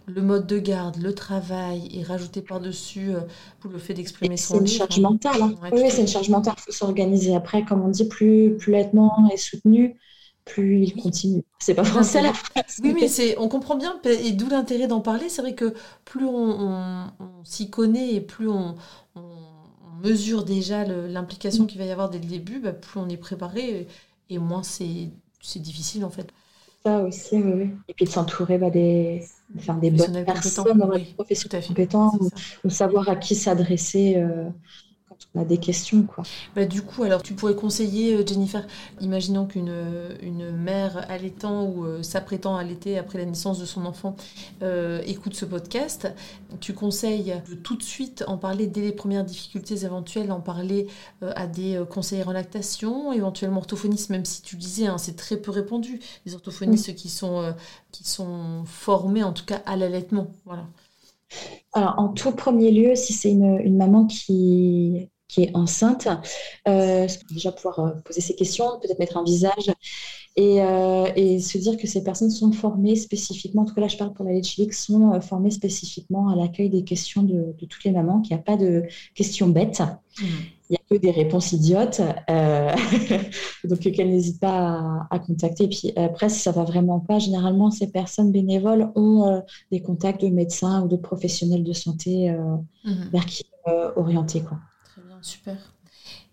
le 0.07 0.23
mode 0.23 0.47
de 0.47 0.59
garde, 0.59 0.97
le 0.97 1.15
travail 1.15 1.87
et 1.93 2.03
rajouter 2.03 2.41
par-dessus 2.41 3.11
pour 3.61 3.71
le 3.71 3.77
fait 3.77 3.93
d'exprimer 3.93 4.39
son 4.39 4.55
C'est 4.55 4.61
une 4.61 4.67
charge 4.67 5.01
mentale. 5.01 5.43
Hein. 5.43 5.55
oui, 5.73 5.83
c'est 5.91 6.01
une 6.01 6.09
charge 6.09 6.31
mentale. 6.31 6.55
Il 6.57 6.63
faut 6.63 6.73
s'organiser. 6.73 7.35
Après, 7.35 7.63
comme 7.63 7.83
on 7.83 7.89
dit, 7.89 8.09
plus, 8.09 8.57
plus 8.57 8.73
l'allaitement 8.73 9.29
est 9.31 9.37
soutenu, 9.37 9.99
plus 10.49 10.81
il 10.81 10.95
continue. 10.95 11.45
C'est 11.59 11.75
pas 11.75 11.85
français 11.85 12.23
la 12.23 12.33
phrase. 12.33 12.81
Oui, 12.83 12.95
mais 12.99 13.09
c'est, 13.09 13.39
on 13.39 13.49
comprend 13.49 13.77
bien, 13.77 14.01
et 14.05 14.33
d'où 14.33 14.49
l'intérêt 14.49 14.87
d'en 14.87 15.01
parler. 15.01 15.29
C'est 15.29 15.43
vrai 15.43 15.55
que 15.55 15.75
plus 16.05 16.27
on, 16.27 17.07
s'y 17.45 17.71
connaît 17.71 18.15
et 18.15 18.21
plus 18.21 18.49
on, 18.49 18.75
mesure 20.03 20.45
déjà 20.45 20.85
l'implication 20.85 21.67
qu'il 21.67 21.79
va 21.79 21.85
y 21.85 21.91
avoir 21.91 22.09
dès 22.09 22.21
le 22.21 22.25
début, 22.25 22.61
bah, 22.61 22.73
plus 22.73 23.01
on 23.01 23.09
est 23.09 23.17
préparé 23.17 23.89
et, 24.31 24.39
moins 24.39 24.63
c'est, 24.63 25.11
difficile 25.57 26.05
en 26.05 26.11
fait. 26.11 26.29
Ça 26.85 27.01
aussi, 27.03 27.35
oui, 27.35 27.53
oui. 27.55 27.71
Et 27.89 27.95
puis 27.95 28.05
de 28.05 28.11
s'entourer 28.11 28.59
bah, 28.59 28.71
des, 28.71 29.25
des 29.51 29.91
bonnes 29.91 30.25
personnes, 30.25 30.89
oui, 30.95 31.15
professionnels 31.15 31.67
compétents, 31.67 32.13
ou, 32.63 32.71
savoir 32.71 33.09
à 33.09 33.17
qui 33.17 33.35
s'adresser. 33.35 34.17
Euh, 34.17 34.49
on 35.35 35.43
a 35.43 35.45
des 35.45 35.59
questions. 35.59 36.03
Quoi. 36.03 36.25
Bah, 36.55 36.65
du 36.65 36.83
coup, 36.83 37.03
alors 37.03 37.23
tu 37.23 37.35
pourrais 37.35 37.55
conseiller, 37.55 38.15
euh, 38.15 38.27
Jennifer, 38.27 38.67
imaginons 39.01 39.47
qu'une 39.47 39.69
une 40.23 40.51
mère 40.51 41.05
allaitant 41.11 41.65
ou 41.65 41.85
euh, 41.85 42.03
s'apprêtant 42.03 42.57
à 42.57 42.61
allaiter 42.61 42.99
après 42.99 43.19
la 43.19 43.25
naissance 43.25 43.59
de 43.59 43.67
son 43.67 43.85
enfant 43.85 44.17
euh, 44.63 45.03
écoute 45.07 45.35
ce 45.35 45.45
podcast, 45.45 46.09
tu 46.61 46.73
conseilles 46.73 47.43
de 47.49 47.55
tout 47.55 47.77
de 47.77 47.83
suite 47.83 48.25
en 48.27 48.39
parler 48.39 48.67
dès 48.67 48.81
les 48.81 48.93
premières 48.93 49.25
difficultés 49.25 49.85
éventuelles, 49.85 50.33
en 50.33 50.41
parler 50.41 50.89
à 51.23 51.47
des 51.47 51.83
conseillers 51.91 52.25
en 52.25 52.33
lactation, 52.33 53.13
éventuellement 53.13 53.59
orthophonistes, 53.59 54.11
même 54.11 54.25
si 54.25 54.43
tu 54.43 54.57
disais, 54.57 54.87
hein, 54.87 54.99
c'est 54.99 55.17
très 55.17 55.37
peu 55.37 55.51
répandu, 55.51 56.01
les 56.27 56.35
orthophonistes 56.35 56.95
qui, 56.95 57.09
sont, 57.09 57.55
qui 57.93 58.09
sont 58.09 58.65
formés 58.65 59.23
en 59.23 59.33
tout 59.33 59.45
cas 59.45 59.63
à 59.67 59.77
l'allaitement. 59.77 60.29
Voilà. 60.47 60.65
Alors, 61.73 61.95
en 61.99 62.09
tout 62.09 62.33
premier 62.33 62.71
lieu, 62.71 62.95
si 62.95 63.13
c'est 63.13 63.31
une, 63.31 63.77
maman 63.77 64.07
qui, 64.07 65.11
qui 65.29 65.43
est 65.43 65.51
enceinte, 65.55 66.09
euh, 66.67 67.07
déjà 67.31 67.53
pouvoir 67.53 67.81
euh, 67.81 67.91
poser 68.05 68.21
ces 68.21 68.35
questions, 68.35 68.67
peut-être 68.81 68.99
mettre 68.99 69.17
un 69.17 69.25
visage 69.25 69.71
et, 70.37 70.63
euh, 70.63 71.07
et, 71.17 71.41
se 71.41 71.59
dire 71.59 71.77
que 71.77 71.87
ces 71.87 72.03
personnes 72.03 72.31
sont 72.31 72.53
formées 72.53 72.97
spécifiquement, 72.97 73.63
en 73.63 73.65
tout 73.65 73.75
cas 73.75 73.83
là 73.83 73.89
je 73.89 73.97
parle 73.97 74.13
pour 74.13 74.25
la 74.25 74.33
Lechilique, 74.33 74.73
sont 74.73 75.21
formées 75.21 75.51
spécifiquement 75.51 76.31
à 76.31 76.37
l'accueil 76.37 76.71
des 76.71 76.85
questions 76.85 77.23
de, 77.23 77.55
de, 77.59 77.67
toutes 77.67 77.85
les 77.85 77.91
mamans, 77.91 78.21
qu'il 78.21 78.35
n'y 78.35 78.41
a 78.41 78.45
pas 78.45 78.57
de 78.57 78.85
questions 79.15 79.49
bêtes. 79.49 79.83
Mmh. 80.21 80.25
Il 80.71 80.75
n'y 80.75 80.77
a 80.77 80.81
que 80.91 81.01
des 81.01 81.11
réponses 81.11 81.53
idiotes, 81.53 82.01
euh, 82.31 82.75
donc 83.65 83.81
qu'elles 83.81 84.11
n'hésitent 84.11 84.41
pas 84.41 85.07
à, 85.11 85.19
contacter. 85.19 85.65
Et 85.65 85.69
puis 85.69 85.93
après, 85.97 86.29
si 86.29 86.41
ça 86.41 86.53
va 86.53 86.65
vraiment 86.65 87.01
pas, 87.01 87.19
généralement, 87.19 87.71
ces 87.71 87.91
personnes 87.91 88.33
bénévoles 88.33 88.91
ont 88.95 89.43
des 89.73 89.81
contacts 89.81 90.23
de 90.23 90.29
médecins 90.29 90.83
ou 90.83 90.89
de 90.89 90.97
professionnels 90.97 91.65
de 91.65 91.73
santé 91.73 92.31
mmh. 92.85 92.93
vers 93.13 93.25
qui 93.25 93.45
orienter. 93.97 94.43
Quoi 94.43 94.59
super. 95.23 95.57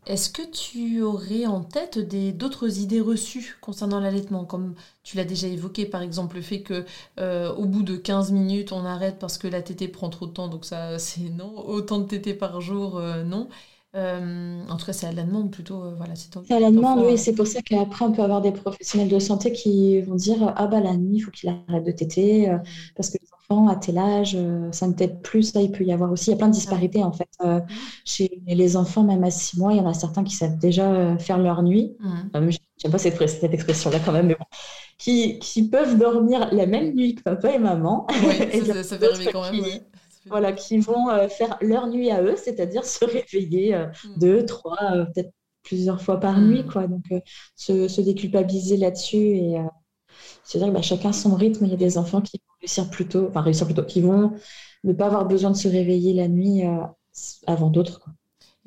Est-ce 0.06 0.30
que 0.30 0.44
tu 0.44 1.02
aurais 1.02 1.48
en 1.48 1.64
tête 1.64 1.98
d'autres 2.38 2.80
idées 2.80 3.02
reçues 3.02 3.58
concernant 3.60 4.00
l'allaitement, 4.00 4.46
comme 4.46 4.76
tu 5.04 5.18
l'as 5.18 5.26
déjà 5.26 5.48
évoqué, 5.48 5.88
par 5.88 6.04
exemple 6.04 6.36
le 6.36 6.44
fait 6.44 6.62
que 6.62 6.86
euh, 7.20 7.52
au 7.56 7.66
bout 7.66 7.82
de 7.82 7.96
15 7.96 8.32
minutes 8.32 8.72
on 8.72 8.86
arrête 8.86 9.18
parce 9.18 9.40
que 9.40 9.48
la 9.48 9.64
tétée 9.64 9.88
prend 9.88 10.10
trop 10.12 10.28
de 10.28 10.32
temps, 10.32 10.48
donc 10.48 10.66
ça 10.66 11.00
c'est 11.00 11.30
non. 11.30 11.58
Autant 11.58 11.98
de 12.00 12.06
tétées 12.06 12.36
par 12.36 12.62
jour, 12.62 12.98
euh, 13.00 13.24
non. 13.24 13.50
Euh, 13.96 14.62
en 14.70 14.78
tout 14.78 14.86
cas, 14.86 14.94
c'est 14.94 15.08
à 15.08 15.12
la 15.12 15.24
demande 15.24 15.52
plutôt. 15.52 15.96
voilà, 15.96 16.14
c'est 16.16 16.52
à 16.52 16.60
la 16.60 16.72
demande, 16.72 17.00
oui. 17.06 17.18
C'est 17.18 17.34
pour 17.34 17.48
ça 17.48 17.62
qu'après, 17.62 18.06
on 18.06 18.12
peut 18.12 18.24
avoir 18.24 18.42
des 18.42 18.52
professionnels 18.52 19.10
de 19.10 19.20
santé 19.20 19.52
qui 19.52 20.02
vont 20.02 20.16
dire 20.16 20.54
Ah, 20.56 20.68
bah, 20.68 20.82
la 20.82 20.96
nuit, 20.98 21.18
il 21.18 21.22
faut 21.22 21.32
qu'il 21.32 21.50
arrête 21.50 21.86
de 21.86 21.92
téter, 21.92 22.50
mmh. 22.50 22.62
parce 22.96 23.10
que 23.10 23.18
à 23.70 23.76
tel 23.76 23.98
âge, 23.98 24.36
euh, 24.36 24.72
ça 24.72 24.88
ne 24.88 24.94
t'aide 24.94 25.22
plus. 25.22 25.44
Ça, 25.44 25.62
il 25.62 25.72
peut 25.72 25.84
y 25.84 25.92
avoir 25.92 26.12
aussi, 26.12 26.30
il 26.30 26.32
y 26.32 26.34
a 26.34 26.38
plein 26.38 26.48
de 26.48 26.54
disparités 26.54 27.04
en 27.04 27.12
fait. 27.12 27.30
Euh, 27.44 27.60
chez 28.04 28.42
les 28.48 28.78
enfants, 28.78 29.04
même 29.04 29.24
à 29.24 29.32
6 29.32 29.60
mois, 29.60 29.74
il 29.74 29.78
y 29.78 29.80
en 29.80 29.88
a 29.88 29.94
certains 29.94 30.24
qui 30.24 30.36
savent 30.36 30.58
déjà 30.58 30.92
euh, 30.92 31.18
faire 31.18 31.38
leur 31.38 31.62
nuit. 31.62 31.96
Mmh. 32.00 32.50
J'aime 32.78 32.92
pas 32.92 32.98
cette, 32.98 33.30
cette 33.30 33.54
expression-là 33.54 34.00
quand 34.04 34.12
même, 34.12 34.28
mais 34.28 34.36
bon. 34.36 34.46
Qui, 34.98 35.40
qui, 35.40 35.68
peuvent 35.68 35.98
dormir 35.98 36.50
la 36.52 36.66
même 36.66 36.94
nuit 36.94 37.16
que 37.16 37.22
papa 37.22 37.52
et 37.52 37.60
maman. 37.60 38.08
et 38.52 38.62
ça, 38.62 38.84
ça, 38.84 38.98
fait 38.98 39.08
rêver 39.08 39.32
quand 39.32 39.52
même. 39.52 39.64
Voilà, 40.28 40.54
qui 40.54 40.80
vont 40.80 41.08
faire 41.30 41.58
leur 41.62 41.88
nuit 41.88 42.10
à 42.10 42.22
eux, 42.22 42.36
c'est-à-dire 42.36 42.84
se 42.86 43.06
réveiller 43.06 43.76
mmh. 43.76 44.20
deux, 44.20 44.46
trois, 44.46 44.78
peut-être 45.14 45.32
plusieurs 45.64 46.02
fois 46.02 46.20
par 46.20 46.40
nuit. 46.42 46.64
Mmh. 46.64 46.72
Quoi. 46.72 46.88
Donc, 46.88 47.04
se, 47.56 47.88
se, 47.88 48.02
déculpabiliser 48.02 48.78
là-dessus 48.78 49.18
et 49.18 49.58
c'est-à-dire 50.44 50.70
que 50.70 50.78
bah, 50.78 50.82
chacun 50.82 51.12
son 51.12 51.36
rythme. 51.36 51.66
Il 51.66 51.72
y 51.72 51.74
a 51.74 51.78
des 51.78 51.98
enfants 51.98 52.22
qui 52.22 52.38
vont 52.38 52.54
réussir 52.62 52.90
plus 52.90 53.08
tôt, 53.08 53.28
enfin 53.30 53.42
réussir 53.42 53.66
plus 53.66 53.74
tôt, 53.74 53.84
qui 53.84 54.02
vont 54.02 54.34
ne 54.84 54.94
pas 54.94 55.08
avoir 55.08 55.26
besoin 55.26 55.52
de 55.52 55.56
se 55.56 55.68
réveiller 55.68 56.14
la 56.14 56.28
nuit 56.28 56.66
euh, 56.66 56.78
avant 57.48 57.70
d'autres. 57.70 58.02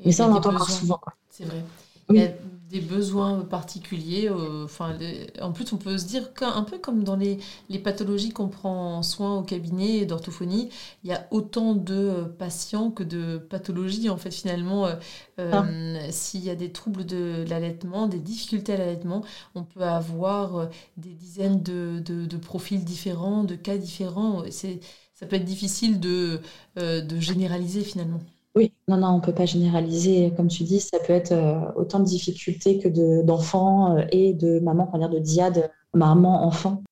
Mais 0.05 0.13
ça, 0.13 0.29
on 0.29 0.33
entend 0.33 0.51
encore 0.51 0.71
souvent. 0.71 1.01
C'est 1.31 1.45
vrai. 1.45 2.37
Des 2.69 2.81
besoins 2.81 3.41
particuliers. 3.41 4.29
Euh, 4.29 4.65
enfin, 4.65 4.97
en 5.41 5.53
plus, 5.53 5.73
on 5.73 5.77
peut 5.77 5.97
se 5.99 6.07
dire 6.07 6.35
qu'un 6.35 6.63
peu 6.63 6.79
comme 6.79 7.05
dans 7.05 7.17
les, 7.17 7.39
les 7.69 7.79
pathologies 7.79 8.31
qu'on 8.31 8.49
prend 8.49 8.99
en 8.99 9.03
soin 9.03 9.37
au 9.37 9.43
cabinet 9.43 10.05
d'orthophonie, 10.07 10.69
il 11.05 11.11
y 11.11 11.13
a 11.13 11.27
autant 11.31 11.75
de 11.75 12.25
patients 12.39 12.91
que 12.91 13.03
de 13.03 13.39
pathologies. 13.39 14.11
En 14.11 14.17
fait, 14.17 14.31
finalement, 14.33 14.87
euh, 14.87 15.53
ah. 15.53 15.65
s'il 16.11 16.45
y 16.45 16.51
a 16.51 16.55
des 16.55 16.73
troubles 16.73 17.07
de 17.07 17.45
l'allaitement, 17.49 18.07
des 18.07 18.19
difficultés 18.19 18.75
à 18.75 18.77
l'allaitement, 18.77 19.25
on 19.55 19.65
peut 19.65 19.83
avoir 19.83 20.69
des 20.97 21.15
dizaines 21.15 21.63
de, 21.63 22.03
de, 22.05 22.27
de 22.27 22.37
profils 22.37 22.85
différents, 22.85 23.45
de 23.45 23.55
cas 23.55 23.79
différents. 23.79 24.43
C'est 24.51 24.81
ça 25.19 25.27
peut 25.27 25.35
être 25.37 25.45
difficile 25.45 25.99
de, 25.99 26.41
euh, 26.79 27.01
de 27.01 27.19
généraliser 27.19 27.83
finalement. 27.83 28.21
Oui, 28.59 28.75
non, 28.89 28.97
non, 28.97 29.07
on 29.11 29.17
ne 29.19 29.23
peut 29.23 29.33
pas 29.33 29.47
généraliser. 29.47 30.33
Comme 30.37 30.49
tu 30.49 30.65
dis, 30.65 30.81
ça 30.81 30.99
peut 30.99 31.13
être 31.13 31.31
euh, 31.31 31.61
autant 31.77 32.01
de 32.01 32.05
difficultés 32.05 32.81
que 32.81 33.23
d'enfants 33.23 33.97
euh, 33.97 34.03
et 34.11 34.35
de 34.35 34.59
maman, 34.59 34.91
on 34.93 34.99
dire 34.99 35.11
de 35.11 35.21
diade, 35.21 35.71
maman-enfant. 35.95 36.83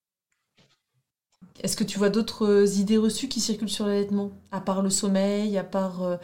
Est-ce 1.62 1.76
que 1.76 1.84
tu 1.84 1.98
vois 1.98 2.10
d'autres 2.10 2.78
idées 2.78 2.98
reçues 2.98 3.28
qui 3.28 3.40
circulent 3.40 3.68
sur 3.68 3.86
l'allaitement 3.86 4.30
À 4.52 4.60
part 4.60 4.82
le 4.82 4.90
sommeil, 4.90 5.56
à 5.56 5.64
part 5.64 6.02
euh, 6.02 6.16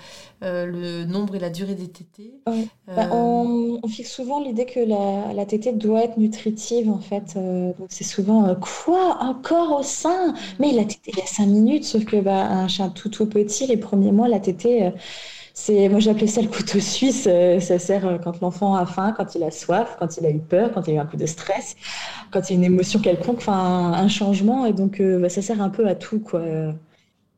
euh, 0.43 0.67
le 0.67 1.05
nombre 1.05 1.35
et 1.35 1.39
la 1.39 1.51
durée 1.51 1.75
des 1.75 1.89
tétées 1.89 2.35
bah, 2.45 2.55
euh, 2.99 3.79
on, 3.83 3.89
fixe 3.89 4.13
souvent 4.13 4.41
l'idée 4.41 4.67
que 4.67 4.81
la, 4.81 5.33
la, 5.33 5.47
tétée 5.47 5.73
doit 5.73 6.05
être 6.05 6.19
nutritive, 6.19 6.91
en 6.91 6.99
fait. 6.99 7.35
donc 7.35 7.87
c'est 7.89 8.05
souvent 8.05 8.55
quoi 8.57 9.19
Encore 9.21 9.81
au 9.81 9.83
sein? 9.83 10.35
Mais 10.59 10.73
la 10.73 10.85
tétée, 10.85 11.13
il 11.13 11.19
y 11.19 11.23
a 11.23 11.27
5 11.27 11.47
minutes, 11.47 11.85
sauf 11.85 12.05
que 12.05 12.21
bah, 12.21 12.47
un 12.47 12.69
chien 12.69 12.89
tout 12.91 13.09
tout 13.09 13.27
petit, 13.27 13.67
les 13.67 13.77
premiers 13.77 14.13
mois, 14.13 14.29
la 14.29 14.41
tétée 14.41 14.93
c'est, 15.55 15.89
moi 15.89 16.01
j'appelais 16.01 16.27
ça 16.27 16.41
le 16.41 16.49
couteau 16.49 16.81
suisse. 16.81 17.27
Euh, 17.31 17.61
ça 17.61 17.79
sert 17.79 18.07
euh, 18.07 18.19
quand 18.19 18.41
l'enfant 18.41 18.75
a 18.75 18.87
faim, 18.87 19.15
quand 19.17 19.35
il 19.35 19.43
a 19.43 19.51
soif, 19.51 19.97
quand 19.99 20.17
il 20.17 20.27
a 20.27 20.31
eu 20.31 20.41
peur, 20.41 20.73
quand 20.73 20.87
il 20.87 20.93
a 20.93 20.95
eu 20.95 20.99
un 20.99 21.07
coup 21.07 21.17
de 21.17 21.27
stress, 21.27 21.77
quand 22.31 22.49
il 22.49 22.53
y 22.53 22.57
a 22.57 22.59
une 22.59 22.65
émotion 22.65 23.01
quelconque, 23.01 23.39
enfin 23.39 23.93
un 23.93 24.09
changement. 24.09 24.67
Et 24.67 24.73
donc 24.73 25.01
euh, 25.01 25.19
bah, 25.19 25.29
ça 25.29 25.43
sert 25.43 25.61
un 25.61 25.71
peu 25.71 25.87
à 25.87 25.95
tout 25.95 26.21
quoi. 26.21 26.43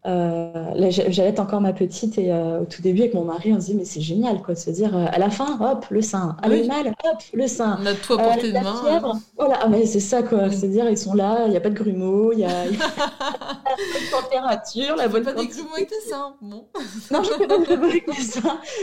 Euh, 0.07 0.91
j'allais 0.91 1.41
encore 1.41 1.63
ma 1.63 1.73
petite 1.73 2.19
et 2.19 2.31
euh, 2.31 2.61
au 2.61 2.65
tout 2.67 2.83
début 2.83 3.01
avec 3.01 3.15
mon 3.15 3.25
mari, 3.25 3.55
on 3.55 3.61
se 3.61 3.67
dit 3.67 3.75
mais 3.75 3.87
c'est 3.87 4.03
génial 4.03 4.43
quoi 4.43 4.53
de 4.53 4.59
se 4.59 4.69
dire 4.69 4.95
euh, 4.95 5.07
à 5.11 5.19
la 5.19 5.31
fin, 5.31 5.59
hop, 5.63 5.87
le 5.89 6.03
sein, 6.03 6.37
à 6.43 6.49
oui. 6.51 6.69
mal, 6.69 6.89
hop, 6.89 7.23
le 7.33 7.47
sein. 7.47 7.79
On 7.81 7.87
a 7.87 7.95
tout 7.95 8.13
à 8.13 8.19
portée 8.19 8.53
de 8.53 8.59
main. 8.59 8.83
Fièvre, 8.85 9.17
voilà, 9.39 9.61
ah, 9.63 9.69
mais 9.71 9.87
c'est 9.87 10.01
ça 10.01 10.23
quoi, 10.23 10.51
c'est 10.51 10.69
dire 10.69 10.91
ils 10.91 10.99
sont 10.99 11.15
là, 11.15 11.45
il 11.47 11.53
n'y 11.53 11.57
a 11.57 11.61
pas 11.61 11.71
de 11.71 11.75
grumeaux, 11.75 12.35
il 12.35 12.41
y 12.41 12.45
a, 12.45 12.51
la 13.77 13.99
bonne 13.99 14.23
température, 14.23 14.97
la 14.97 15.09
bonne. 15.09 15.23
pas 15.25 15.33
des 15.33 15.47
grumeaux 15.47 15.77
seins, 16.09 16.37
bon. 16.41 16.67
non, 17.11 17.23
je 17.23 17.31
fais 17.31 17.47
pas 17.47 17.59
de 17.59 17.65
grumeaux. 17.65 17.93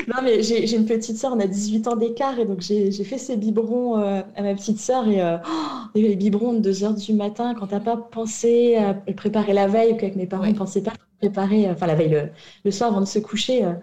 Non 0.08 0.22
mais 0.24 0.42
j'ai 0.42 0.76
une 0.76 0.86
petite 0.86 1.18
sœur, 1.18 1.34
on 1.36 1.40
a 1.40 1.48
18 1.48 1.88
ans 1.88 1.96
d'écart 1.96 2.40
et 2.40 2.46
donc 2.46 2.62
j'ai 2.62 2.92
fait 3.04 3.18
ces 3.18 3.38
biberons 3.38 3.96
à 3.96 4.42
ma 4.42 4.54
petite 4.54 4.80
sœur 4.80 5.08
et 5.08 5.22
oh, 5.22 5.90
les 5.96 6.16
biberons 6.16 6.54
de 6.54 6.60
2 6.60 6.84
heures 6.84 6.94
du 6.94 7.14
matin 7.14 7.56
quand 7.58 7.68
t'as 7.68 7.80
pas 7.80 7.98
pensé 7.98 8.76
à 8.78 8.94
préparer 9.14 9.54
la 9.54 9.68
veille 9.68 9.94
ou 9.94 9.96
qu'avec 9.96 10.16
mes 10.16 10.26
parents 10.26 10.46
ne 10.46 10.54
pensaient 10.54 10.82
pas 10.82 10.94
préparer, 11.22 11.70
enfin 11.70 11.86
la 11.86 11.96
veille, 11.96 12.30
le, 12.66 12.72
soir 12.72 12.90
avant 12.90 13.02
de 13.02 13.06
se 13.06 13.20
coucher. 13.20 13.64
Euh, 13.64 13.74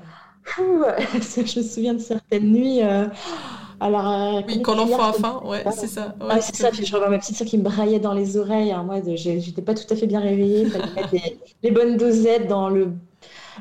je 0.58 1.58
me 1.58 1.64
souviens 1.64 1.94
de 1.94 2.00
certaines 2.00 2.50
nuits. 2.52 2.82
Euh, 2.82 3.06
alors, 3.80 4.10
euh, 4.10 4.40
oui, 4.46 4.60
quand 4.62 4.74
l'enfant 4.74 5.10
a 5.10 5.12
faim, 5.12 5.40
ouais, 5.44 5.64
c'est 5.72 5.86
ça. 5.86 6.14
Ouais, 6.20 6.40
c'est 6.40 6.56
ça. 6.56 6.70
Puis 6.70 6.84
je 6.84 6.92
revois 6.94 7.08
ma 7.08 7.18
petite 7.18 7.36
soeur 7.36 7.46
qui 7.46 7.58
me 7.58 7.62
braillait 7.62 8.00
dans 8.00 8.14
les 8.14 8.36
oreilles. 8.36 8.74
Moi, 8.84 9.00
j'étais 9.14 9.62
pas 9.62 9.74
tout 9.74 9.92
à 9.92 9.96
fait 9.96 10.06
bien 10.06 10.20
réveillée. 10.20 10.62
Il 10.62 10.70
fallait 10.70 10.84
mettre 11.12 11.36
les 11.62 11.70
bonnes 11.70 11.96
dosettes 11.96 12.48
dans 12.48 12.68
le 12.68 12.92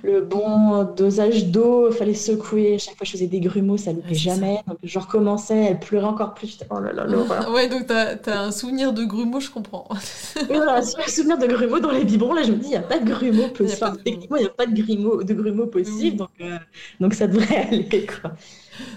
le 0.03 0.21
bon 0.21 0.83
dosage 0.83 1.47
d'eau, 1.47 1.89
il 1.89 1.95
fallait 1.95 2.13
secouer. 2.13 2.77
Chaque 2.77 2.97
fois, 2.97 3.05
je 3.05 3.11
faisais 3.11 3.27
des 3.27 3.39
grumeaux, 3.39 3.77
ça 3.77 3.91
ne 3.91 3.97
loupait 3.97 4.13
jamais. 4.13 4.59
Donc, 4.67 4.77
je 4.83 4.99
recommençais, 4.99 5.55
elle 5.55 5.79
pleurait 5.79 6.05
encore 6.05 6.33
plus. 6.33 6.59
Oh 6.69 6.79
là 6.79 6.93
là, 6.93 7.05
l'horreur. 7.05 7.51
ouais, 7.53 7.67
donc 7.67 7.87
tu 7.87 7.93
as, 7.93 8.41
un 8.41 8.51
souvenir 8.51 8.93
de 8.93 9.03
grumeaux, 9.03 9.39
je 9.39 9.49
comprends. 9.49 9.87
voilà, 10.47 10.77
un 10.77 10.81
souvenir 10.81 11.37
de 11.37 11.47
grumeaux 11.47 11.79
dans 11.79 11.91
les 11.91 12.03
biberons. 12.03 12.33
Là, 12.33 12.43
je 12.43 12.51
me 12.51 12.57
dis, 12.57 12.67
il 12.67 12.71
n'y 12.71 12.75
a 12.75 12.81
pas 12.81 12.99
de 12.99 13.09
grumeaux 13.09 13.47
possible. 13.49 13.97
Techniquement, 14.03 14.37
il 14.37 14.43
n'y 14.43 14.47
a 14.47 14.53
pas 14.53 14.65
de 14.65 14.81
grumeaux, 14.81 15.23
de 15.23 15.33
grumeaux 15.33 15.67
possible. 15.67 16.17
Donc, 16.17 16.29
euh, 16.41 16.57
donc, 16.99 17.13
ça 17.13 17.27
devrait 17.27 17.67
aller. 17.67 18.05
Quoi. 18.05 18.31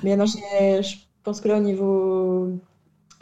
Mais 0.02 0.16
non, 0.16 0.26
je 0.26 1.09
pense 1.22 1.40
que 1.40 1.48
là, 1.48 1.58
au 1.58 1.62
niveau 1.62 2.50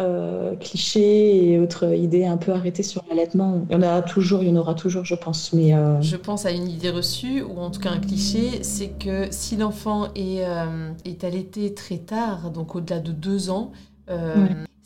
euh, 0.01 0.55
clichés 0.55 1.51
et 1.51 1.59
autres 1.59 1.93
idées 1.93 2.25
un 2.25 2.37
peu 2.37 2.53
arrêtées 2.53 2.85
sur 2.85 3.03
l'allaitement. 3.09 3.67
Il 3.69 3.73
y 3.73 3.77
en 3.77 3.83
a 3.83 4.01
toujours, 4.01 4.43
il 4.43 4.49
y 4.49 4.53
en 4.53 4.57
aura 4.57 4.75
toujours, 4.75 5.05
je 5.05 5.17
pense. 5.17 5.53
Mais 5.53 5.75
euh, 5.75 6.01
Je 6.01 6.17
pense 6.17 6.47
à 6.47 6.53
une 6.53 6.69
idée 6.69 6.91
reçue, 6.91 7.43
ou 7.43 7.59
en 7.59 7.71
tout 7.71 7.81
cas 7.81 7.91
un 7.91 7.99
cliché, 7.99 8.63
c'est 8.63 8.91
que 8.91 9.27
si 9.31 9.57
l'enfant 9.57 10.09
est, 10.15 10.45
euh, 10.45 10.93
est 11.05 11.25
allaité 11.25 11.75
très 11.75 11.99
tard, 11.99 12.53
donc 12.53 12.77
au-delà 12.77 13.01
de 13.01 13.11
deux 13.11 13.51
ans, 13.51 13.73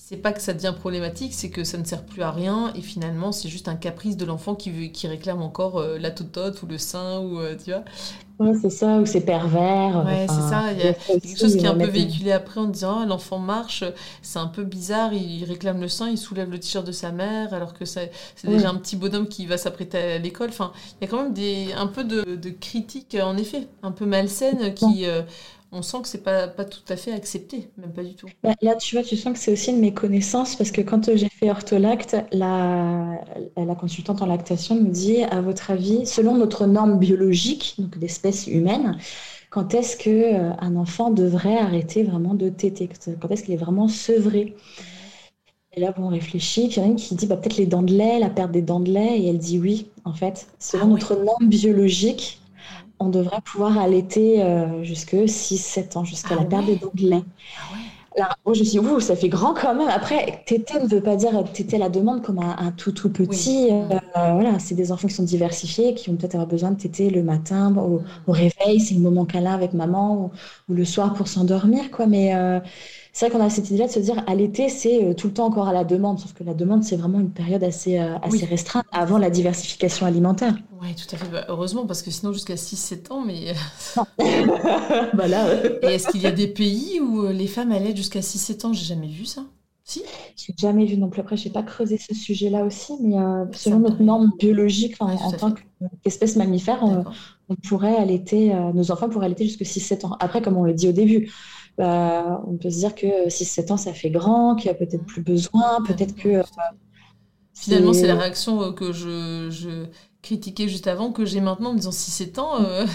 c'est 0.04 0.16
pas 0.16 0.32
que 0.32 0.40
ça 0.40 0.52
devient 0.52 0.74
problématique, 0.76 1.32
c'est 1.32 1.50
que 1.50 1.64
ça 1.64 1.78
ne 1.78 1.84
sert 1.84 2.04
plus 2.04 2.22
à 2.22 2.30
rien 2.30 2.72
et 2.74 2.82
finalement 2.82 3.30
c'est 3.32 3.48
juste 3.48 3.68
un 3.68 3.76
caprice 3.76 4.16
de 4.16 4.24
l'enfant 4.24 4.54
qui, 4.54 4.90
qui 4.90 5.06
réclame 5.06 5.40
encore 5.42 5.80
la 5.80 6.10
totote 6.10 6.62
ou 6.62 6.66
le 6.66 6.76
sein 6.76 7.20
ou 7.20 7.38
tu 7.62 7.70
vois 7.70 7.84
c'est 8.60 8.70
ça, 8.70 8.98
ou 8.98 9.06
c'est 9.06 9.20
pervers. 9.20 10.04
Ouais, 10.04 10.26
c'est 10.28 10.48
ça. 10.48 10.72
Il 10.72 10.78
y 10.78 10.88
a 10.88 10.94
quelque 10.94 11.38
chose 11.38 11.56
qui 11.56 11.64
est 11.64 11.68
un 11.68 11.76
peu 11.76 11.86
véhiculé 11.86 12.32
après 12.32 12.60
en 12.60 12.66
disant 12.66 13.00
ah, 13.02 13.06
l'enfant 13.06 13.38
marche, 13.38 13.84
c'est 14.22 14.38
un 14.38 14.46
peu 14.46 14.64
bizarre, 14.64 15.12
il 15.12 15.44
réclame 15.44 15.80
le 15.80 15.88
sein, 15.88 16.08
il 16.08 16.18
soulève 16.18 16.50
le 16.50 16.58
t-shirt 16.58 16.86
de 16.86 16.92
sa 16.92 17.12
mère, 17.12 17.54
alors 17.54 17.74
que 17.74 17.84
c'est 17.84 18.10
déjà 18.44 18.70
un 18.70 18.76
petit 18.76 18.96
bonhomme 18.96 19.28
qui 19.28 19.46
va 19.46 19.58
s'apprêter 19.58 19.98
à 19.98 20.18
l'école. 20.18 20.48
Enfin, 20.48 20.72
il 21.00 21.04
y 21.04 21.08
a 21.08 21.10
quand 21.10 21.22
même 21.22 21.34
des, 21.34 21.72
un 21.76 21.86
peu 21.86 22.04
de, 22.04 22.36
de 22.36 22.50
critiques, 22.50 23.16
en 23.20 23.36
effet, 23.36 23.68
un 23.82 23.92
peu 23.92 24.06
malsaines 24.06 24.74
qui 24.74 25.06
on 25.72 25.80
sent 25.80 26.02
que 26.02 26.08
c'est 26.08 26.22
pas, 26.22 26.48
pas 26.48 26.66
tout 26.66 26.82
à 26.88 26.96
fait 26.96 27.12
accepté, 27.12 27.70
même 27.78 27.92
pas 27.92 28.04
du 28.04 28.14
tout. 28.14 28.28
Bah, 28.42 28.54
là, 28.60 28.76
tu 28.76 28.94
vois, 28.94 29.02
tu 29.02 29.16
sens 29.16 29.32
que 29.32 29.38
c'est 29.38 29.52
aussi 29.52 29.70
une 29.70 29.80
méconnaissance 29.80 30.54
parce 30.54 30.70
que 30.70 30.82
quand 30.82 31.16
j'ai 31.16 31.30
fait 31.30 31.50
ortholacte, 31.50 32.16
la, 32.30 33.20
la 33.56 33.74
consultante 33.74 34.20
en 34.20 34.26
lactation 34.26 34.74
me 34.74 34.90
dit, 34.90 35.22
à 35.24 35.40
votre 35.40 35.70
avis, 35.70 36.06
selon 36.06 36.36
notre 36.36 36.66
norme 36.66 36.98
biologique, 36.98 37.76
donc 37.78 37.96
l'espèce 37.96 38.46
humaine, 38.46 38.98
quand 39.48 39.72
est-ce 39.74 39.96
que 39.96 40.10
euh, 40.10 40.52
un 40.60 40.76
enfant 40.76 41.10
devrait 41.10 41.58
arrêter 41.58 42.02
vraiment 42.02 42.34
de 42.34 42.50
téter? 42.50 42.90
Quand 43.20 43.30
est-ce 43.30 43.42
qu'il 43.42 43.54
est 43.54 43.58
vraiment 43.58 43.88
sevré? 43.88 44.54
Et 45.74 45.80
là, 45.80 45.92
bon, 45.92 46.04
on 46.04 46.08
réfléchit, 46.08 46.68
puis 46.68 46.76
il 46.76 46.78
y 46.78 46.80
en 46.80 46.84
a 46.84 46.90
une 46.90 46.96
qui 46.96 47.14
dit 47.14 47.26
bah, 47.26 47.36
peut-être 47.36 47.56
les 47.56 47.66
dents 47.66 47.82
de 47.82 47.94
lait, 47.94 48.18
la 48.18 48.28
perte 48.28 48.52
des 48.52 48.60
dents 48.60 48.80
de 48.80 48.90
lait, 48.90 49.20
et 49.20 49.28
elle 49.28 49.38
dit 49.38 49.58
oui, 49.58 49.86
en 50.04 50.12
fait. 50.12 50.48
Selon 50.58 50.84
ah 50.84 50.88
notre 50.88 51.16
norme 51.16 51.48
biologique, 51.48 52.41
on 53.02 53.08
devrait 53.08 53.40
pouvoir 53.44 53.78
allaiter 53.78 54.42
euh, 54.42 54.82
jusque 54.82 55.14
6-7 55.14 55.98
ans, 55.98 56.04
jusqu'à 56.04 56.34
la 56.34 56.42
ah 56.42 56.44
perte 56.44 56.66
des 56.66 57.06
lait. 57.06 57.22
Ah 57.56 57.74
Alors, 58.16 58.36
moi, 58.44 58.54
je 58.54 58.60
me 58.60 58.64
suis 58.64 58.80
dit, 58.80 59.00
ça 59.00 59.16
fait 59.16 59.28
grand 59.28 59.54
quand 59.54 59.74
même. 59.74 59.88
Après, 59.88 60.42
téter 60.46 60.80
ne 60.80 60.86
veut 60.86 61.00
pas 61.00 61.16
dire 61.16 61.44
téter 61.52 61.78
la 61.78 61.88
demande 61.88 62.22
comme 62.22 62.38
un, 62.38 62.72
tout 62.72 62.92
tout 62.92 63.10
petit. 63.10 63.68
Euh, 63.70 63.98
voilà, 64.14 64.58
c'est 64.58 64.74
des 64.74 64.92
enfants 64.92 65.08
qui 65.08 65.14
sont 65.14 65.22
diversifiés, 65.22 65.94
qui 65.94 66.10
vont 66.10 66.16
peut-être 66.16 66.34
avoir 66.34 66.48
besoin 66.48 66.70
de 66.70 66.76
téter 66.76 67.10
le 67.10 67.22
matin, 67.22 67.74
au, 67.76 68.02
réveil, 68.32 68.80
c'est 68.80 68.94
le 68.94 69.00
moment 69.00 69.24
câlin 69.24 69.54
avec 69.54 69.72
maman, 69.72 70.30
ou, 70.68 70.74
le 70.74 70.84
soir 70.84 71.14
pour 71.14 71.28
s'endormir, 71.28 71.90
quoi. 71.90 72.06
Mais 72.06 72.34
euh, 72.34 72.60
c'est 73.14 73.28
vrai 73.28 73.38
qu'on 73.38 73.44
a 73.44 73.50
cette 73.50 73.68
idée-là 73.68 73.88
de 73.88 73.92
se 73.92 73.98
dire 73.98 74.24
à 74.26 74.34
l'été, 74.34 74.70
c'est 74.70 75.04
euh, 75.04 75.12
tout 75.12 75.26
le 75.26 75.34
temps 75.34 75.44
encore 75.44 75.68
à 75.68 75.74
la 75.74 75.84
demande, 75.84 76.18
sauf 76.18 76.32
que 76.32 76.44
la 76.44 76.54
demande, 76.54 76.82
c'est 76.82 76.96
vraiment 76.96 77.20
une 77.20 77.30
période 77.30 77.62
assez, 77.62 77.98
euh, 77.98 78.16
restreinte 78.48 78.86
avant 78.90 79.18
la 79.18 79.28
diversification 79.28 80.06
alimentaire. 80.06 80.56
Oui, 80.80 80.94
tout 80.94 81.14
à 81.14 81.18
fait. 81.18 81.28
Bah, 81.28 81.44
heureusement, 81.48 81.86
parce 81.86 82.00
que 82.00 82.10
sinon, 82.10 82.32
jusqu'à 82.32 82.54
6-7 82.54 83.12
ans, 83.12 83.20
mais. 83.20 83.52
bah 85.14 85.28
là, 85.28 85.46
Et 85.82 85.94
est-ce 85.94 86.08
qu'il 86.08 86.22
y 86.22 86.26
a 86.26 86.32
des 86.32 86.48
pays 86.48 87.00
où 87.00 87.24
euh, 87.24 87.32
les 87.32 87.48
femmes 87.48 87.70
allaient 87.70 87.94
jusqu'à 87.94 88.20
6-7 88.20 88.66
ans? 88.66 88.72
J'ai 88.72 88.86
jamais 88.86 89.08
vu 89.08 89.26
ça. 89.26 89.44
Si? 89.84 90.02
J'ai 90.36 90.54
jamais 90.56 90.86
vu 90.86 90.96
non 90.96 91.10
plus. 91.10 91.20
Après, 91.20 91.36
je 91.36 91.44
n'ai 91.44 91.52
pas 91.52 91.62
creusé 91.62 91.98
ce 91.98 92.14
sujet-là 92.14 92.64
aussi, 92.64 92.94
mais 93.02 93.16
selon 93.52 93.80
notre 93.80 94.00
norme 94.00 94.30
biologique, 94.38 94.94
en 95.00 95.32
tant 95.32 95.52
qu'espèce 96.02 96.36
mammifère, 96.36 96.82
on, 97.48 97.56
pourrait 97.68 97.96
allaiter, 97.96 98.54
nos 98.74 98.92
enfants 98.92 99.08
pourraient 99.08 99.26
allaiter 99.26 99.44
jusqu'à 99.44 99.64
6-7 99.64 100.06
ans. 100.06 100.16
Après, 100.20 100.40
comme 100.40 100.56
on 100.56 100.62
le 100.62 100.72
dit 100.72 100.88
au 100.88 100.92
début, 100.92 101.32
bah, 101.78 102.42
on 102.46 102.56
peut 102.56 102.70
se 102.70 102.78
dire 102.78 102.94
que 102.94 103.28
6-7 103.28 103.72
ans, 103.72 103.76
ça 103.76 103.92
fait 103.92 104.10
grand, 104.10 104.56
qu'il 104.56 104.70
n'y 104.70 104.76
a 104.76 104.78
peut-être 104.78 105.04
plus 105.04 105.22
besoin, 105.22 105.82
peut-être 105.86 106.14
que... 106.14 106.28
Euh, 106.28 106.42
Finalement, 107.54 107.92
c'est 107.92 108.06
la 108.06 108.16
réaction 108.16 108.62
euh, 108.62 108.72
que 108.72 108.92
je, 108.92 109.86
critiquais 110.22 110.68
juste 110.68 110.86
avant, 110.86 111.12
que 111.12 111.24
j'ai 111.24 111.40
maintenant 111.40 111.70
en 111.70 111.72
me 111.74 111.78
disant 111.78 111.90
6-7 111.90 112.40
ans... 112.40 112.60
Euh, 112.62 112.86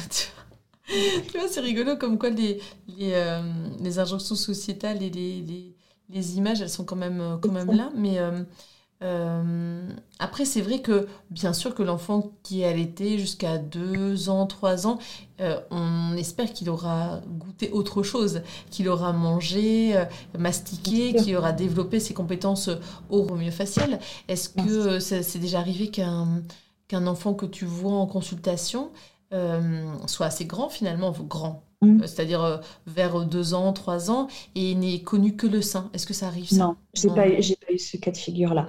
tu 1.31 1.37
vois, 1.37 1.47
c'est 1.47 1.59
rigolo 1.59 1.97
comme 1.97 2.17
quoi 2.17 2.29
les, 2.29 2.61
les, 2.87 3.99
injonctions 3.99 4.35
sociétales 4.35 5.01
et 5.03 5.09
les, 5.09 5.73
les, 6.09 6.37
images, 6.37 6.61
elles 6.61 6.69
sont 6.69 6.85
quand 6.85 6.95
même, 6.95 7.39
quand 7.41 7.51
même 7.51 7.71
là. 7.71 7.89
Mais 7.95 8.19
euh, 9.03 9.89
après, 10.17 10.45
c'est 10.45 10.61
vrai 10.61 10.81
que 10.81 11.07
bien 11.29 11.53
sûr 11.53 11.75
que 11.75 11.83
l'enfant 11.83 12.31
qui 12.43 12.61
est 12.61 12.65
allaité 12.65 13.19
jusqu'à 13.19 13.57
2 13.57 14.29
ans, 14.29 14.47
3 14.47 14.87
ans, 14.87 14.97
euh, 15.39 15.59
on 15.69 16.15
espère 16.17 16.51
qu'il 16.51 16.69
aura 16.69 17.21
goûté 17.27 17.69
autre 17.71 18.01
chose, 18.01 18.41
qu'il 18.71 18.89
aura 18.89 19.13
mangé, 19.13 19.95
euh, 19.95 20.05
mastiqué, 20.37 21.13
qu'il 21.13 21.35
aura 21.35 21.51
développé 21.51 21.99
ses 21.99 22.13
compétences 22.15 22.69
oro-myofasciales. 23.09 23.99
Est-ce 24.27 24.49
que 24.49 24.99
c'est 24.99 25.39
déjà 25.39 25.59
arrivé 25.59 25.89
qu'un 25.89 26.41
qu'un 26.87 27.05
enfant 27.05 27.33
que 27.33 27.45
tu 27.45 27.65
vois 27.65 27.93
en 27.93 28.07
consultation 28.07 28.91
soit 30.07 30.25
assez 30.25 30.45
grand 30.45 30.69
finalement, 30.69 31.11
grand 31.11 31.66
Mm. 31.81 31.99
c'est-à-dire 32.07 32.61
vers 32.87 33.23
deux 33.25 33.53
ans, 33.53 33.71
trois 33.71 34.09
ans, 34.09 34.27
et 34.55 34.73
n'est 34.73 35.01
connu 35.03 35.35
que 35.35 35.45
le 35.45 35.61
sein. 35.61 35.91
Est-ce 35.93 36.07
que 36.07 36.13
ça 36.15 36.25
arrive 36.27 36.49
ça? 36.49 36.55
Non, 36.63 36.75
j'ai 36.95 37.07
pas, 37.09 37.27
eu- 37.29 37.35
j'ai 37.39 37.55
pas 37.55 37.71
eu 37.71 37.77
ce 37.77 37.97
cas 37.97 38.09
de 38.09 38.17
figure-là. 38.17 38.65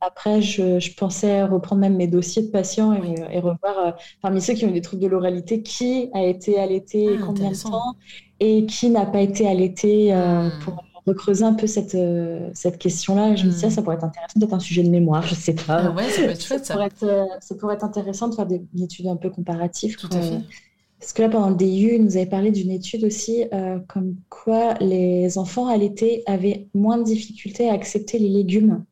Après, 0.00 0.42
je, 0.42 0.80
je 0.80 0.92
pensais 0.94 1.44
reprendre 1.44 1.80
même 1.80 1.94
mes 1.96 2.08
dossiers 2.08 2.42
de 2.42 2.48
patients 2.50 2.92
et, 2.94 3.00
Oui. 3.00 3.14
et 3.30 3.38
revoir 3.38 3.78
euh, 3.78 3.92
parmi 4.22 4.40
ceux 4.42 4.54
qui 4.54 4.64
ont 4.64 4.72
des 4.72 4.80
troubles 4.82 5.02
de 5.02 5.06
l'oralité, 5.08 5.62
qui 5.62 6.10
a 6.14 6.24
été 6.24 6.58
allaité 6.58 7.04
et 7.04 7.18
Ah, 7.20 7.22
combien 7.24 7.50
de 7.50 7.56
intéressant. 7.56 7.70
temps, 7.70 7.96
et 8.40 8.66
qui 8.66 8.90
n'a 8.90 9.06
pas 9.06 9.20
été 9.20 9.46
allaité 9.46 10.12
euh, 10.12 10.48
Mm. 10.48 10.58
pour 10.64 10.84
recreuser 11.06 11.44
un 11.44 11.54
peu 11.54 11.66
cette, 11.68 11.94
euh, 11.94 12.50
cette 12.54 12.78
question-là. 12.78 13.34
Je 13.36 13.46
me 13.46 13.50
disais, 13.50 13.68
Mm. 13.68 13.70
ça 13.70 13.82
pourrait 13.82 13.96
être 13.96 14.04
intéressant 14.04 14.40
d'être 14.40 14.52
un 14.54 14.58
sujet 14.60 14.82
de 14.82 14.90
mémoire, 14.90 15.22
je 15.26 15.34
sais 15.36 15.54
pas. 15.54 15.80
Ah 15.86 15.90
ouais, 15.92 16.08
ça 16.10 16.22
peut 16.22 16.30
être 16.30 16.44
chouette 16.44 16.66
Ça 16.66 16.66
ça. 16.66 16.74
pourrait 16.74 16.86
être, 16.88 17.04
euh, 17.04 17.24
ça 17.40 17.54
pourrait 17.54 17.74
être 17.76 17.84
intéressant 17.84 18.28
de 18.28 18.34
faire 18.34 18.46
des, 18.46 18.60
une 18.74 18.82
étude 18.82 19.06
un 19.06 19.16
peu 19.16 19.30
comparative. 19.30 19.96
Tout 19.96 20.08
à 20.12 20.20
fait. 20.20 20.40
Parce 21.00 21.12
que 21.12 21.22
là, 21.22 21.28
pendant 21.28 21.50
le 21.50 21.56
il 21.62 22.04
nous 22.04 22.16
avait 22.16 22.26
parlé 22.26 22.50
d'une 22.50 22.70
étude 22.70 23.04
aussi, 23.04 23.44
euh, 23.52 23.78
comme 23.86 24.16
quoi 24.28 24.74
les 24.80 25.38
enfants 25.38 25.68
allaités 25.68 26.22
avaient 26.26 26.68
moins 26.74 26.98
de 26.98 27.04
difficultés 27.04 27.68
à 27.68 27.72
accepter 27.72 28.18
les 28.18 28.28
légumes 28.28 28.84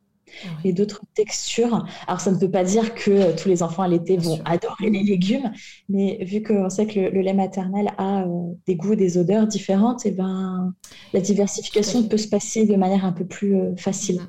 Ah 0.45 0.49
et 0.65 0.73
d'autres 0.73 1.03
textures. 1.15 1.85
Alors, 2.07 2.21
ça 2.21 2.31
ne 2.31 2.39
peut 2.39 2.51
pas 2.51 2.63
dire 2.63 2.95
que 2.95 3.37
tous 3.37 3.49
les 3.49 3.63
enfants 3.63 3.83
allaités 3.83 4.17
Bien 4.19 4.31
vont 4.31 4.41
adorer 4.45 4.91
les 4.91 5.03
légumes, 5.03 5.51
mais 5.89 6.25
vu 6.25 6.43
qu'on 6.43 6.71
sait 6.71 6.87
que 6.87 7.01
le, 7.01 7.11
le 7.11 7.21
lait 7.23 7.35
maternel 7.35 7.89
a 7.99 8.23
euh, 8.23 8.53
des 8.67 8.77
goûts, 8.77 8.95
des 8.95 9.19
odeurs 9.19 9.49
différentes, 9.49 10.07
et 10.07 10.13
ben, 10.13 10.73
la 11.13 11.21
diversification 11.21 12.05
à 12.05 12.09
peut 12.09 12.19
se 12.19 12.29
passer 12.29 12.67
de 12.67 12.77
manière 12.77 13.05
un 13.05 13.13
peu 13.13 13.27
plus 13.27 13.57
euh, 13.57 13.75
facile. 13.77 14.21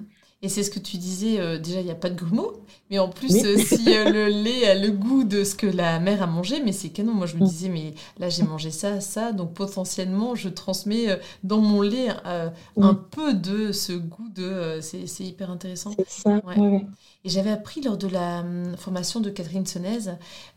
Et 0.48 0.50
c'est 0.50 0.64
ce 0.64 0.72
que 0.72 0.80
tu 0.80 0.96
disais, 0.98 1.42
euh, 1.42 1.58
déjà, 1.60 1.82
il 1.82 1.86
n'y 1.86 1.92
a 1.92 1.96
pas 1.96 2.10
de 2.10 2.16
grumeaux, 2.16 2.64
mais 2.90 3.00
en 3.00 3.10
plus, 3.10 3.44
Oui. 3.44 3.44
euh, 3.44 3.58
si 3.58 3.94
euh, 3.94 4.06
le 4.06 4.28
lait 4.30 4.66
a 4.66 4.76
le 4.76 4.92
goût 4.92 5.26
de 5.26 5.44
ce 5.44 5.56
que 5.56 5.68
la 5.68 6.00
mère 6.00 6.22
a 6.24 6.28
mangé, 6.28 6.62
mais 6.64 6.72
c'est 6.72 6.90
canon. 6.90 7.14
Moi, 7.14 7.26
je 7.28 7.36
me 7.36 7.42
Mm. 7.42 7.50
disais, 7.50 7.68
mais 7.68 7.94
là, 8.18 8.30
j'ai 8.30 8.44
mangé 8.44 8.72
ça, 8.72 9.02
ça, 9.02 9.34
donc 9.34 9.54
potentiellement, 9.54 10.36
je 10.36 10.48
transmets 10.48 11.20
dans 11.44 11.60
mon 11.60 11.82
lait 11.82 12.08
un 12.80 12.94
peu 12.94 13.34
de 13.34 13.74
ce 13.74 13.92
goût 13.94 14.30
de... 14.30 14.80
c'est 14.82 15.06
c'est 15.08 15.26
hyper 15.26 15.52
intéressant. 15.52 15.98
C'est 15.98 16.10
ça, 16.10 16.42
Ouais. 16.44 16.56
ouais, 16.56 16.68
ouais. 16.70 16.88
Et 17.26 17.30
j'avais 17.30 17.52
appris 17.52 17.82
lors 17.82 17.98
de 17.98 18.08
la 18.08 18.42
hum, 18.42 18.78
formation 18.78 19.20
de 19.20 19.30
Catherine 19.30 19.66
Senez, 19.66 20.10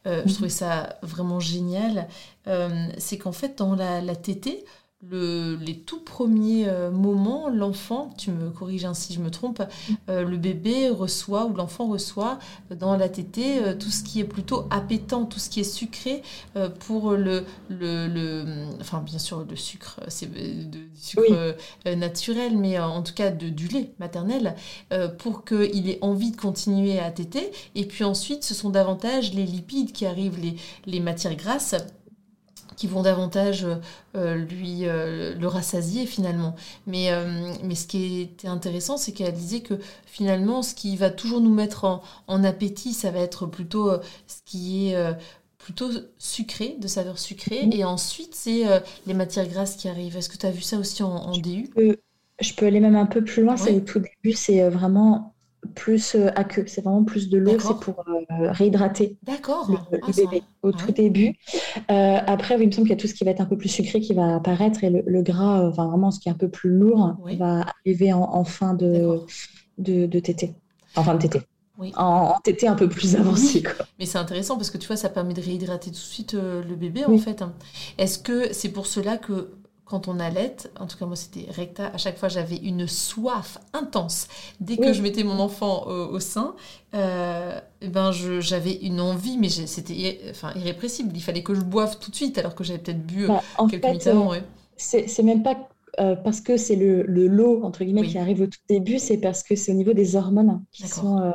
euh, 0.07 0.23
je 0.27 0.33
Mhm. 0.33 0.35
trouvais 0.35 0.51
ça 0.51 0.99
vraiment 1.03 1.41
génial, 1.41 2.09
c'est 2.99 3.19
qu'en 3.19 3.33
fait, 3.33 3.59
dans 3.59 3.75
la, 3.77 4.01
la 4.01 4.17
tétée, 4.17 4.65
le, 5.09 5.57
les 5.57 5.79
tout 5.79 6.01
premiers 6.01 6.69
euh, 6.69 6.91
moments, 6.91 7.49
l'enfant, 7.49 8.11
tu 8.19 8.31
me 8.31 8.51
corriges 8.51 8.85
hein, 8.85 8.93
si 8.93 9.15
je 9.15 9.21
me 9.21 9.31
trompe, 9.31 9.63
euh, 10.11 10.25
le 10.25 10.37
bébé 10.37 10.91
reçoit 10.91 11.47
ou 11.47 11.55
l'enfant 11.55 11.87
reçoit 11.87 12.39
euh, 12.71 12.75
dans 12.75 12.97
la 12.99 13.09
tétée 13.09 13.63
euh, 13.65 13.75
tout 13.75 13.89
ce 13.91 14.03
qui 14.05 14.21
est 14.21 14.25
plutôt 14.25 14.67
appétant, 14.71 15.25
tout 15.25 15.39
ce 15.39 15.49
qui 15.49 15.61
est 15.61 15.65
sucré 15.65 16.23
euh, 16.57 16.69
pour 16.69 17.13
le, 17.13 17.45
le, 17.71 18.09
le- 18.09 18.45
Enfin, 18.81 19.01
bien 19.01 19.19
sûr, 19.19 19.45
le 19.49 19.57
sucre, 19.57 20.01
c'est 20.09 20.31
du 20.31 20.91
sucre 20.95 21.55
Oui. 21.87 21.97
naturel, 21.97 22.57
mais 22.59 22.79
en 22.79 23.03
tout 23.03 23.15
cas 23.15 23.31
de, 23.31 23.49
du 23.49 23.69
lait 23.69 23.93
maternel, 23.99 24.55
euh, 24.93 25.09
pour 25.09 25.45
qu'il 25.47 25.89
ait 25.89 25.99
envie 26.03 26.31
de 26.31 26.37
continuer 26.37 26.99
à 26.99 27.11
téter. 27.11 27.51
Et 27.75 27.87
puis 27.87 28.05
ensuite, 28.05 28.45
ce 28.45 28.53
sont 28.55 28.69
davantage 28.71 29.33
les 29.33 29.45
lipides 29.45 29.93
qui 29.93 30.05
arrivent, 30.05 30.39
les, 30.41 30.57
les 30.87 31.01
matières 31.01 31.37
grasses 31.37 31.75
qui 32.81 32.87
vont 32.87 33.03
davantage 33.03 33.67
euh, 34.17 34.37
lui 34.37 34.87
euh, 34.87 35.35
le 35.35 35.47
rassasier 35.47 36.07
finalement. 36.07 36.57
Mais, 36.87 37.13
euh, 37.13 37.53
mais 37.63 37.75
ce 37.75 37.87
qui 37.87 38.23
était 38.23 38.49
intéressant, 38.49 38.97
c'est 38.97 39.13
qu'elle 39.13 39.35
disait 39.35 39.61
que 39.61 39.75
finalement, 40.07 40.63
ce 40.63 40.75
qui 40.75 40.97
va 40.97 41.11
toujours 41.11 41.43
nous 41.43 41.53
mettre 41.53 41.85
en, 41.85 42.03
en 42.27 42.43
appétit, 42.43 42.95
ça 42.95 43.11
va 43.11 43.19
être 43.19 43.45
plutôt 43.45 43.93
ce 44.27 44.39
qui 44.47 44.89
est 44.89 45.15
plutôt 45.59 45.91
sucré, 46.19 46.77
de 46.79 46.89
saveur 46.89 47.19
sucrée. 47.19 47.67
Mhm. 47.67 47.73
Et 47.73 47.85
ensuite, 47.85 48.35
c'est 48.35 48.67
euh, 48.67 48.81
les 49.07 49.15
matières 49.15 49.47
grasses 49.47 49.77
qui 49.77 49.89
arrivent. 49.89 50.17
Est-ce 50.17 50.31
que 50.31 50.39
tu 50.39 50.47
as 50.47 50.51
vu 50.51 50.63
ça 50.63 50.79
aussi 50.79 51.03
en, 51.03 51.11
en 51.11 51.37
DU 51.37 51.69
Je 52.41 52.55
peux 52.55 52.65
aller 52.65 52.81
même 52.81 52.97
un 52.97 53.05
peu 53.05 53.23
plus 53.23 53.43
loin, 53.43 53.59
c'est 53.59 53.75
au 53.75 53.81
tout 53.81 54.01
début, 54.01 54.35
c'est 54.35 54.67
vraiment 54.71 55.35
plus 55.75 56.15
euh, 56.15 56.31
à 56.37 56.45
queue, 56.45 56.65
c'est 56.67 56.81
vraiment 56.83 57.05
plus 57.05 57.29
de 57.29 57.39
l'eau, 57.39 57.59
c'est 57.59 57.79
pour 57.81 58.03
euh, 58.09 58.51
réhydrater 58.53 59.17
le, 59.27 59.33
Ah, 59.49 60.07
le 60.07 60.13
ça- 60.13 60.23
bébé 60.23 60.43
au 60.63 60.69
ouais. 60.69 60.75
tout 60.79 60.93
début. 60.93 61.35
Euh, 61.91 62.19
après, 62.27 62.57
oui, 62.57 62.63
il 62.65 62.67
me 62.69 62.73
semble 62.73 62.87
qu'il 62.89 62.97
y 62.97 62.99
a 62.99 63.01
tout 63.01 63.07
ce 63.09 63.15
qui 63.15 63.25
va 63.25 63.31
être 63.31 63.41
un 63.41 63.47
peu 63.47 63.57
plus 63.59 63.69
sucré 63.69 64.01
qui 64.01 64.15
va 64.15 64.37
apparaître 64.37 64.83
et 64.85 64.91
le, 64.91 65.03
le 65.07 65.23
gras, 65.23 65.61
euh, 65.63 65.69
enfin 65.71 65.87
vraiment 65.89 66.11
ce 66.11 66.21
qui 66.21 66.29
est 66.29 66.33
un 66.33 66.37
peu 66.37 66.49
plus 66.49 66.71
lourd, 66.71 67.17
Oui. 67.25 67.37
va 67.37 67.65
arriver 67.85 68.13
en, 68.13 68.23
en 68.23 68.45
fin 68.45 68.75
de, 68.75 69.21
de, 69.79 70.07
de 70.07 70.19
tétée. 70.21 70.55
Enfin, 70.97 71.15
de 71.15 71.21
tétée. 71.21 71.43
Oui. 71.79 71.93
En, 71.97 72.35
en 72.37 72.41
tétée 72.41 72.69
un 72.69 72.75
peu 72.75 72.89
plus 72.89 73.17
avancée, 73.17 73.63
quoi. 73.63 73.87
Mais 73.99 74.05
c'est 74.05 74.19
intéressant 74.19 74.57
parce 74.57 74.71
que 74.71 74.77
tu 74.77 74.87
vois, 74.87 74.97
ça 74.97 75.09
permet 75.09 75.33
de 75.33 75.41
réhydrater 75.41 75.87
tout 75.91 75.93
de 75.93 75.97
suite 75.97 76.35
euh, 76.35 76.63
le 76.69 76.77
bébé 76.77 77.05
en 77.07 77.17
fait. 77.17 77.41
hein. 77.43 77.55
Est-ce 77.97 78.19
que 78.19 78.53
c'est 78.53 78.69
pour 78.71 78.87
cela 78.87 79.17
que 79.17 79.53
quand 79.91 80.09
on 80.09 80.21
allait, 80.21 80.57
en 80.79 80.87
tout 80.87 80.97
cas 80.97 81.07
moi 81.07 81.17
c'était 81.17 81.51
recta, 81.51 81.89
à 81.89 81.99
chaque 81.99 82.17
fois 82.17 82.29
j'avais 82.29 82.57
une 82.57 82.87
soif 82.87 83.59
intense. 83.73 84.29
Dès 84.61 84.77
que 84.77 84.87
Oui. 84.87 84.95
je 84.95 85.03
mettais 85.03 85.25
mon 85.25 85.39
enfant 85.41 85.87
au, 85.87 86.15
au 86.15 86.21
sein, 86.21 86.55
euh, 86.95 87.61
eh 87.83 87.89
ben 87.89 88.13
j'avais 88.13 88.75
une 88.75 89.01
envie, 89.01 89.37
mais 89.37 89.49
c'était 89.49 89.95
irré- 89.95 90.21
enfin, 90.31 90.53
irrépressible. 90.55 91.11
Il 91.15 91.23
fallait 91.23 91.43
que 91.43 91.55
je 91.55 91.63
boive 91.63 91.99
tout 91.99 92.11
de 92.11 92.17
suite 92.17 92.39
alors 92.39 92.55
que 92.55 92.65
j'avais 92.65 92.79
peut-être 92.79 93.05
bu 93.05 93.25
euh, 93.25 93.29
Bah, 93.29 93.43
en 93.59 93.67
quelques 93.67 93.83
fait, 93.83 93.89
minutes 93.89 94.07
avant. 94.07 94.33
euh, 94.33 94.37
ouais. 94.37 94.43
c'est 94.77 95.23
même 95.23 95.43
pas 95.43 95.57
euh, 95.99 96.15
parce 96.15 96.41
que 96.41 96.57
c'est 96.57 96.77
le, 96.77 97.03
le 97.03 97.27
lot, 97.27 97.65
entre 97.65 97.83
guillemets, 97.85 98.03
Oui. 98.03 98.09
qui 98.11 98.19
arrive 98.19 98.41
au 98.43 98.47
tout 98.47 98.61
début, 98.69 98.99
c'est 99.01 99.19
parce 99.19 99.43
que 99.43 99.57
c'est 99.57 99.73
au 99.73 99.75
niveau 99.75 99.93
des 99.93 100.15
hormones 100.15 100.63
qui 100.71 100.87
sont 100.87 101.19
euh, 101.21 101.33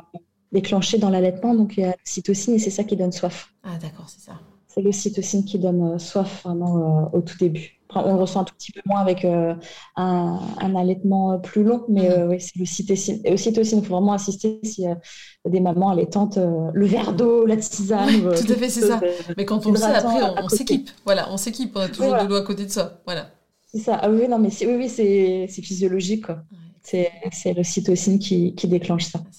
déclenchées 0.53 0.97
dans 0.97 1.09
l'allaitement. 1.09 1.53
Donc, 1.53 1.75
il 1.77 1.81
y 1.81 1.83
a 1.83 1.89
l'ocytocine 2.05 2.53
et 2.55 2.59
c'est 2.59 2.69
ça 2.69 2.85
qui 2.85 2.95
donne 2.95 3.11
soif. 3.11 3.53
Ah 3.63 3.77
d'accord, 3.81 4.07
c'est 4.09 4.21
ça. 4.21 4.33
C'est 4.67 4.81
l'ocytocine 4.81 5.43
qui 5.45 5.59
donne 5.59 5.99
soif 5.99 6.43
vraiment 6.43 7.09
au 7.13 7.21
tout 7.21 7.37
début. 7.37 7.81
On 8.03 8.13
le 8.15 8.19
ressent 8.21 8.41
un 8.41 8.43
tout 8.43 8.53
petit 8.55 8.71
peu 8.71 8.81
moins 8.85 8.99
avec 8.99 9.23
euh, 9.25 9.53
un, 9.95 10.39
un 10.59 10.75
allaitement 10.75 11.33
euh, 11.33 11.37
plus 11.37 11.63
long, 11.63 11.85
mais 11.87 12.09
Mhm. 12.09 12.11
euh, 12.11 12.27
oui, 12.29 12.41
c'est 12.41 12.57
l'ocytocine. 12.57 13.21
Et 13.23 13.33
ocytocine, 13.33 13.79
il 13.79 13.85
faut 13.85 13.93
vraiment 13.95 14.13
insister 14.13 14.59
a 14.85 15.49
des 15.49 15.59
mamans 15.59 15.89
allaitantes, 15.89 16.37
le 16.73 16.85
verre 16.85 17.13
d'eau, 17.13 17.45
la 17.45 17.55
tisane. 17.57 18.25
Ouais, 18.25 18.35
tout 18.35 18.51
à 18.51 18.55
fait, 18.55 18.69
c'est 18.69 18.87
ça. 18.87 18.99
Mais 19.37 19.45
quand 19.45 19.65
on 19.65 19.71
le 19.71 19.77
sait, 19.77 19.85
après 19.85 20.21
on, 20.43 20.49
s'équipe. 20.49 20.89
Voilà, 21.05 21.31
on 21.31 21.37
s'équipe. 21.37 21.71
On 21.75 21.81
a 21.81 21.87
toujours 21.87 22.07
voilà. 22.07 22.23
de 22.25 22.29
l'eau 22.29 22.35
à 22.35 22.41
côté 22.43 22.65
de 22.65 22.71
ça. 22.71 23.01
Voilà. 23.05 23.29
C'est 23.71 23.79
ça. 23.79 23.99
Ah 24.01 24.09
oui, 24.09 24.27
non, 24.27 24.39
mais 24.39 24.49
oui, 24.61 24.75
oui, 24.77 24.89
c'est 24.89 25.47
physiologique. 25.61 26.27
Ouais. 26.29 27.09
C'est 27.31 27.53
l'ocytocine 27.53 28.19
qui, 28.19 28.53
qui 28.55 28.67
déclenche 28.67 29.05
ça. 29.05 29.19
Ah, 29.23 29.29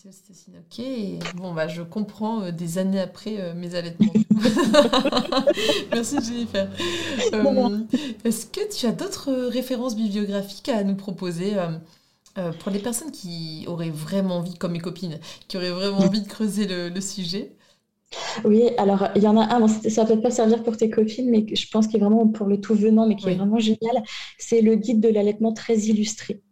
Bon, 1.37 1.55
bah, 1.55 1.69
je 1.69 1.83
comprends 1.83 2.43
euh, 2.43 2.51
des 2.53 2.79
années 2.79 3.01
après 3.01 3.37
euh, 3.41 3.55
mes 3.55 3.75
allaitements. 3.75 4.13
Merci 5.93 6.17
Jennifer. 6.23 6.69
Euh, 7.33 7.79
Est-ce 8.25 8.47
que 8.47 8.61
tu 8.75 8.87
as 8.87 8.93
d'autres 8.93 9.33
références 9.49 9.97
bibliographiques 9.97 10.69
à 10.69 10.85
nous 10.85 10.97
proposer 10.97 11.55
pour 12.61 12.71
les 12.71 12.79
personnes 12.81 13.11
qui 13.13 13.65
auraient 13.67 13.91
vraiment 13.91 14.37
envie, 14.39 14.55
comme 14.59 14.73
mes 14.73 14.81
copines, 14.81 15.19
qui 15.49 15.57
auraient 15.57 15.71
vraiment 15.71 16.01
envie 16.05 16.21
de 16.21 16.29
creuser 16.29 16.67
le, 16.67 16.91
le 16.91 17.01
sujet? 17.01 17.53
Oui, 18.45 18.71
alors 18.79 19.09
il 19.17 19.23
y 19.23 19.27
en 19.29 19.37
a 19.37 19.55
un, 19.55 19.61
bon, 19.61 19.69
ça 19.69 20.03
va 20.03 20.07
peut-être 20.07 20.23
pas 20.23 20.31
servir 20.31 20.63
pour 20.63 20.77
tes 20.77 20.91
copines, 20.91 21.29
mais 21.31 21.47
je 21.55 21.69
pense 21.71 21.87
qu'il 21.87 21.97
est 21.97 22.01
vraiment 22.05 22.27
pour 22.29 22.47
le 22.47 22.61
tout 22.61 22.75
venant, 22.75 23.07
mais 23.07 23.17
qui 23.17 23.27
Oui. 23.27 23.33
est 23.33 23.35
vraiment 23.35 23.59
génial. 23.59 24.03
C'est 24.39 24.61
le 24.61 24.75
guide 24.77 25.01
de 25.01 25.09
l'allaitement 25.09 25.53
très 25.53 25.77
illustré. 25.79 26.43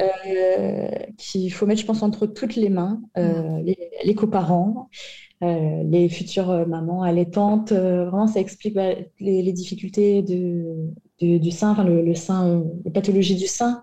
Euh, 0.00 0.88
qu'il 1.18 1.52
faut 1.52 1.66
mettre, 1.66 1.80
je 1.82 1.86
pense, 1.86 2.02
entre 2.02 2.26
toutes 2.26 2.56
les 2.56 2.70
mains, 2.70 3.02
euh, 3.18 3.60
les, 3.62 3.76
les 4.04 4.14
coparents, 4.14 4.88
euh, 5.42 5.82
les 5.84 6.08
futures 6.08 6.66
mamans 6.68 7.02
allaitantes. 7.02 7.72
vraiment, 7.72 8.26
ça 8.26 8.40
explique 8.40 8.74
bah, 8.74 8.94
les, 9.20 9.42
les 9.42 9.52
difficultés 9.52 10.22
de, 10.22 10.76
de- 11.20 11.38
du 11.38 11.50
sein, 11.50 11.72
enfin, 11.72 11.84
le, 11.84 12.02
le 12.02 12.14
sein, 12.14 12.64
les 12.84 12.90
pathologies 12.90 13.36
du 13.36 13.46
sein, 13.46 13.82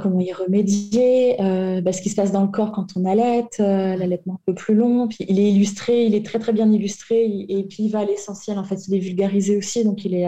comment 0.00 0.20
y 0.20 0.32
remédier, 0.32 1.36
bah, 1.82 1.92
ce 1.92 2.02
qui 2.02 2.10
se 2.10 2.16
passe 2.16 2.32
dans 2.32 2.42
le 2.42 2.48
corps 2.48 2.72
quand 2.72 2.88
on 2.96 3.04
allaite, 3.04 3.56
euh, 3.60 3.96
l'allaitement 3.96 4.34
un 4.34 4.40
peu 4.46 4.54
plus 4.54 4.74
long. 4.74 5.08
Puis 5.08 5.24
il 5.28 5.38
est 5.40 5.50
illustré, 5.52 6.04
il 6.06 6.14
est 6.14 6.24
très 6.24 6.38
très 6.38 6.52
bien 6.52 6.70
illustré, 6.72 7.24
il- 7.26 7.46
et 7.50 7.64
puis 7.64 7.84
il 7.84 7.90
va 7.90 8.00
à 8.00 8.04
l'essentiel. 8.04 8.58
En 8.58 8.64
fait, 8.64 8.86
il 8.88 8.94
est 8.94 8.98
vulgarisé 8.98 9.56
aussi, 9.56 9.84
donc 9.84 10.04
il 10.04 10.14
est, 10.14 10.26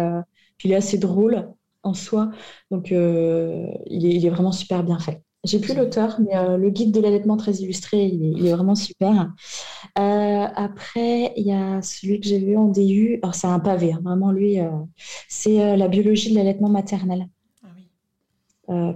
puis 0.58 0.68
il 0.68 0.72
est 0.72 0.76
assez 0.76 0.98
drôle 0.98 1.48
en 1.82 1.94
soi. 1.94 2.30
Donc, 2.70 2.92
euh, 2.92 3.66
il 3.86 4.06
est, 4.06 4.14
il 4.14 4.26
est 4.26 4.30
vraiment 4.30 4.52
super 4.52 4.84
bien 4.84 4.98
fait. 4.98 5.22
J'ai 5.44 5.60
plus 5.60 5.74
l'auteur, 5.74 6.18
mais 6.20 6.36
euh, 6.36 6.56
le 6.56 6.68
guide 6.70 6.92
de 6.92 7.00
l'allaitement 7.00 7.36
très 7.36 7.52
illustré, 7.52 8.04
il 8.06 8.24
est, 8.24 8.32
il 8.32 8.46
est 8.46 8.52
vraiment 8.52 8.74
super. 8.74 9.32
Euh, 9.98 10.46
après, 10.54 11.32
il 11.36 11.46
y 11.46 11.52
a 11.52 11.80
celui 11.82 12.20
que 12.20 12.26
j'ai 12.26 12.38
vu 12.40 12.56
en 12.56 12.66
DU. 12.68 13.20
Alors, 13.22 13.34
c'est 13.34 13.46
un 13.46 13.60
pavé, 13.60 13.92
hein, 13.92 14.00
vraiment, 14.02 14.32
lui, 14.32 14.58
c'est 15.28 15.76
la 15.76 15.88
biologie 15.88 16.30
de 16.30 16.36
l'allaitement 16.36 16.68
maternel. 16.68 17.28
Ah 17.62 17.68
oui. 17.76 17.88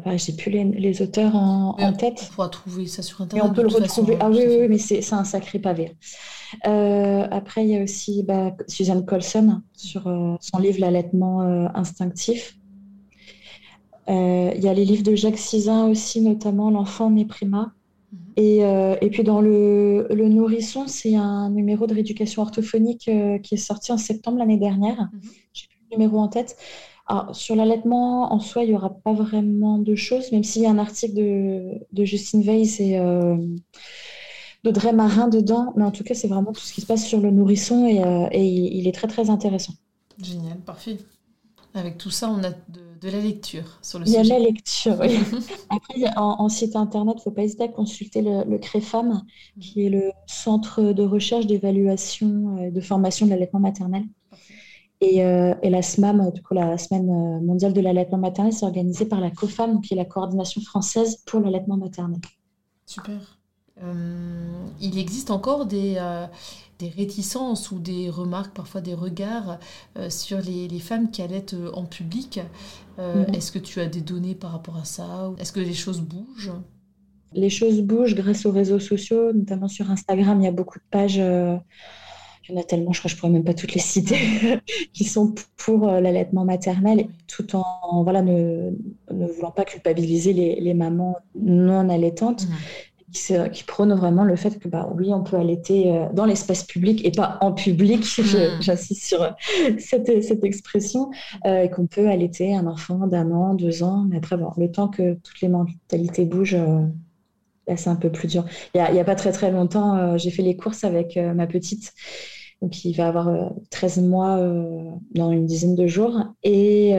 Pareil, 0.05 0.19
j'ai 0.19 0.35
plus 0.35 0.51
les, 0.51 0.65
les 0.65 1.01
auteurs 1.03 1.35
en, 1.35 1.77
en 1.79 1.79
on 1.79 1.93
tête. 1.93 2.29
pourra 2.35 2.49
trouver 2.49 2.87
ça 2.87 3.03
sur 3.03 3.21
Internet. 3.23 3.51
on 3.51 3.55
peut 3.55 3.63
le 3.63 3.71
façon, 3.71 4.03
retrouver. 4.03 4.15
hein, 4.17 4.19
Ah 4.21 4.31
oui, 4.31 4.43
à 4.43 4.47
oui, 4.47 4.47
fait. 4.55 4.61
oui, 4.63 4.69
mais 4.69 4.79
c'est 4.79 5.01
c'est 5.03 5.15
un 5.15 5.25
sacré 5.25 5.59
pavé. 5.59 5.97
Après, 6.63 7.65
il 7.65 7.71
y 7.71 7.77
a 7.79 7.83
aussi 7.83 8.23
bah, 8.23 8.53
Suzanne 8.69 9.05
Colson 9.07 9.63
sur 9.73 10.03
son 10.41 10.59
livre 10.59 10.81
L'allaitement 10.81 11.41
instinctif. 11.75 12.57
Euh, 14.09 14.53
il 14.55 14.63
y 14.63 14.69
a 14.69 14.75
les 14.75 14.85
livres 14.85 15.03
de 15.03 15.15
Jacques 15.15 15.39
Sizun 15.39 15.87
aussi, 15.89 16.21
notamment 16.21 16.71
L'enfant 16.71 17.11
né 17.11 17.25
prima. 17.25 17.73
Mhm. 18.13 18.19
Et, 18.37 18.65
euh, 18.65 18.97
et 19.01 19.11
puis 19.11 19.23
dans 19.23 19.41
le, 19.41 20.07
le 20.11 20.29
Nourrisson, 20.29 20.87
c'est 20.87 21.15
un 21.15 21.51
numéro 21.51 21.87
de 21.87 21.95
rééducation 21.95 22.43
orthophonique 22.43 23.09
euh, 23.09 23.39
qui 23.39 23.55
est 23.55 23.59
sorti 23.59 23.93
en 23.93 23.99
septembre 23.99 24.39
l'année 24.39 24.59
dernière. 24.59 25.09
Mhm. 25.13 25.21
J'ai 25.53 25.67
plus 25.69 25.79
numéro 25.93 26.19
en 26.19 26.29
tête. 26.29 26.57
Alors, 27.07 27.35
sur 27.35 27.57
l'allaitement, 27.57 28.33
en 28.33 28.41
soi, 28.41 28.63
il 28.63 28.71
n'y 28.71 28.77
aura 28.77 28.91
pas 28.91 29.13
vraiment 29.13 29.79
de 29.79 29.95
choses, 29.95 30.31
même 30.33 30.45
s'il 30.45 30.63
y 30.63 30.67
a 30.67 30.71
un 30.71 30.79
article 30.79 31.15
de, 31.15 31.87
de 31.93 32.05
Justine 32.05 32.43
Weiss 32.43 32.81
et 32.81 32.97
euh, 32.97 33.37
d'Audrey 34.65 34.93
Marin 34.93 35.29
dedans. 35.29 35.73
Mais 35.77 35.85
en 35.85 35.91
tout 35.91 36.05
cas, 36.05 36.15
c'est 36.15 36.29
vraiment 36.29 36.53
tout 36.53 36.61
ce 36.61 36.73
qui 36.73 36.81
se 36.81 36.87
passe 36.87 37.05
sur 37.05 37.21
le 37.21 37.31
nourrisson 37.31 37.87
et, 37.87 38.03
et 38.33 38.45
il, 38.45 38.87
est 38.87 38.93
très, 38.93 39.09
très 39.09 39.31
intéressant. 39.31 39.75
Génial, 40.23 40.59
parfait. 40.59 40.97
Avec 41.75 41.99
tout 41.99 42.11
ça, 42.11 42.31
on 42.31 42.45
a 42.45 42.51
de, 42.51 42.82
la 43.11 43.21
lecture 43.21 43.79
sur 43.83 43.99
le 43.99 44.07
sujet. 44.07 44.21
Il 44.21 44.27
y 44.27 44.33
a 44.33 44.39
la 44.39 44.45
lecture, 44.45 44.97
oui. 45.01 45.19
Après, 45.71 45.95
en, 46.17 46.49
site 46.49 46.77
internet, 46.77 47.15
il 47.17 47.19
ne 47.19 47.23
faut 47.23 47.31
pas 47.31 47.43
hésiter 47.43 47.65
à 47.65 47.69
consulter 47.69 48.23
le, 48.23 48.45
le 48.49 48.59
CREFAM, 48.59 49.23
qui 49.61 49.87
est 49.87 49.91
le 49.91 50.13
Centre 50.27 50.83
de 50.93 51.03
recherche, 51.03 51.47
d'évaluation 51.47 52.59
et 52.59 52.71
de 52.71 52.81
formation 52.81 53.27
de 53.27 53.31
l'allaitement 53.31 53.61
maternel. 53.61 54.05
Euh, 55.03 55.55
et, 55.63 55.71
la 55.71 55.83
SMAM, 55.83 56.31
du 56.31 56.43
coup, 56.43 56.55
la 56.55 56.79
Semaine 56.79 57.11
euh, 57.11 57.45
mondiale 57.45 57.73
de 57.73 57.81
l'allaitement 57.81 58.19
maternel, 58.19 58.53
c'est 58.53 58.65
organisé 58.65 59.05
par 59.05 59.21
la 59.21 59.31
COFAM, 59.31 59.81
qui 59.81 59.95
est 59.95 59.97
la 59.97 60.05
coordination 60.05 60.61
française 60.61 61.23
pour 61.27 61.41
l'allaitement 61.41 61.77
maternel. 61.77 62.21
Super. 62.87 63.39
Euh, 63.83 64.65
il 64.81 64.99
existe 64.99 65.31
encore 65.31 65.67
des, 65.67 65.97
des, 66.83 66.89
réticences 66.89 67.71
ou 67.71 67.79
des 67.79 68.11
remarques, 68.11 68.55
parfois 68.55 68.81
des 68.81 68.95
regards 68.95 69.59
sur 70.09 70.39
les, 70.41 70.69
les, 70.69 70.79
femmes 70.79 71.11
qui 71.11 71.23
allaitent 71.23 71.57
en 71.75 71.85
public. 71.85 72.41
Mhm. 72.99 73.35
Est-ce 73.35 73.53
que 73.53 73.59
tu 73.59 73.81
as 73.81 73.87
des 73.87 74.01
données 74.01 74.35
par 74.35 74.53
rapport 74.53 74.77
à 74.77 74.85
ça 74.85 75.33
Est-ce 75.39 75.53
que 75.53 75.61
les 75.61 75.75
choses 75.75 76.01
bougent? 76.01 76.53
Les 77.33 77.51
choses 77.51 77.81
bougent 77.81 78.15
grâce 78.15 78.45
aux 78.45 78.53
réseaux 78.53 78.81
sociaux, 78.81 79.33
notamment 79.33 79.69
sur 79.69 79.91
Instagram. 79.91 80.41
Il 80.41 80.45
y 80.45 80.49
a 80.49 80.53
beaucoup 80.53 80.79
de 80.79 80.85
pages 80.91 81.21
il 82.49 82.55
y 82.55 82.59
en 82.59 82.61
a 82.61 82.65
tellement, 82.65 82.93
je 82.93 82.99
crois 82.99 83.09
que 83.09 83.15
je 83.15 83.21
pourrais 83.21 83.33
même 83.33 83.45
pas 83.45 83.55
toutes 83.55 83.75
les 83.75 83.81
citer, 83.81 84.19
qui 84.93 85.05
sont 85.05 85.35
pour 85.57 85.89
euh, 85.89 86.01
l'allaitement 86.01 86.45
maternel, 86.45 87.07
tout 87.29 87.55
en 87.55 88.03
voilà, 88.03 88.23
ne, 88.23 88.71
ne, 89.13 89.27
voulant 89.27 89.53
pas 89.53 89.65
culpabiliser 89.65 90.33
les, 90.33 90.61
les 90.61 90.75
mamans 90.75 91.17
non 91.41 91.89
allaitantes. 91.89 92.47
Qui, 93.13 93.35
qui, 93.53 93.65
prônent 93.65 93.93
vraiment 93.95 94.25
le 94.25 94.37
fait 94.37 94.59
que 94.59 94.69
bah 94.69 94.89
oui 94.97 95.13
on 95.13 95.23
peut 95.23 95.37
allaiter 95.37 95.93
euh, 95.93 96.07
dans 96.15 96.25
l'espace 96.25 96.65
public 96.65 97.05
et 97.05 97.11
pas 97.11 97.37
en 97.43 97.53
public 97.53 98.05
j'insiste 98.61 99.05
sur 99.05 99.23
euh, 99.23 99.31
cette, 99.79 100.23
cette 100.23 100.45
expression 100.45 101.11
et 101.45 101.69
qu'on 101.69 101.87
peut 101.87 102.09
allaiter 102.09 102.55
un 102.55 102.67
enfant 102.67 103.07
d'un 103.07 103.31
an 103.31 103.53
deux 103.55 103.83
ans 103.83 104.07
mais 104.09 104.17
après 104.17 104.39
bon, 104.39 104.51
le 104.57 104.71
temps 104.73 104.89
que 104.89 105.15
toutes 105.15 105.43
les 105.43 105.49
mentalités 105.49 106.25
bougent 106.25 106.57
c'est 107.77 107.91
un 107.91 107.97
peu 107.97 108.11
plus 108.11 108.29
dur. 108.29 108.45
Il 108.75 108.83
n'y 108.93 109.01
a, 109.01 109.05
pas 109.05 109.15
très 109.15 109.33
très 109.33 109.51
longtemps, 109.51 109.97
euh, 109.97 110.19
j'ai 110.19 110.31
fait 110.31 110.43
les 110.43 110.57
courses 110.57 110.85
avec 110.85 111.17
euh, 111.17 111.35
ma 111.35 111.47
petite, 111.47 111.93
donc 112.63 112.85
il 112.85 112.95
va 112.95 113.09
avoir 113.09 113.29
13 113.71 113.99
euh, 113.99 114.03
mois 114.03 114.39
dans 115.15 115.33
une 115.33 115.47
dizaine 115.47 115.75
de 115.75 115.87
jours. 115.89 116.23
Et, 116.45 116.91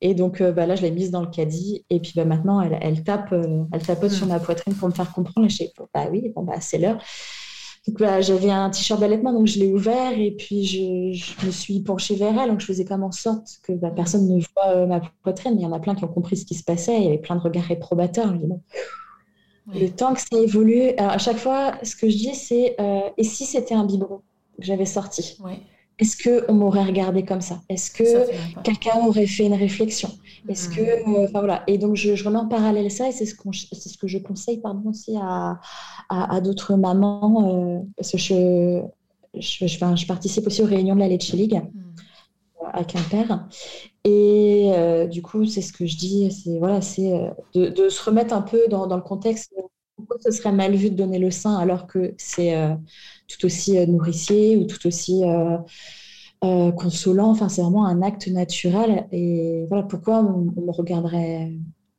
et 0.00 0.14
donc 0.14 0.42
bah, 0.42 0.66
là, 0.66 0.74
je 0.74 0.82
l'ai 0.82 0.90
mise 0.90 1.10
dans 1.10 1.22
le 1.22 1.28
caddie. 1.28 1.84
Et 1.90 2.00
puis 2.00 2.12
bah, 2.16 2.24
maintenant, 2.24 2.60
elle, 2.60 2.76
elle 2.82 3.04
tape, 3.04 3.32
elle 3.32 3.82
tapote 3.82 4.10
sur 4.10 4.26
hmm. 4.26 4.30
ma 4.30 4.40
poitrine 4.40 4.74
pour 4.74 4.88
me 4.88 4.94
faire 4.94 5.12
comprendre. 5.12 5.46
Et 5.46 5.48
je 5.48 5.58
dis, 5.58 5.70
bah 5.94 6.08
oui, 6.10 6.32
bon, 6.34 6.42
bah, 6.42 6.60
c'est 6.60 6.78
l'heure. 6.78 6.98
Donc 7.86 8.00
bah, 8.00 8.20
j'avais 8.20 8.50
un 8.50 8.68
t-shirt 8.68 9.00
d'allaitement, 9.00 9.32
donc 9.32 9.46
je 9.46 9.60
l'ai 9.60 9.72
ouvert 9.72 10.12
et 10.18 10.32
puis 10.32 10.66
je, 10.66 11.46
me 11.46 11.50
suis 11.52 11.80
penchée 11.80 12.16
vers 12.16 12.38
elle. 12.38 12.50
Donc 12.50 12.60
je 12.60 12.66
faisais 12.66 12.84
comme 12.84 13.04
en 13.04 13.12
sorte 13.12 13.60
que 13.62 13.72
bah, 13.72 13.90
personne 13.90 14.26
ne 14.28 14.40
voit 14.40 14.86
ma 14.86 15.00
poitrine. 15.22 15.54
Il 15.56 15.62
y 15.62 15.66
en 15.66 15.72
a 15.72 15.78
plein 15.78 15.94
qui 15.94 16.04
ont 16.04 16.08
compris 16.08 16.36
ce 16.36 16.44
qui 16.44 16.54
se 16.54 16.64
passait. 16.64 16.96
Il 16.98 17.04
y 17.04 17.06
avait 17.06 17.18
plein 17.18 17.36
de 17.36 17.40
regards 17.40 17.64
réprobateurs. 17.64 18.34
Je 18.34 18.38
dis, 18.38 18.46
bon, 18.46 18.60
le 19.74 19.88
temps 19.88 20.14
que 20.14 20.20
ça 20.20 20.38
évolue, 20.38 20.90
alors 20.96 21.12
à 21.12 21.18
chaque 21.18 21.36
fois, 21.36 21.74
ce 21.82 21.94
que 21.94 22.08
je 22.08 22.16
dis, 22.16 22.34
c'est 22.34 22.74
euh, 22.80 23.00
et 23.16 23.24
si 23.24 23.44
c'était 23.44 23.74
un 23.74 23.84
biberon? 23.84 24.22
J'avais 24.58 24.86
sorti 24.86 25.38
Est-ce 25.98 26.44
qu'on 26.46 26.54
m'aurait 26.54 26.84
regardé 26.84 27.24
comme 27.24 27.40
ça? 27.40 27.60
Est-ce 27.68 27.90
que 27.90 28.62
quelqu'un 28.62 28.98
aurait 29.06 29.26
fait 29.26 29.46
une 29.46 29.54
réflexion? 29.54 30.10
Est-ce 30.48 30.68
que. 30.68 31.04
Hmm. 31.04 31.14
Euh, 31.14 31.24
enfin 31.24 31.40
voilà. 31.40 31.64
Et 31.66 31.78
donc, 31.78 31.96
je, 31.96 32.24
remets 32.24 32.38
en 32.38 32.48
parallèle 32.48 32.90
ça 32.90 33.08
et 33.08 33.12
c'est 33.12 33.26
ce, 33.26 33.34
ce, 33.34 33.98
que 33.98 34.06
je 34.06 34.18
conseille 34.18 34.58
pardon, 34.58 34.90
aussi 34.90 35.16
à, 35.20 35.60
à, 36.08 36.40
d'autres 36.40 36.76
mamans. 36.76 37.48
Euh, 37.48 37.78
parce 37.96 38.12
que 38.12 38.18
je, 38.18 38.82
je, 39.34 39.66
je, 39.66 40.06
participe 40.06 40.46
aussi 40.46 40.62
aux 40.62 40.66
réunions 40.66 40.94
de 40.94 41.00
la 41.00 41.08
Leche 41.08 41.32
League. 41.32 41.60
Hmm 41.74 41.88
à 42.72 42.84
Quimper. 42.84 43.46
Et 44.04 44.70
euh, 44.74 45.06
du 45.06 45.22
coup, 45.22 45.46
c'est 45.46 45.62
ce 45.62 45.72
que 45.72 45.86
je 45.86 45.96
dis, 45.96 46.30
c'est 46.30 46.58
voilà, 46.58 46.80
c'est 46.80 47.32
de, 47.54 47.88
se 47.88 48.04
remettre 48.04 48.34
un 48.34 48.42
peu 48.42 48.60
dans, 48.68 48.94
le 48.94 49.02
contexte. 49.02 49.54
Pourquoi 49.98 50.16
ce 50.24 50.30
serait 50.30 50.52
mal 50.52 50.74
vu 50.74 50.90
de 50.90 50.96
donner 50.96 51.18
le 51.18 51.30
sein 51.30 51.56
alors 51.58 51.86
que 51.86 52.14
c'est 52.16 52.56
euh, 52.56 52.74
tout 53.28 53.44
aussi 53.44 53.86
nourricier 53.86 54.56
ou 54.56 54.64
tout 54.64 54.86
aussi 54.86 55.22
consolant? 56.40 57.30
Enfin, 57.30 57.48
c'est 57.50 57.62
vraiment 57.62 57.84
un 57.84 58.00
acte 58.00 58.28
naturel. 58.28 59.06
Et 59.12 59.66
voilà, 59.68 59.82
pourquoi 59.82 60.20
on, 60.20 60.44
me 60.44 60.72
regarderait 60.72 61.52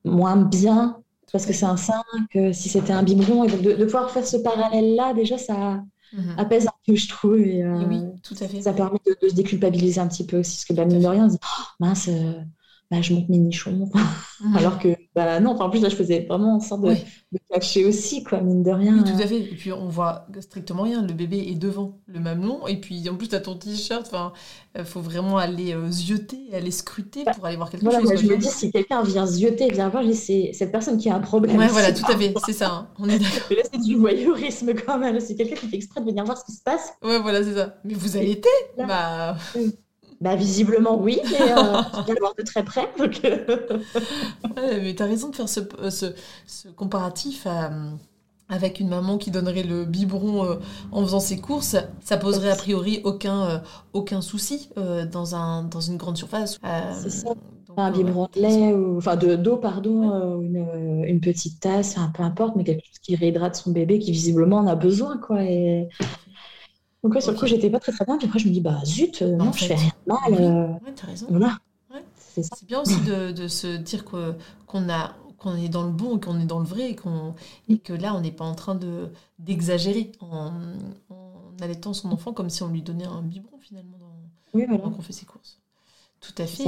moins 0.03 0.37
bien? 0.37 1.01
Parce 1.31 1.45
que 1.45 1.53
c'est 1.53 1.65
un 1.65 1.77
sein 1.77 2.01
que 2.33 2.51
si 2.51 2.69
c'était 2.69 2.93
un 2.93 3.03
biberon. 3.03 3.43
Et 3.43 3.47
de, 3.49 3.73
de 3.73 3.85
pouvoir 3.85 4.09
faire 4.09 4.25
ce 4.25 4.37
parallèle-là, 4.37 5.13
déjà, 5.13 5.37
ça 5.37 5.83
Mhm. 6.13 6.39
apaise 6.39 6.67
un 6.67 6.73
peu, 6.85 6.95
je 6.95 7.07
trouve. 7.07 7.37
Et, 7.37 7.63
oui, 7.63 8.01
tout 8.23 8.35
à 8.41 8.47
fait. 8.47 8.61
Ça 8.61 8.73
permet 8.73 8.99
de, 9.05 9.29
se 9.29 9.35
déculpabiliser 9.35 10.01
un 10.01 10.07
petit 10.07 10.25
peu 10.25 10.39
aussi, 10.39 10.55
parce 10.55 10.65
que 10.65 10.73
bah, 10.73 10.85
mine 10.85 11.01
de 11.01 11.07
rien, 11.07 11.25
on 11.25 11.29
se 11.29 11.33
dit, 11.33 11.39
oh, 11.43 11.63
mince, 11.79 12.07
euh, 12.07 12.33
bah, 12.91 13.01
je 13.01 13.13
monte 13.13 13.29
mes 13.29 13.37
nichons. 13.37 13.87
Alors 14.55 14.79
que, 14.79 14.87
bah, 15.13 15.39
non, 15.39 15.51
en 15.51 15.69
plus, 15.69 15.79
là, 15.79 15.89
je 15.89 15.95
faisais 15.95 16.25
vraiment 16.27 16.55
en 16.55 16.59
sorte 16.59 16.81
de, 16.81 16.95
cacher 17.51 17.85
aussi, 17.85 18.23
quoi, 18.23 18.41
mine 18.41 18.63
de 18.63 18.71
rien. 18.71 18.95
Oui, 18.95 19.03
tout 19.03 19.21
à 19.21 19.27
fait. 19.27 19.37
Et 19.37 19.55
puis, 19.55 19.71
on 19.71 19.89
voit 19.89 20.25
strictement 20.39 20.83
rien. 20.83 21.05
Le 21.05 21.13
bébé 21.13 21.37
est 21.37 21.55
devant 21.55 21.99
le 22.07 22.19
mamelon. 22.19 22.65
Et 22.65 22.77
puis, 22.77 23.07
en 23.07 23.15
plus, 23.15 23.27
tu 23.27 23.35
as 23.35 23.41
ton 23.41 23.55
t-shirt. 23.55 24.07
Enfin, 24.07 24.33
il 24.75 24.85
faut 24.85 25.01
vraiment 25.01 25.37
aller 25.37 25.73
euh, 25.73 25.91
zioter, 25.91 26.49
aller 26.51 26.71
scruter 26.71 27.25
bah, 27.25 27.33
pour 27.35 27.45
aller 27.45 27.57
voir 27.57 27.69
quelque 27.69 27.83
voilà, 27.83 27.99
chose. 28.01 28.15
je 28.15 28.25
me 28.25 28.37
dis, 28.37 28.47
si 28.47 28.71
quelqu'un 28.71 29.03
vient 29.03 29.27
zioter, 29.27 29.69
vient 29.69 29.89
voir, 29.89 30.03
c'est 30.13 30.51
cette 30.53 30.71
personne 30.71 30.97
qui 30.97 31.11
a 31.11 31.15
un 31.15 31.19
problème. 31.19 31.57
Ouais, 31.57 31.67
voilà, 31.67 31.91
tout 31.91 32.11
à 32.11 32.17
fait. 32.17 32.33
C'est 32.43 32.53
ça. 32.53 32.71
Hein. 32.71 32.87
On 32.97 33.07
est 33.07 33.19
d'accord. 33.19 33.49
là, 33.51 33.63
c'est 33.71 33.81
du 33.81 33.97
voyeurisme 33.97 34.73
quand 34.73 34.97
même. 34.97 35.19
C'est 35.19 35.35
quelqu'un 35.35 35.55
qui 35.57 35.67
fait 35.67 35.75
exprès 35.75 36.01
de 36.01 36.07
venir 36.07 36.25
voir 36.25 36.39
ce 36.39 36.45
qui 36.45 36.53
se 36.53 36.63
passe. 36.63 36.93
Ouais, 37.03 37.19
voilà, 37.19 37.43
c'est 37.43 37.53
ça. 37.53 37.75
Mais 37.83 37.93
vous 37.93 38.17
allaitez? 38.17 38.49
Bah. 38.79 39.37
Bah, 40.21 40.35
visiblement, 40.35 40.99
oui, 40.99 41.19
mais 41.31 41.51
euh, 41.53 41.81
tu 42.05 42.13
le 42.13 42.19
voir 42.19 42.35
de 42.37 42.43
très 42.43 42.63
près. 42.63 42.89
Donc... 42.97 43.21
Euh. 43.23 43.67
mais 44.55 44.93
tu 44.93 45.01
as 45.01 45.05
raison 45.05 45.29
de 45.29 45.35
faire 45.35 45.47
ce, 45.47 45.61
ce, 45.89 46.13
ce 46.45 46.67
comparatif 46.69 47.47
avec 48.49 48.79
une 48.79 48.89
maman 48.89 49.17
qui 49.17 49.31
donnerait 49.31 49.63
le 49.63 49.85
biberon 49.85 50.43
euh, 50.43 50.55
en 50.91 51.03
faisant 51.03 51.19
ses 51.19 51.39
courses. 51.39 51.77
Ça 52.01 52.17
poserait 52.17 52.51
a 52.51 52.55
priori 52.55 52.99
aucun, 53.03 53.43
euh, 53.43 53.57
aucun 53.93 54.21
souci 54.21 54.69
dans, 55.11 55.35
un, 55.35 55.63
dans 55.63 55.81
une 55.81 55.97
grande 55.97 56.17
surface. 56.17 56.59
C'est 57.01 57.09
ça. 57.11 57.29
un 57.77 57.91
biberon 57.91 58.27
de 58.35 58.41
lait, 58.41 58.73
ou, 58.73 58.97
enfin 58.97 59.15
d'eau, 59.15 59.57
pardon, 59.57 60.41
une, 60.41 61.03
une, 61.05 61.21
petite 61.21 61.61
tasse, 61.61 61.95
peu 62.13 62.23
importe, 62.23 62.55
mais 62.55 62.63
quelque 62.63 62.85
chose 62.85 62.99
qui 63.01 63.15
réhydrate 63.15 63.55
son 63.55 63.71
bébé 63.71 63.99
qui 63.99 64.11
visiblement 64.11 64.57
en 64.57 64.67
a 64.67 64.75
besoin. 64.75 65.17
Quoi, 65.17 65.43
et... 65.43 65.87
Donc, 67.03 67.13
ouais, 67.13 67.21
sur 67.21 67.31
le 67.31 67.37
coup, 67.37 67.47
j'étais 67.47 67.69
pas 67.69 67.79
très 67.79 67.91
très 67.91 68.05
bien. 68.05 68.17
Puis 68.17 68.27
après, 68.27 68.39
je 68.39 68.47
me 68.47 68.53
dis, 68.53 68.61
bah 68.61 68.81
zut, 68.83 69.21
euh, 69.21 69.35
non, 69.35 69.51
je 69.53 69.65
fais 69.65 69.75
rien 69.75 69.91
de 70.05 70.13
mal. 70.13 70.41
Euh, 70.41 70.67
ouais, 70.85 70.93
t'as 70.95 71.07
raison. 71.07 71.27
Voilà. 71.29 71.57
C'est 72.25 72.65
bien 72.65 72.81
aussi 72.81 73.01
de, 73.01 73.31
de, 73.31 73.47
se 73.47 73.67
dire 73.67 74.05
qu'on 74.05 74.89
a 74.89 75.15
qu'on 75.37 75.55
est 75.55 75.69
dans 75.69 75.83
le 75.83 75.91
bon 75.91 76.17
et 76.17 76.19
qu'on 76.19 76.39
est 76.39 76.45
dans 76.45 76.59
le 76.59 76.65
vrai 76.65 76.91
et, 76.91 76.95
qu'on 76.95 77.33
et 77.67 77.79
que 77.79 77.93
là, 77.93 78.13
on 78.13 78.21
n'est 78.21 78.31
pas 78.31 78.45
en 78.45 78.55
train 78.55 78.75
de 78.75 79.09
d'exagérer 79.39 80.11
en, 80.19 80.51
en, 81.09 81.61
allaitant 81.61 81.93
son 81.93 82.11
enfant 82.11 82.31
comme 82.33 82.49
si 82.49 82.61
on 82.63 82.67
lui 82.67 82.81
donnait 82.81 83.05
un 83.05 83.21
biberon 83.21 83.57
finalement 83.57 83.97
dans, 83.97 84.13
oui, 84.53 84.65
voilà. 84.67 84.83
quand 84.83 84.93
on 84.97 85.01
fait 85.01 85.13
ses 85.13 85.25
courses. 85.25 85.59
Tout 86.21 86.33
à 86.37 86.45
fait. 86.45 86.65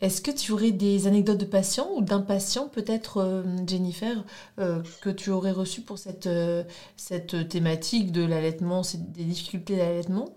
Est-ce 0.00 0.20
que 0.20 0.30
tu 0.30 0.52
aurais 0.52 0.72
des 0.72 1.06
anecdotes 1.06 1.38
de 1.38 1.44
patients 1.44 1.88
ou 1.96 2.02
d'impatients, 2.02 2.68
peut-être, 2.68 3.18
euh, 3.18 3.42
Jennifer, 3.66 4.24
euh, 4.58 4.82
que 5.02 5.10
tu 5.10 5.30
aurais 5.30 5.52
reçues 5.52 5.82
pour 5.82 5.98
cette, 5.98 6.26
euh, 6.26 6.64
cette 6.96 7.48
thématique 7.48 8.12
de 8.12 8.24
l'allaitement, 8.24 8.82
des 9.14 9.24
difficultés 9.24 9.76
d'allaitement? 9.76 10.36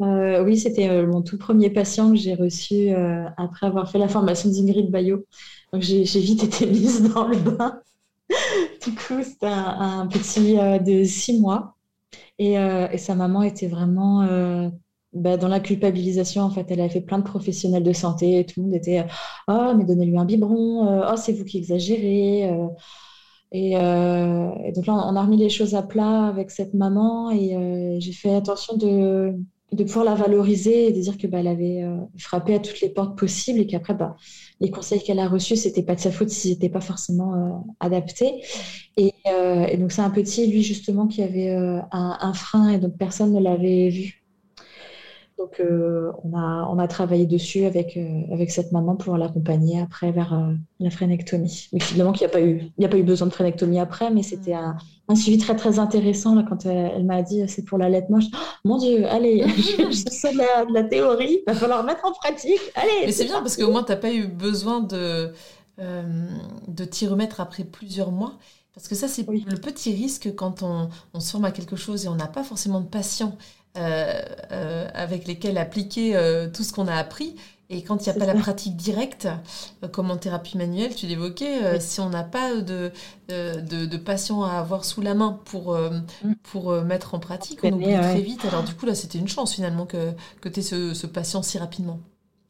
Oui, 0.00 0.58
c'était 0.58 1.06
mon 1.06 1.22
tout 1.22 1.38
premier 1.38 1.70
patient 1.70 2.10
que 2.10 2.16
j'ai 2.16 2.34
reçu 2.34 2.90
après 3.36 3.66
avoir 3.66 3.90
fait 3.90 3.98
la 3.98 4.08
formation 4.08 4.50
d'Ingrid 4.50 4.90
Bayot. 4.90 5.24
Donc 5.72 5.82
j'ai 5.82 6.02
vite 6.02 6.42
été 6.42 6.66
mise 6.70 7.02
dans 7.14 7.28
le 7.28 7.36
bain. 7.36 7.80
du 8.84 8.92
coup, 8.92 9.22
c'était 9.22 9.46
un, 9.46 10.06
petit 10.08 10.56
de 10.84 11.04
six 11.04 11.40
mois. 11.40 11.76
Et, 12.40 12.56
sa 12.98 13.14
maman 13.14 13.44
était 13.44 13.68
vraiment 13.68 14.26
bah, 15.14 15.36
dans 15.36 15.48
la 15.48 15.60
culpabilisation, 15.60 16.42
en 16.42 16.50
fait, 16.50 16.66
elle 16.70 16.80
a 16.80 16.88
fait 16.88 17.00
plein 17.00 17.18
de 17.18 17.24
professionnels 17.24 17.84
de 17.84 17.92
santé 17.92 18.40
et 18.40 18.46
tout 18.46 18.60
le 18.60 18.66
monde 18.66 18.74
était 18.74 19.06
Oh, 19.48 19.72
mais 19.76 19.84
donnez-lui 19.84 20.18
un 20.18 20.24
biberon, 20.24 20.88
euh, 20.88 21.08
oh, 21.12 21.16
c'est 21.16 21.32
vous 21.32 21.44
qui 21.44 21.58
exagérez. 21.58 22.50
Euh. 22.50 22.66
Euh, 23.54 24.50
et, 24.64 24.72
donc 24.72 24.86
là, 24.86 24.94
on 24.94 25.14
a 25.14 25.22
remis 25.22 25.36
les 25.36 25.48
choses 25.48 25.76
à 25.76 25.82
plat 25.82 26.26
avec 26.26 26.50
cette 26.50 26.74
maman 26.74 27.30
et 27.30 27.98
j'ai 28.00 28.12
fait 28.12 28.34
attention 28.34 28.76
de, 28.76 29.34
de, 29.70 29.84
pouvoir 29.84 30.04
la 30.04 30.16
valoriser 30.16 30.88
et 30.88 30.92
de 30.92 31.00
dire 31.00 31.16
que 31.16 31.28
bah, 31.28 31.38
avait 31.38 31.84
frappé 32.18 32.56
à 32.56 32.58
toutes 32.58 32.80
les 32.80 32.88
portes 32.88 33.16
possibles 33.16 33.60
et 33.60 33.66
qu'après, 33.68 33.94
bah, 33.94 34.16
les 34.60 34.70
conseils 34.72 35.00
qu'elle 35.00 35.20
a 35.20 35.28
reçus, 35.28 35.54
c'était 35.54 35.84
pas 35.84 35.94
de 35.94 36.00
sa 36.00 36.10
faute 36.10 36.30
s'ils 36.30 36.50
n'étaient 36.52 36.68
pas 36.68 36.80
forcément 36.80 37.64
adaptés. 37.78 38.42
Et, 38.96 39.12
donc, 39.78 39.92
c'est 39.92 40.02
un 40.02 40.10
petit, 40.10 40.48
lui, 40.48 40.64
justement, 40.64 41.06
qui 41.06 41.22
avait 41.22 41.54
un 41.92 42.32
frein 42.34 42.70
et 42.70 42.78
donc 42.78 42.98
personne 42.98 43.32
ne 43.32 43.40
l'avait 43.40 43.90
vu. 43.90 44.23
Donc, 45.36 45.58
euh, 45.58 46.12
on, 46.22 46.36
a, 46.38 46.68
on 46.70 46.78
a 46.78 46.86
travaillé 46.86 47.26
dessus 47.26 47.64
avec, 47.64 47.96
euh, 47.96 48.22
avec 48.32 48.52
cette 48.52 48.70
maman 48.70 48.94
pour 48.94 49.16
l'accompagner 49.16 49.80
après 49.80 50.12
vers 50.12 50.32
euh, 50.32 50.54
la 50.78 50.90
frénectomie. 50.90 51.68
Mais 51.72 51.80
finalement, 51.80 52.12
il 52.12 52.20
n'y 52.20 52.26
a, 52.26 52.28
pas 52.28 52.40
eu, 52.40 52.62
il 52.78 52.84
a 52.84 52.88
pas 52.88 52.96
eu 52.96 53.02
besoin 53.02 53.26
de 53.26 53.32
frénectomie 53.32 53.80
après, 53.80 54.12
mais 54.12 54.22
c'était 54.22 54.54
un, 54.54 54.76
un, 55.08 55.16
suivi 55.16 55.38
très, 55.38 55.56
très 55.56 55.80
intéressant 55.80 56.36
là, 56.36 56.44
quand 56.48 56.64
elle, 56.66 57.04
m'a 57.04 57.22
dit 57.22 57.42
c'est 57.48 57.64
pour 57.64 57.78
l'allaitement. 57.78 58.20
Oh, 58.22 58.36
mon 58.64 58.78
Dieu, 58.78 59.06
allez, 59.08 59.44
je, 59.56 59.92
sais 60.08 60.32
de 60.32 60.38
la, 60.38 60.66
de 60.66 60.72
la, 60.72 60.84
théorie, 60.84 61.40
il 61.44 61.52
va 61.52 61.58
falloir 61.58 61.82
mettre 61.82 62.04
en 62.04 62.12
pratique. 62.12 62.60
Allez, 62.76 63.06
mais 63.06 63.12
c'est 63.12 63.24
bien 63.24 63.40
parce 63.40 63.56
qu'au 63.56 63.72
moins, 63.72 63.82
tu 63.82 63.90
n'as 63.90 63.96
pas 63.96 64.12
eu 64.12 64.28
besoin 64.28 64.82
de, 64.82 65.32
de 65.78 66.84
t'y 66.84 67.08
remettre 67.08 67.40
après 67.40 67.64
plusieurs 67.64 68.12
mois. 68.12 68.34
Parce 68.72 68.88
que 68.88 68.94
ça, 68.94 69.08
c'est 69.08 69.26
le 69.28 69.56
petit 69.56 69.92
risque 69.92 70.34
quand 70.34 70.62
on, 70.62 70.88
on, 71.12 71.20
se 71.20 71.30
forme 71.30 71.44
à 71.44 71.52
quelque 71.52 71.76
chose 71.76 72.04
et 72.04 72.08
on 72.08 72.16
n'a 72.16 72.26
pas 72.26 72.42
forcément 72.42 72.80
de 72.80 72.88
patients 72.88 73.36
euh, 73.76 74.22
euh, 74.52 74.88
avec 74.94 75.26
lesquels 75.26 75.58
appliquer 75.58 76.14
euh, 76.14 76.48
tout 76.48 76.62
ce 76.62 76.72
qu'on 76.72 76.86
a 76.86 76.94
appris. 76.94 77.34
Et 77.70 77.82
quand 77.82 78.06
il 78.06 78.10
n'y 78.10 78.16
a 78.16 78.18
pas 78.20 78.32
la 78.32 78.38
pratique 78.38 78.76
directe, 78.76 79.26
comme 79.90 80.12
en 80.12 80.16
thérapie 80.16 80.56
manuelle, 80.56 80.94
tu 80.94 81.06
l'évoquais, 81.06 81.80
si 81.80 81.98
on 81.98 82.10
n'a 82.10 82.22
pas 82.22 82.54
de, 82.54 82.92
de, 83.28 83.86
de, 83.86 83.96
patients 83.96 84.44
à 84.44 84.58
avoir 84.58 84.84
sous 84.84 85.00
la 85.00 85.14
main 85.14 85.40
pour, 85.46 85.74
mm. 85.74 86.34
pour 86.42 86.72
mettre 86.82 87.14
en 87.14 87.18
pratique, 87.18 87.60
on 87.64 87.72
oublie 87.72 87.94
très 87.94 88.20
vite. 88.20 88.44
Alors 88.44 88.64
du 88.64 88.74
coup, 88.74 88.84
là, 88.84 88.94
c'était 88.94 89.18
une 89.18 89.28
chance 89.28 89.54
finalement 89.54 89.86
que, 89.86 90.12
que 90.42 90.50
tu 90.50 90.60
aies 90.60 90.62
ce, 90.62 90.92
ce 90.92 91.06
patient 91.06 91.42
si 91.42 91.58
rapidement. 91.58 91.98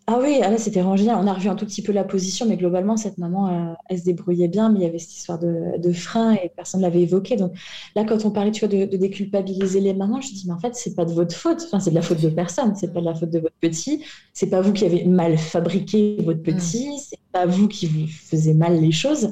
Ah 0.06 0.18
oui, 0.20 0.40
ah 0.42 0.50
là 0.50 0.58
c'était 0.58 0.82
rangé. 0.82 1.10
On 1.10 1.26
a 1.26 1.32
revu 1.32 1.48
un 1.48 1.54
tout 1.54 1.64
petit 1.64 1.80
peu 1.80 1.90
la 1.90 2.04
position, 2.04 2.44
mais 2.46 2.58
globalement, 2.58 2.98
cette 2.98 3.16
maman, 3.16 3.48
euh, 3.48 3.74
elle, 3.88 3.98
se 3.98 4.04
débrouillait 4.04 4.48
bien, 4.48 4.68
mais 4.68 4.80
il 4.80 4.82
y 4.82 4.86
avait 4.86 4.98
cette 4.98 5.14
histoire 5.14 5.38
de, 5.38 5.78
de 5.78 5.92
frein 5.92 6.32
et 6.34 6.50
personne 6.54 6.80
ne 6.80 6.86
l'avait 6.86 7.00
évoqué. 7.00 7.36
Donc 7.36 7.52
là, 7.96 8.04
quand 8.04 8.26
on 8.26 8.30
parlait 8.30 8.50
tu 8.50 8.66
vois, 8.66 8.68
de, 8.68 8.84
de 8.84 8.96
déculpabiliser 8.98 9.80
les 9.80 9.94
mamans, 9.94 10.20
je 10.20 10.28
dis, 10.28 10.44
mais 10.46 10.52
en 10.52 10.58
fait, 10.58 10.74
c'est 10.74 10.94
pas 10.94 11.06
de 11.06 11.12
votre 11.12 11.34
faute. 11.34 11.62
Enfin, 11.66 11.80
c'est 11.80 11.88
de 11.88 11.94
la 11.94 12.02
faute 12.02 12.20
de 12.20 12.28
personne. 12.28 12.74
C'est 12.76 12.92
pas 12.92 13.00
de 13.00 13.06
la 13.06 13.14
faute 13.14 13.30
de 13.30 13.38
votre 13.38 13.56
petit. 13.60 14.04
C'est 14.34 14.50
pas 14.50 14.60
vous 14.60 14.74
qui 14.74 14.84
avez 14.84 15.04
mal 15.06 15.38
fabriqué 15.38 16.18
votre 16.22 16.40
mm. 16.40 16.42
petit. 16.42 16.98
C'est 16.98 17.20
pas 17.32 17.46
vous 17.46 17.66
qui 17.66 17.86
vous 17.86 18.06
faisiez 18.06 18.52
mal 18.52 18.78
les 18.78 18.92
choses. 18.92 19.30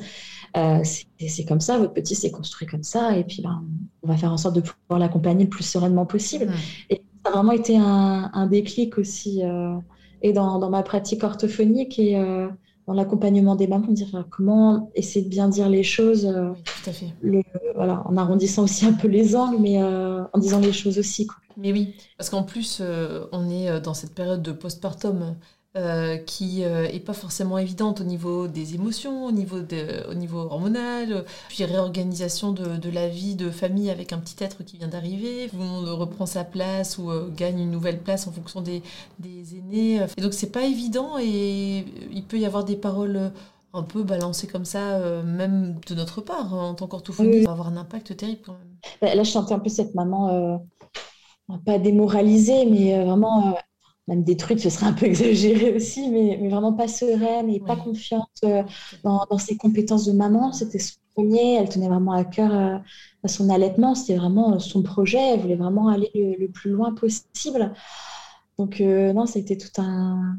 Euh, 0.57 0.83
c'est 0.85 1.45
comme 1.45 1.61
ça, 1.61 1.79
votre 1.79 1.95
petit 1.95 2.14
s'est 2.14 2.31
construit 2.31 2.66
comme 2.66 2.83
ça, 2.83 3.16
et 3.16 3.25
puis 3.25 3.41
ben, 3.43 3.64
on 4.03 4.09
va 4.09 4.18
faire 4.18 4.33
en 4.33 4.37
sorte 4.37 4.55
de 4.55 4.61
pouvoir 4.61 4.99
l'accompagner 4.99 5.45
le 5.45 5.51
plus 5.51 5.64
sereinement 5.64 6.07
possible. 6.07 6.47
Mm. 6.47 6.55
Et 6.91 7.03
ça 7.25 7.31
a 7.31 7.35
vraiment 7.35 7.53
été 7.53 7.77
un, 7.77 8.31
un 8.33 8.47
déclic 8.47 8.97
aussi. 8.99 9.43
Euh, 9.45 9.77
et 10.23 10.33
dans, 10.33 10.59
dans, 10.59 10.70
ma 10.70 10.83
pratique 10.83 11.23
orthophonique 11.25 11.99
et 11.99 12.16
euh, 12.16 12.49
dans 12.87 12.95
l'accompagnement 12.95 13.57
des 13.57 13.66
mamans, 13.66 13.89
dire 13.89 14.14
euh, 14.14 14.23
comment 14.31 14.91
essayer 14.95 15.25
de 15.25 15.31
bien 15.31 15.49
dire 15.49 15.68
les 15.68 15.83
choses. 15.83 16.27
Euh, 16.27 16.51
oui, 16.51 16.62
tout 16.64 16.91
à 16.91 16.93
fait. 16.93 17.07
Le, 17.20 17.43
voilà, 17.75 18.03
en 18.07 18.16
arrondissant 18.16 18.64
aussi 18.64 18.87
un 18.87 18.93
peu 18.93 19.09
les 19.09 19.37
angles, 19.37 19.59
mais 19.61 19.83
en 19.83 20.39
disant 20.39 20.61
les 20.61 20.73
choses 20.73 20.99
aussi. 20.99 21.27
Quoi. 21.27 21.37
Mais 21.57 21.73
oui, 21.73 21.95
parce 22.16 22.31
qu'en 22.31 22.43
plus, 22.43 22.83
on 23.33 23.51
est 23.51 23.81
dans 23.81 23.95
cette 23.95 24.14
période 24.14 24.43
de 24.43 24.53
postpartum 24.53 25.37
euh, 25.75 26.18
qui 26.18 26.59
n'est 26.59 26.66
euh, 26.66 26.99
pas 27.01 27.14
forcément 27.14 27.57
évidente 27.57 28.03
au 28.03 28.05
niveau 28.05 28.47
des 28.47 28.75
émotions, 28.75 29.25
au 29.25 29.33
niveau, 29.33 29.61
de, 29.61 30.07
au 30.11 30.12
niveau 30.12 30.41
hormonal, 30.41 31.25
puis 31.49 31.64
réorganisation 31.64 32.53
de, 32.53 32.77
de, 32.77 32.91
la 32.91 33.09
vie 33.09 33.37
de 33.37 33.51
famille 33.51 33.89
avec 33.89 34.12
un 34.12 34.18
petit 34.18 34.45
être 34.45 34.64
qui 34.64 34.77
vient 34.77 34.89
d'arriver, 34.89 35.49
tout 35.49 35.57
le 35.57 35.64
monde 35.64 35.89
reprend 35.89 36.27
sa 36.27 36.45
place 36.45 36.99
ou 36.99 37.11
euh, 37.11 37.31
gagne 37.35 37.59
une 37.59 37.70
nouvelle 37.70 38.01
place 38.01 38.27
en 38.27 38.33
fonction 38.33 38.61
des, 38.61 38.83
des 39.18 39.57
aînés. 39.57 40.07
Et 40.18 40.20
donc 40.20 40.35
c'est 40.35 40.53
pas 40.53 40.64
évident 40.64 41.16
et 41.18 41.87
il 42.12 42.25
peut 42.25 42.39
y 42.39 42.45
avoir 42.45 42.64
des 42.64 42.77
paroles 42.77 43.33
un 43.73 43.83
peu 43.83 44.03
balancées 44.03 44.49
comme 44.49 44.66
ça, 44.66 44.99
même 45.23 45.81
de 45.89 45.95
notre 45.95 46.20
part, 46.20 46.53
hein, 46.53 46.68
en 46.68 46.75
tant 46.75 46.87
qu'orthophoniste, 46.87 47.45
ça 47.45 47.47
va 47.47 47.53
avoir 47.53 47.68
un 47.68 47.79
impact 47.79 48.14
terrible 48.14 48.43
quand 48.45 48.53
même. 48.53 48.77
Bah, 49.01 49.14
là, 49.14 49.23
je 49.23 49.31
sentais 49.31 49.55
un 49.55 49.59
peu 49.59 49.70
cette 49.70 49.95
maman, 49.95 50.62
pas 51.64 51.79
démoralisée, 51.79 52.66
mais 52.66 53.03
vraiment 53.03 53.57
même 54.09 54.24
détruite, 54.24 54.61
ce 54.61 54.70
serait 54.70 54.86
un 54.86 54.92
peu 54.92 55.07
exagéré 55.12 55.74
aussi, 55.74 56.09
mais, 56.09 56.38
mais 56.40 56.48
vraiment 56.48 56.72
pas 56.72 56.88
sereine 56.88 57.48
et 57.50 57.61
pas 57.61 57.76
confiante 57.76 58.30
euh, 58.44 58.62
dans, 59.05 59.26
dans, 59.30 59.38
ses 59.38 59.57
compétences 59.57 60.05
de 60.07 60.12
maman. 60.12 60.53
C'était 60.53 60.78
son 60.78 60.96
premier, 61.14 61.55
elle 61.57 61.68
tenait 61.68 61.88
vraiment 61.88 62.12
à 62.12 62.24
cœur 62.24 62.53
euh, 62.55 62.78
à 63.24 63.28
son 63.28 63.50
allaitement, 63.50 63.94
c'était 63.94 64.16
vraiment 64.16 64.59
son 64.59 64.82
projet, 64.82 65.20
elle 65.20 65.40
voulait 65.40 65.57
vraiment 65.57 65.88
aller 65.88 66.11
le, 66.14 66.34
le 66.38 66.48
plus 66.48 66.70
loin 66.70 66.94
possible. 66.94 67.72
Donc 68.59 68.80
euh, 68.80 69.12
non, 69.12 69.26
ça 69.26 69.38
a 69.38 69.42
été 69.42 69.57
tout 69.57 69.80
un, 69.80 70.36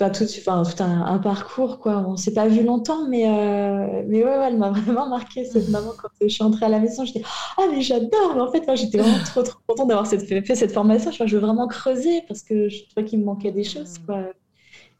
enfin, 0.00 0.10
tout, 0.10 0.24
enfin, 0.24 0.62
tout 0.64 0.82
un, 0.82 1.02
un, 1.06 1.18
parcours, 1.18 1.78
quoi. 1.78 2.04
On 2.06 2.16
s'est 2.16 2.32
pas 2.34 2.48
vu 2.48 2.64
longtemps, 2.64 3.08
mais, 3.08 3.28
euh, 3.28 4.02
mais 4.06 4.24
ouais, 4.24 4.38
ouais, 4.38 4.48
elle 4.48 4.58
m'a 4.58 4.70
vraiment 4.72 5.08
marqué, 5.08 5.44
cette 5.44 5.68
maman, 5.68 5.92
quand 6.00 6.08
je 6.20 6.28
suis 6.28 6.44
entrée 6.44 6.66
à 6.66 6.68
la 6.68 6.78
maison. 6.78 7.04
J'étais, 7.04 7.22
ah, 7.56 7.66
mais 7.70 7.80
j'adore! 7.80 8.36
En 8.38 8.50
fait, 8.52 8.64
j'étais 8.76 8.98
vraiment 8.98 9.24
trop, 9.24 9.42
trop 9.42 9.58
contente 9.66 9.88
d'avoir 9.88 10.06
fait, 10.06 10.54
cette 10.54 10.72
formation. 10.72 11.10
Je, 11.10 11.26
je 11.26 11.36
veux 11.36 11.42
vraiment 11.42 11.68
creuser 11.68 12.22
parce 12.28 12.42
que 12.42 12.68
je 12.68 12.84
trouvais 12.88 13.06
qu'il 13.06 13.18
me 13.20 13.24
manquait 13.24 13.52
des 13.52 13.64
choses, 13.64 13.98
quoi. 14.06 14.24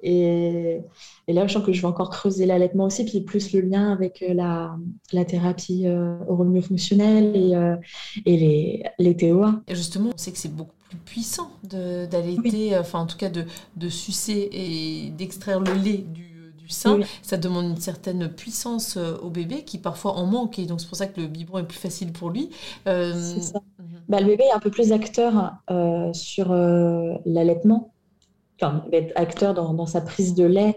Et, 0.03 0.81
et, 1.27 1.33
là, 1.33 1.47
je 1.47 1.53
sens 1.53 1.65
que 1.65 1.73
je 1.73 1.81
vais 1.81 1.89
encore 1.89 2.11
creuser 2.11 2.47
l'allaitement 2.47 2.85
aussi, 2.85 3.05
puis 3.05 3.21
plus 3.21 3.53
le 3.53 3.63
lien 3.63 3.93
avec 3.93 4.23
euh, 4.23 4.33
la, 4.33 4.77
la 5.13 5.25
thérapie 5.25 5.87
euh, 5.87 6.17
fonctionnelle 6.63 7.37
et, 7.37 7.55
euh, 7.57 7.77
et 8.25 8.37
les, 8.37 8.85
les 8.99 9.17
TOA. 9.17 9.61
Et 9.67 9.75
justement, 9.75 10.11
on 10.15 10.19
sait 10.19 10.31
que 10.31 10.39
c'est 10.39 10.55
beaucoup 10.55 10.78
puissant 10.97 11.51
d'allaiter, 11.63 12.77
enfin 12.79 13.01
en 13.01 13.07
tout 13.07 13.17
cas 13.17 13.29
de, 13.29 13.45
de 13.77 13.89
sucer 13.89 14.49
et 14.53 15.11
d'extraire 15.11 15.61
le 15.61 15.73
lait 15.75 15.99
du, 15.99 16.29
du 16.57 16.69
sein. 16.69 17.01
Ça 17.23 17.37
demande 17.37 17.67
une 17.67 17.81
certaine 17.81 18.29
puissance 18.29 18.97
euh, 18.97 19.17
au 19.23 19.31
bébé 19.31 19.65
qui 19.65 19.79
parfois 19.79 20.13
en 20.13 20.27
manque 20.27 20.59
et 20.59 20.67
donc 20.67 20.81
c'est 20.81 20.89
pour 20.89 20.97
ça 20.99 21.07
que 21.07 21.21
le 21.21 21.27
biberon 21.27 21.59
est 21.59 21.65
plus 21.65 21.79
facile 21.79 22.13
pour 22.13 22.31
lui. 22.31 22.51
Euh... 22.87 23.41
Ça. 23.41 23.61
Mhm. 23.79 24.01
Bah, 24.09 24.21
le 24.21 24.27
bébé 24.27 24.45
est 24.45 24.53
un 24.55 24.61
peu 24.61 24.71
plus 24.71 24.93
acteur 24.93 25.55
euh, 25.71 26.13
sur 26.13 26.53
euh, 26.53 27.15
l'allaitement 27.25 27.93
enfin, 28.61 28.85
être 28.93 29.13
acteur 29.17 29.55
dans, 29.55 29.73
dans, 29.75 29.87
sa 29.87 30.01
prise 30.01 30.35
de 30.35 30.45
lait 30.45 30.77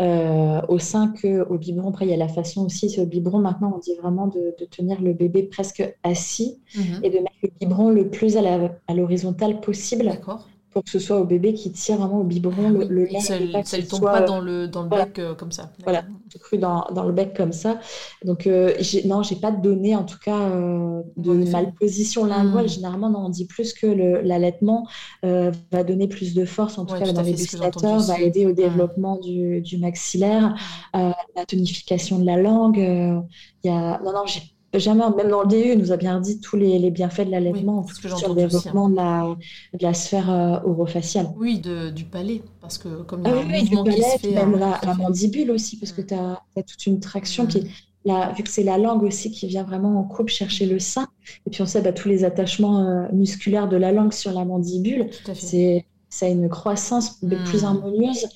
euh, 0.00 0.60
au 0.68 0.78
sein 0.78 1.12
qu'au 1.20 1.58
biberon. 1.58 1.90
Après, 1.90 2.06
il 2.06 2.10
y 2.10 2.14
a 2.14 2.16
la 2.16 2.28
façon 2.28 2.64
aussi, 2.64 2.90
c'est 2.90 3.00
au 3.00 3.06
biberon, 3.06 3.38
maintenant, 3.38 3.72
on 3.74 3.78
dit 3.78 3.94
vraiment 4.02 4.26
de, 4.26 4.54
de 4.58 4.64
tenir 4.64 5.00
le 5.00 5.12
bébé 5.12 5.42
presque 5.44 5.82
assis 6.02 6.60
mm 6.74 6.80
-hmm. 6.80 7.04
et 7.04 7.10
de 7.10 7.18
mettre 7.18 7.40
le 7.42 7.50
biberon 7.60 7.90
le 7.90 8.08
plus 8.08 8.36
à 8.36 8.94
l'horizontale 8.94 9.60
possible. 9.60 10.04
D'accord 10.04 10.48
pour 10.72 10.84
que 10.84 10.90
ce 10.90 10.98
soit 10.98 11.18
au 11.18 11.24
bébé 11.24 11.54
qui 11.54 11.70
tire 11.72 11.98
vraiment 11.98 12.20
au 12.20 12.24
biberon 12.24 12.70
le, 12.70 12.84
le 12.84 13.04
lait. 13.04 13.20
Ça 13.20 13.38
ne 13.38 13.82
tombe 13.82 14.02
pas 14.02 14.22
dans 14.22 14.40
le, 14.40 14.68
dans 14.68 14.82
le 14.82 14.88
voilà. 14.88 15.04
bec 15.06 15.18
euh, 15.18 15.34
comme 15.34 15.52
ça. 15.52 15.70
Voilà, 15.84 16.04
cru 16.40 16.58
dans, 16.58 16.86
dans, 16.94 17.04
le 17.04 17.12
bec 17.12 17.34
comme 17.36 17.52
ça. 17.52 17.78
Donc, 18.24 18.46
euh, 18.46 18.72
non, 19.04 19.22
j'ai 19.22 19.36
pas 19.36 19.50
de 19.50 19.60
données, 19.60 19.94
en 19.94 20.04
tout 20.04 20.18
cas, 20.22 20.38
euh, 20.38 21.02
de 21.16 21.34
malposition 21.50 22.24
linguale. 22.24 22.66
Mmh. 22.66 22.68
Généralement, 22.68 23.10
non, 23.10 23.26
on 23.26 23.28
dit 23.28 23.46
plus 23.46 23.72
que 23.74 23.86
l'allaitement 23.86 24.86
euh, 25.24 25.52
va 25.70 25.84
donner 25.84 26.08
plus 26.08 26.34
de 26.34 26.44
force, 26.44 26.78
en 26.78 26.86
tout 26.86 26.94
ouais, 26.94 27.00
cas, 27.00 27.06
tout 27.06 27.12
dans 27.12 27.22
les 27.22 27.32
gustateurs, 27.32 28.00
va 28.00 28.20
aider 28.20 28.46
au 28.46 28.50
mmh. 28.50 28.54
développement 28.54 29.16
mmh. 29.16 29.20
du, 29.20 29.60
du, 29.60 29.78
maxillaire, 29.78 30.54
euh, 30.96 31.10
la 31.36 31.46
tonification 31.46 32.18
de 32.18 32.24
la 32.24 32.36
langue. 32.36 32.78
Euh, 32.78 33.20
il 33.64 33.70
y 33.70 33.74
a... 33.74 34.00
Non, 34.02 34.12
non, 34.12 34.26
j'ai 34.26 34.40
jamais, 34.80 35.04
même 35.16 35.28
dans 35.28 35.42
le 35.42 35.48
DU, 35.48 35.76
nous 35.76 35.92
a 35.92 35.96
bien 35.96 36.20
dit 36.20 36.40
tous 36.40 36.56
les, 36.56 36.78
les 36.78 36.90
bienfaits 36.90 37.26
de 37.26 37.30
l'allaitement 37.30 37.84
oui, 37.86 38.10
sur 38.16 38.28
le 38.30 38.34
développement 38.34 38.86
aussi, 38.86 38.98
hein. 38.98 39.36
de, 39.72 39.74
la, 39.74 39.78
de 39.78 39.82
la 39.82 39.94
sphère 39.94 40.30
euh, 40.30 40.60
orofaciale. 40.64 41.28
Oui, 41.36 41.58
de, 41.58 41.90
du 41.90 42.04
palais, 42.04 42.42
parce 42.60 42.78
que 42.78 43.02
comme 43.02 43.22
il 43.24 43.28
y 43.28 43.30
a 43.30 43.36
ah, 43.36 43.40
un 43.40 43.46
oui, 43.46 43.60
mouvement 43.64 43.84
palais, 43.84 43.96
qui 43.96 44.02
se 44.02 44.18
fait... 44.18 44.34
Même 44.34 44.58
la, 44.58 44.80
la, 44.82 44.94
mandibule 44.94 45.50
aussi, 45.50 45.78
parce 45.78 45.92
que 45.92 46.02
tu 46.02 46.14
as, 46.14 46.40
as, 46.56 46.62
toute 46.62 46.86
une 46.86 47.00
traction 47.00 47.44
mmh. 47.44 47.48
qui 47.48 47.70
la, 48.04 48.32
vu 48.32 48.42
que 48.42 48.50
c'est 48.50 48.64
la 48.64 48.78
langue 48.78 49.02
aussi 49.02 49.30
qui 49.30 49.46
vient 49.46 49.62
vraiment 49.62 50.00
en 50.00 50.04
coupe 50.04 50.28
chercher 50.28 50.66
le 50.66 50.78
sein, 50.78 51.06
et 51.46 51.50
puis 51.50 51.62
on 51.62 51.66
sait 51.66 51.82
bah, 51.82 51.92
tous 51.92 52.08
les 52.08 52.24
attachements 52.24 52.80
euh, 52.80 53.06
musculaires 53.12 53.68
de 53.68 53.76
la 53.76 53.92
langue 53.92 54.12
sur 54.12 54.32
la 54.32 54.44
mandibule, 54.44 55.08
c'est 55.34 55.84
ça 56.08 56.26
a 56.26 56.28
une 56.28 56.50
croissance 56.50 57.22
mmh. 57.22 57.44
plus 57.44 57.64
harmonieuse 57.64 58.28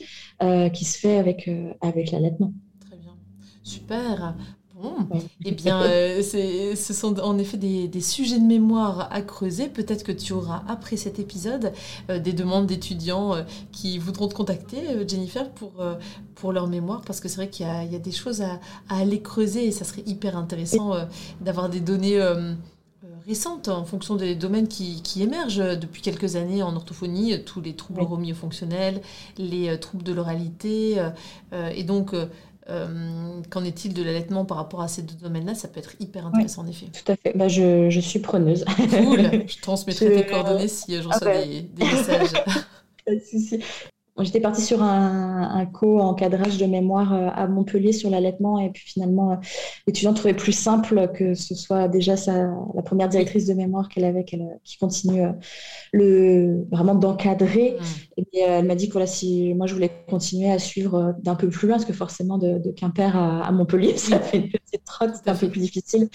euh, 0.43 0.71
qui 0.71 0.87
se 0.87 0.99
fait 0.99 1.19
avec, 1.19 1.47
euh, 1.47 1.73
avec 1.83 2.11
l'allaitement. 2.11 2.55
Très 2.87 2.97
bien. 2.97 3.13
Super. 3.63 4.35
Bon, 4.79 4.95
eh 5.43 5.53
bien, 5.53 5.83
euh, 5.85 6.23
ce 6.23 6.93
sont 6.93 7.19
en 7.21 7.39
effet 7.39 7.57
des, 7.57 7.89
des, 7.89 8.03
sujets 8.03 8.39
de 8.39 8.45
mémoire 8.45 9.09
à 9.11 9.23
creuser. 9.23 9.69
Peut-être 9.69 10.03
que 10.03 10.13
tu 10.13 10.35
auras, 10.35 10.65
après 10.69 10.99
cet 10.99 11.19
épisode, 11.19 11.73
euh, 12.11 12.19
des 12.19 12.35
demandes 12.35 12.67
d'étudiants 12.67 13.35
euh, 13.35 13.43
qui 13.73 13.97
voudront 13.97 14.29
te 14.29 14.35
contacter, 14.35 15.09
Jennifer, 15.09 15.51
pour, 15.51 15.83
pour 16.35 16.53
leur 16.53 16.67
mémoire, 16.67 17.01
parce 17.07 17.21
que 17.21 17.29
c'est 17.29 17.37
vrai 17.37 17.49
qu'il 17.49 17.67
y, 17.67 17.93
y, 17.93 17.97
a 17.97 17.99
des 17.99 18.13
choses 18.13 18.43
à, 18.43 18.61
à, 18.91 18.99
aller 18.99 19.23
creuser 19.23 19.67
et 19.67 19.73
ça 19.73 19.87
serait 19.87 20.03
hyper 20.05 20.37
intéressant 20.37 20.93
d'avoir 21.41 21.71
des 21.71 21.81
données 21.81 22.21
récentes 23.27 23.69
en 23.69 23.85
fonction 23.85 24.15
des 24.15 24.35
domaines 24.35 24.69
qui, 24.69 25.03
qui, 25.03 25.23
émergent 25.23 25.79
depuis 25.79 26.03
quelques 26.03 26.37
années 26.37 26.63
en 26.63 26.77
orthophonie, 26.77 27.43
tous 27.45 27.63
les 27.63 27.75
troubles 27.75 28.01
oui. 28.01 28.07
romiofonctionnels, 28.07 29.01
les 29.39 29.79
troubles 29.81 30.03
de 30.03 30.13
l'oralité. 30.13 31.03
et 31.53 31.83
donc, 31.83 32.13
euh, 32.13 32.27
Qu'en 33.51 33.65
est-il 33.65 33.95
de 33.95 34.03
l'allaitement 34.03 34.45
par 34.45 34.57
rapport 34.57 34.81
à 34.81 34.89
ces 34.89 35.03
deux 35.03 35.15
domaines-là? 35.15 35.55
Ça 35.55 35.69
peut 35.69 35.79
être 35.79 35.95
hyper 36.01 36.27
intéressant 36.27 36.63
oui, 36.63 36.69
en 36.69 36.71
effet. 36.71 36.87
Tout 36.87 37.13
à 37.13 37.17
fait. 37.17 37.37
Bah, 37.37 37.49
je, 37.49 37.91
je 37.91 38.01
suis 38.01 38.19
preneuse. 38.19 38.65
Cool. 38.65 39.21
Je 39.47 39.61
transmettrai 39.61 40.07
je... 40.07 40.21
tes 40.21 40.27
coordonnées 40.27 40.69
si 40.69 40.97
je 40.97 41.07
reçois 41.07 41.33
ah, 41.33 41.45
des, 41.45 41.63
des, 41.63 41.85
messages. 41.85 42.33
si, 43.25 43.41
si. 43.41 43.61
J'étais 44.25 44.41
partie 44.41 44.63
sur 44.63 44.83
un, 44.83 45.67
co-encadrage 45.67 46.57
de 46.57 46.65
mémoire 46.65 47.13
euh, 47.13 47.29
à 47.35 47.47
Montpellier 47.47 47.93
sur 47.93 48.09
l'allaitement 48.09 48.59
et 48.59 48.71
puis 48.71 48.83
finalement, 48.87 49.33
euh, 49.33 49.37
l'étudiant 49.87 50.15
trouvait 50.15 50.35
plus 50.35 50.53
simple 50.53 51.11
que 51.13 51.35
ce 51.35 51.55
soit 51.55 51.89
déjà 51.89 52.17
sa, 52.17 52.51
la 52.75 52.83
première 52.83 53.09
directrice 53.09 53.47
de 53.47 53.53
mémoire 53.53 53.89
qu'elle 53.89 54.05
avait, 54.05 54.25
qui 54.25 54.79
continue 54.79 55.23
euh, 55.23 55.33
le, 55.93 56.67
vraiment 56.71 56.95
d'encadrer. 56.95 57.77
Mmh. 57.79 57.85
Et 58.17 58.41
elle 58.41 58.67
m'a 58.67 58.75
dit 58.75 58.89
que 58.89 58.93
voilà, 58.93 59.07
si 59.07 59.53
moi 59.55 59.67
je 59.67 59.75
voulais 59.75 59.91
continuer 60.09 60.51
à 60.51 60.59
suivre 60.59 61.15
d'un 61.23 61.35
peu 61.35 61.49
plus 61.49 61.69
loin, 61.69 61.77
parce 61.77 61.87
que 61.87 61.93
forcément 61.93 62.39
de, 62.39 62.71
Quimper 62.71 63.15
à, 63.17 63.51
Montpellier, 63.53 63.97
ça 63.97 64.21
fait 64.21 64.39
une 64.39 64.49
petite 64.49 64.85
trotte, 64.85 65.11
c'est 65.15 65.29
un 65.31 65.35
peu 65.35 65.51
plus 65.51 65.61
difficile. 65.61 66.09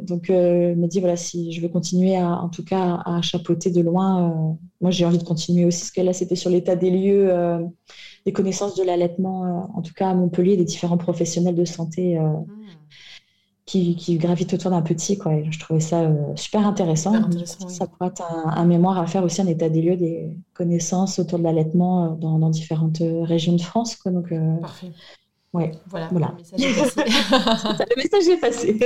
donc 0.00 0.30
elle 0.30 0.76
m'a 0.76 0.86
dit 0.86 1.00
voilà, 1.00 1.16
si 1.16 1.52
je 1.52 1.60
veux 1.60 1.68
continuer 1.68 2.16
à, 2.16 2.28
en 2.28 2.48
tout 2.48 2.64
cas 2.64 3.02
à 3.04 3.20
chapeauter 3.22 3.70
de 3.70 3.80
loin, 3.80 4.56
moi 4.84 4.90
j'ai 4.90 5.06
envie 5.06 5.18
de 5.18 5.24
continuer 5.24 5.64
aussi, 5.64 5.80
parce 5.80 5.90
que 5.90 6.00
là 6.02 6.12
c'était 6.12 6.36
sur 6.36 6.50
l'état 6.50 6.76
des 6.76 6.90
lieux, 6.90 7.32
euh, 7.32 7.58
des 8.26 8.32
connaissances 8.32 8.76
de 8.76 8.84
l'allaitement, 8.84 9.44
euh, 9.44 9.60
en 9.74 9.82
tout 9.82 9.94
cas 9.94 10.10
à 10.10 10.14
Montpellier, 10.14 10.56
des 10.56 10.64
différents 10.64 10.98
professionnels 10.98 11.54
de 11.54 11.64
santé 11.64 12.18
euh, 12.18 12.28
hmm. 13.66 13.94
qui, 13.96 14.18
gravitent 14.18 14.54
autour 14.54 14.70
d'un 14.70 14.82
petit. 14.82 15.18
Quoi. 15.18 15.42
je 15.50 15.58
trouvais 15.58 15.80
ça 15.80 16.10
super 16.36 16.66
intéressant. 16.66 17.14
Ça 17.68 17.86
pourrait 17.86 18.08
être 18.08 18.22
un, 18.22 18.64
mémoire 18.64 18.98
à 18.98 19.06
faire 19.06 19.24
aussi, 19.24 19.40
un 19.40 19.46
état 19.46 19.68
des 19.68 19.82
lieux 19.82 19.96
des 19.96 20.30
connaissances 20.52 21.18
autour 21.18 21.38
de 21.38 21.44
l'allaitement 21.44 22.12
dans, 22.12 22.38
dans, 22.38 22.50
différentes 22.50 23.02
régions 23.22 23.56
de 23.56 23.62
France. 23.62 23.96
Quoi. 23.96 24.12
Donc, 24.12 24.32
Parfait. 24.60 24.90
Ouais, 25.54 25.70
voilà, 25.86 26.10
le 26.12 26.18
message 26.18 26.60
est 26.60 26.74
passé. 26.74 27.00
le 27.88 28.02
message 28.02 28.28
est 28.28 28.40
passé. 28.40 28.78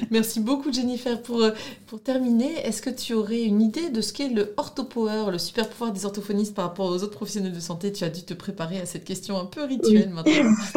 Merci 0.10 0.40
beaucoup 0.40 0.72
Jennifer. 0.72 1.20
Pour, 1.20 1.42
euh, 1.42 1.50
pour 1.86 2.02
terminer, 2.02 2.50
est-ce 2.64 2.80
que 2.80 2.88
tu 2.88 3.12
aurais 3.12 3.42
une 3.42 3.60
idée 3.60 3.90
de 3.90 4.00
ce 4.00 4.14
qu'est 4.14 4.30
le 4.30 4.54
orthopower, 4.56 5.30
le 5.30 5.36
super 5.36 5.68
pouvoir 5.68 5.92
des 5.92 6.06
orthophonistes 6.06 6.54
par 6.54 6.64
rapport 6.64 6.86
aux 6.86 7.02
autres 7.02 7.16
professionnels 7.16 7.52
de 7.52 7.60
santé? 7.60 7.92
Tu 7.92 8.04
as 8.04 8.08
dû 8.08 8.22
te 8.22 8.32
préparer 8.32 8.80
à 8.80 8.86
cette 8.86 9.04
question 9.04 9.38
un 9.38 9.44
peu 9.44 9.64
rituelle 9.64 10.08
maintenant. 10.08 10.32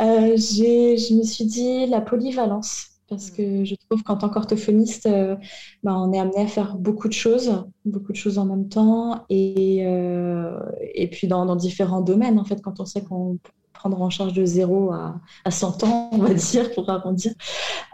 euh, 0.00 0.36
je 0.36 1.14
me 1.14 1.22
suis 1.22 1.44
dit 1.44 1.86
la 1.86 2.00
polyvalence. 2.00 2.86
Parce 3.10 3.32
que 3.32 3.64
je 3.64 3.74
trouve 3.74 4.04
qu'en 4.04 4.16
tant 4.16 4.28
qu'orthophoniste, 4.28 5.06
euh, 5.06 5.34
bah, 5.82 5.96
on 5.98 6.12
est 6.12 6.18
amené 6.20 6.42
à 6.42 6.46
faire 6.46 6.76
beaucoup 6.76 7.08
de 7.08 7.12
choses, 7.12 7.64
beaucoup 7.84 8.12
de 8.12 8.16
choses 8.16 8.38
en 8.38 8.44
même 8.46 8.68
temps, 8.68 9.24
et, 9.28 9.84
euh, 9.84 10.56
et 10.94 11.10
puis 11.10 11.26
dans, 11.26 11.44
dans, 11.44 11.56
différents 11.56 12.02
domaines. 12.02 12.38
En 12.38 12.44
fait, 12.44 12.62
quand 12.62 12.78
on 12.78 12.84
sait 12.84 13.02
qu'on 13.02 13.38
prendre 13.80 14.02
en 14.02 14.10
charge 14.10 14.34
de 14.34 14.44
0 14.44 14.92
à, 14.92 15.14
à 15.46 15.50
100 15.50 15.84
ans, 15.84 16.10
on 16.12 16.18
va 16.18 16.34
dire, 16.34 16.70
pour 16.74 16.88
arrondir. 16.90 17.32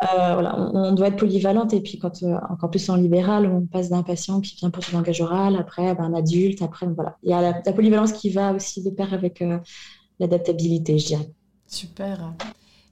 Euh, 0.02 0.34
voilà, 0.34 0.58
on, 0.74 0.92
doit 0.92 1.08
être 1.08 1.16
polyvalente. 1.16 1.72
Et 1.74 1.80
puis, 1.80 1.98
quand, 1.98 2.24
euh, 2.24 2.36
encore 2.50 2.70
plus 2.70 2.90
en 2.90 2.96
libéral, 2.96 3.46
on 3.46 3.64
passe 3.66 3.88
d'un 3.88 4.02
patient 4.02 4.40
qui 4.40 4.56
vient 4.56 4.70
pour 4.70 4.82
son 4.82 4.96
langage 4.96 5.20
oral, 5.20 5.56
après 5.56 5.94
ben, 5.94 6.04
un 6.04 6.14
adulte, 6.14 6.60
après, 6.60 6.86
voilà. 6.86 7.16
Il 7.22 7.30
y 7.30 7.32
a 7.32 7.40
la, 7.40 7.72
polyvalence 7.72 8.12
qui 8.12 8.30
va 8.30 8.52
aussi 8.52 8.82
de 8.82 8.90
pair 8.90 9.14
avec 9.14 9.42
euh, 9.42 9.58
l'adaptabilité, 10.18 10.98
je 10.98 11.06
dirais. 11.06 11.30
Super. 11.68 12.34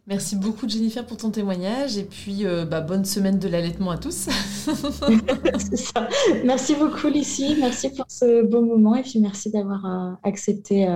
Merci 0.07 0.37
beaucoup 0.37 0.69
Jennifer 0.69 1.07
pour 1.07 1.17
ton 1.17 1.31
témoignage 1.31 1.97
et 1.97 2.05
puis 2.05 2.45
bah, 2.71 2.83
bonne 2.83 3.07
semaine 3.07 3.39
de 3.39 3.49
l'allaitement 3.49 3.91
à 3.91 3.97
tous. 3.97 4.29
ça. 5.75 6.09
Merci 6.45 6.75
beaucoup 6.75 7.07
Lucie, 7.07 7.57
merci 7.59 7.89
pour 7.89 8.05
ce 8.09 8.43
beau 8.43 8.61
moment 8.61 8.97
et 8.97 9.03
puis 9.03 9.19
merci 9.19 9.51
d'avoir 9.51 10.19
accepté 10.23 10.87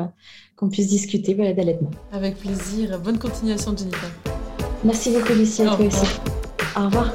qu'on 0.58 0.68
puisse 0.68 0.88
discuter 0.88 1.34
voilà, 1.34 1.52
d'allaitement. 1.52 1.90
Avec 2.12 2.36
plaisir. 2.36 2.98
Bonne 2.98 3.18
continuation, 3.18 3.76
Jennifer. 3.76 4.10
Merci 4.84 5.12
beaucoup, 5.12 5.32
Lucie, 5.32 5.62
à 5.62 5.76
toi 5.76 5.86
aussi. 5.86 6.06
Au 6.76 6.84
revoir. 6.86 7.12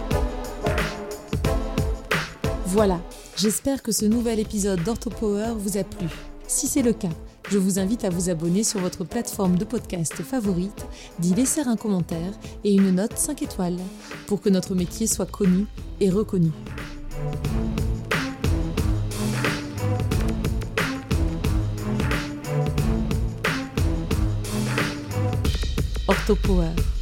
Voilà, 2.68 3.00
j'espère 3.38 3.84
que 3.84 3.92
ce 3.92 4.06
nouvel 4.06 4.40
épisode 4.40 4.82
d'OrthoPower 4.84 5.54
vous 5.58 5.78
a 5.78 5.84
plu. 5.84 6.08
Si 6.48 6.68
c'est 6.68 6.82
le 6.82 6.94
cas, 6.94 7.10
je 7.50 7.58
vous 7.58 7.80
invite 7.80 8.06
à 8.06 8.10
vous 8.10 8.30
abonner 8.30 8.64
sur 8.64 8.80
votre 8.80 9.04
plateforme 9.04 9.58
de 9.58 9.66
podcast 9.66 10.14
favorite, 10.24 10.86
d'y 11.20 11.36
laisser 11.36 11.62
un 11.62 11.76
commentaire 11.76 12.32
et 12.64 12.74
une 12.74 12.92
note 12.92 13.18
5 13.18 13.42
étoiles 13.42 13.78
pour 14.26 14.42
que 14.42 14.50
notre 14.50 14.74
métier 14.74 15.06
soit 15.06 15.30
connu 15.30 15.66
et 16.00 16.10
reconnu. 16.10 16.52
Orthopower 26.24 26.93